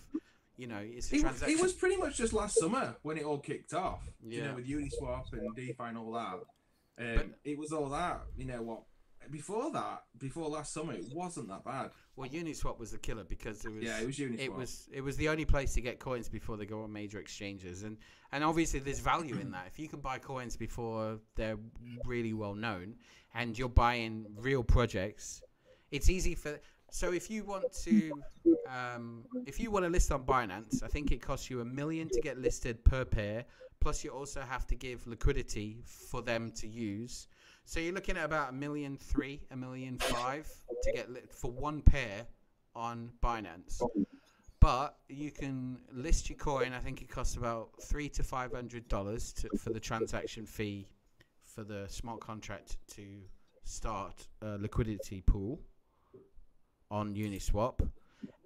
you 0.57 0.67
know, 0.67 0.79
it's 0.83 1.13
a 1.13 1.17
It, 1.17 1.21
transaction. 1.21 1.59
it 1.59 1.63
was 1.63 1.73
pretty 1.75 1.97
much 1.97 2.17
just 2.17 2.33
last 2.33 2.59
summer 2.59 2.97
when 3.03 3.19
it 3.19 3.25
all 3.25 3.39
kicked 3.39 3.75
off. 3.75 4.09
You 4.27 4.43
know, 4.45 4.55
with 4.55 4.67
Uniswap 4.67 5.33
and 5.33 5.55
DeFi 5.55 5.75
and 5.81 5.99
all 5.99 6.13
that. 6.13 6.35
Um, 6.99 7.17
But- 7.17 7.41
it 7.45 7.59
was 7.59 7.73
all 7.73 7.91
that. 7.91 8.23
You 8.39 8.47
know 8.47 8.63
what? 8.63 8.83
Before 9.31 9.71
that, 9.73 10.05
before 10.19 10.49
last 10.49 10.73
summer, 10.73 10.93
it 10.93 11.07
wasn't 11.13 11.49
that 11.49 11.65
bad. 11.65 11.91
well, 12.17 12.29
Uniswap 12.29 12.79
was 12.79 12.91
the 12.93 12.99
killer 12.99 13.25
because 13.25 13.65
it 13.65 13.73
was. 13.73 13.85
Yeah, 13.85 14.01
it 14.01 14.07
was 14.07 14.17
Uniswap. 14.17 14.41
it 14.41 14.53
was 14.53 14.89
it 14.93 15.01
was 15.03 15.17
the 15.17 15.29
only 15.29 15.45
place 15.45 15.75
to 15.75 15.81
get 15.81 15.99
coins 15.99 16.29
before 16.29 16.57
they 16.57 16.67
go 16.67 16.83
on 16.83 16.93
major 16.93 17.19
exchanges 17.19 17.83
and 17.83 17.97
and 18.33 18.43
obviously 18.45 18.81
there's 18.81 19.01
value 19.01 19.37
in 19.39 19.51
that 19.51 19.65
if 19.67 19.79
you 19.79 19.89
can 19.89 20.01
buy 20.01 20.19
coins 20.19 20.57
before 20.57 21.19
they're 21.37 21.59
really 22.05 22.33
well 22.33 22.55
known 22.55 22.95
and 23.35 23.59
you're 23.59 23.69
buying 23.69 24.27
real 24.37 24.63
projects 24.63 25.43
it's 25.91 26.09
easy 26.11 26.35
for 26.35 26.59
so 26.91 27.13
if 27.13 27.31
you 27.31 27.45
want 27.45 27.65
to 27.73 28.11
um, 28.69 29.25
if 29.47 29.61
you 29.61 29.71
want 29.71 29.85
to 29.85 29.91
list 29.91 30.11
on 30.13 30.23
binance 30.25 30.83
i 30.83 30.89
think 30.89 31.13
it 31.13 31.21
costs 31.21 31.51
you 31.51 31.61
a 31.61 31.65
million 31.65 32.09
to 32.09 32.21
get 32.21 32.39
listed 32.39 32.83
per 32.85 33.05
pair 33.05 33.45
plus 33.81 34.03
you 34.03 34.11
also 34.11 34.41
have 34.41 34.67
to 34.67 34.75
give 34.75 35.07
liquidity 35.07 35.83
for 35.85 36.23
them 36.23 36.51
to 36.51 36.67
use 36.67 37.29
so 37.67 37.79
you're 37.79 37.93
looking 37.93 38.17
at 38.17 38.25
about 38.25 38.49
a 38.49 38.53
million 38.53 38.97
three 38.97 39.43
a 39.51 39.57
million 39.57 39.99
five 39.99 40.49
to 40.83 40.93
get 40.93 41.09
for 41.31 41.51
one 41.51 41.83
pair 41.83 42.27
on 42.75 43.11
binance 43.23 43.83
but 44.67 44.97
you 45.09 45.31
can 45.31 45.79
list 45.93 46.29
your 46.29 46.37
coin. 46.37 46.73
I 46.73 46.81
think 46.81 47.01
it 47.01 47.09
costs 47.09 47.37
about 47.37 47.69
three 47.81 48.09
to 48.09 48.25
five 48.25 48.53
hundred 48.53 48.89
dollars 48.89 49.33
for 49.61 49.71
the 49.71 49.79
transaction 49.79 50.45
fee 50.45 50.89
for 51.45 51.63
the 51.63 51.87
smart 51.89 52.19
contract 52.19 52.77
to 52.97 53.05
start 53.63 54.27
a 54.43 54.59
liquidity 54.59 55.21
pool 55.21 55.61
on 56.91 57.15
Uniswap, 57.15 57.89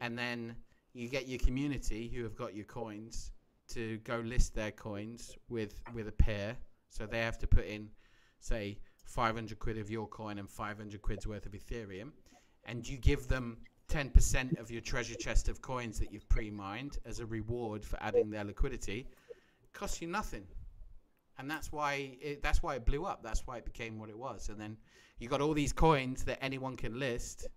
and 0.02 0.18
then 0.18 0.54
you 0.92 1.08
get 1.08 1.26
your 1.26 1.38
community 1.38 2.10
who 2.14 2.22
have 2.22 2.36
got 2.36 2.54
your 2.54 2.66
coins 2.66 3.32
to 3.68 3.96
go 3.98 4.18
list 4.18 4.54
their 4.54 4.72
coins 4.72 5.38
with 5.48 5.80
with 5.94 6.06
a 6.06 6.12
pair. 6.12 6.54
So 6.90 7.06
they 7.06 7.20
have 7.20 7.38
to 7.38 7.46
put 7.46 7.64
in, 7.64 7.88
say, 8.40 8.76
five 9.10 9.34
hundred 9.34 9.58
quid 9.58 9.76
of 9.76 9.90
your 9.90 10.06
coin 10.06 10.38
and 10.38 10.48
five 10.48 10.78
hundred 10.78 11.02
quid's 11.02 11.26
worth 11.26 11.44
of 11.46 11.52
Ethereum, 11.52 12.12
and 12.64 12.88
you 12.88 12.96
give 12.96 13.26
them 13.26 13.58
10% 13.88 14.56
of 14.60 14.70
your 14.70 14.80
treasure 14.80 15.16
chest 15.16 15.48
of 15.48 15.60
coins 15.60 15.98
that 15.98 16.12
you've 16.12 16.28
pre-mined 16.28 16.98
as 17.04 17.18
a 17.18 17.26
reward 17.26 17.84
for 17.84 18.00
adding 18.00 18.30
their 18.30 18.44
liquidity 18.44 19.08
costs 19.72 20.00
you 20.00 20.06
nothing. 20.06 20.46
And 21.38 21.50
that's 21.50 21.72
why 21.72 22.16
it, 22.20 22.40
that's 22.40 22.62
why 22.62 22.76
it 22.76 22.84
blew 22.84 23.04
up. 23.04 23.22
That's 23.22 23.46
why 23.46 23.56
it 23.56 23.64
became 23.64 23.98
what 23.98 24.08
it 24.08 24.16
was. 24.16 24.48
And 24.48 24.60
then 24.60 24.76
you 25.18 25.28
got 25.28 25.40
all 25.40 25.54
these 25.54 25.72
coins 25.72 26.22
that 26.24 26.38
anyone 26.40 26.76
can 26.76 27.00
list 27.00 27.48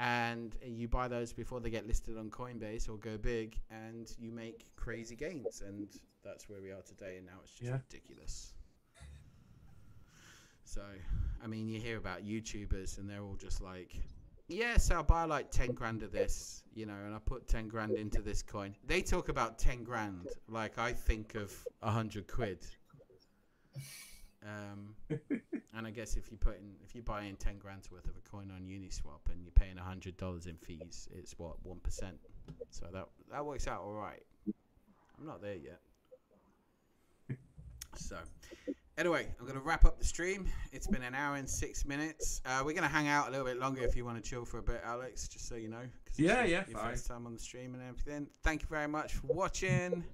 and 0.00 0.56
you 0.66 0.88
buy 0.88 1.06
those 1.06 1.32
before 1.32 1.60
they 1.60 1.70
get 1.70 1.86
listed 1.86 2.18
on 2.18 2.30
Coinbase 2.30 2.88
or 2.88 2.96
go 2.96 3.16
big 3.16 3.56
and 3.70 4.12
you 4.18 4.32
make 4.32 4.66
crazy 4.74 5.14
gains. 5.14 5.62
And 5.64 5.86
that's 6.24 6.48
where 6.48 6.60
we 6.60 6.72
are 6.72 6.82
today 6.82 7.18
and 7.18 7.26
now 7.26 7.38
it's 7.42 7.52
just 7.52 7.62
Yeah. 7.62 7.78
ridiculous 7.92 8.54
so 10.64 10.82
I 11.42 11.46
mean 11.46 11.68
you 11.68 11.80
hear 11.80 11.98
about 11.98 12.24
YouTubers 12.24 12.98
and 12.98 13.08
they're 13.08 13.22
all 13.22 13.36
just 13.36 13.60
like 13.60 13.94
yes, 14.48 14.90
I'll 14.90 15.02
buy 15.02 15.24
like 15.24 15.50
10 15.50 15.72
grand 15.72 16.02
of 16.02 16.12
this, 16.12 16.62
you 16.74 16.86
know, 16.86 16.96
and 17.06 17.14
I 17.14 17.18
put 17.18 17.48
10 17.48 17.68
grand 17.68 17.96
into 17.96 18.20
this 18.20 18.42
coin. 18.42 18.74
They 18.86 19.00
talk 19.00 19.28
about 19.28 19.58
10 19.58 19.84
grand 19.84 20.28
like 20.48 20.78
I 20.78 20.92
think 20.92 21.34
of 21.34 21.52
100 21.80 22.26
quid. 22.26 22.66
Um, 24.42 24.94
and 25.74 25.86
I 25.86 25.90
guess 25.90 26.16
if 26.16 26.30
you 26.30 26.36
put 26.36 26.58
in, 26.58 26.74
if 26.84 26.94
you 26.94 27.02
buy 27.02 27.22
in 27.22 27.36
10 27.36 27.58
grand's 27.58 27.90
worth 27.90 28.04
of 28.04 28.12
a 28.16 28.30
coin 28.30 28.50
on 28.54 28.62
Uniswap 28.62 29.32
and 29.32 29.42
you're 29.42 29.52
paying 29.52 29.76
$100 29.76 30.46
in 30.46 30.56
fees, 30.56 31.08
it's 31.12 31.38
what, 31.38 31.56
1%. 31.64 32.12
So 32.70 32.86
that, 32.92 33.08
that 33.30 33.44
works 33.44 33.66
out 33.66 33.80
all 33.80 33.94
right. 33.94 34.22
I'm 35.18 35.26
not 35.26 35.40
there 35.42 35.56
yet. 35.56 35.80
So, 37.96 38.16
Anyway, 38.96 39.26
I'm 39.40 39.44
going 39.44 39.58
to 39.58 39.64
wrap 39.64 39.84
up 39.84 39.98
the 39.98 40.04
stream. 40.04 40.46
It's 40.70 40.86
been 40.86 41.02
an 41.02 41.16
hour 41.16 41.34
and 41.34 41.50
six 41.50 41.84
minutes. 41.84 42.40
Uh, 42.46 42.58
we're 42.64 42.74
going 42.74 42.84
to 42.84 42.88
hang 42.88 43.08
out 43.08 43.26
a 43.26 43.30
little 43.32 43.44
bit 43.46 43.58
longer 43.58 43.82
if 43.82 43.96
you 43.96 44.04
want 44.04 44.22
to 44.22 44.30
chill 44.30 44.44
for 44.44 44.58
a 44.58 44.62
bit, 44.62 44.80
Alex, 44.84 45.26
just 45.26 45.48
so 45.48 45.56
you 45.56 45.68
know. 45.68 45.82
Yeah, 46.16 46.44
yeah, 46.44 46.62
Your 46.68 46.78
fine. 46.78 46.90
first 46.92 47.08
time 47.08 47.26
on 47.26 47.32
the 47.32 47.40
stream 47.40 47.74
and 47.74 47.82
everything. 47.82 48.28
Thank 48.44 48.62
you 48.62 48.68
very 48.70 48.86
much 48.86 49.14
for 49.14 49.26
watching. 49.26 50.04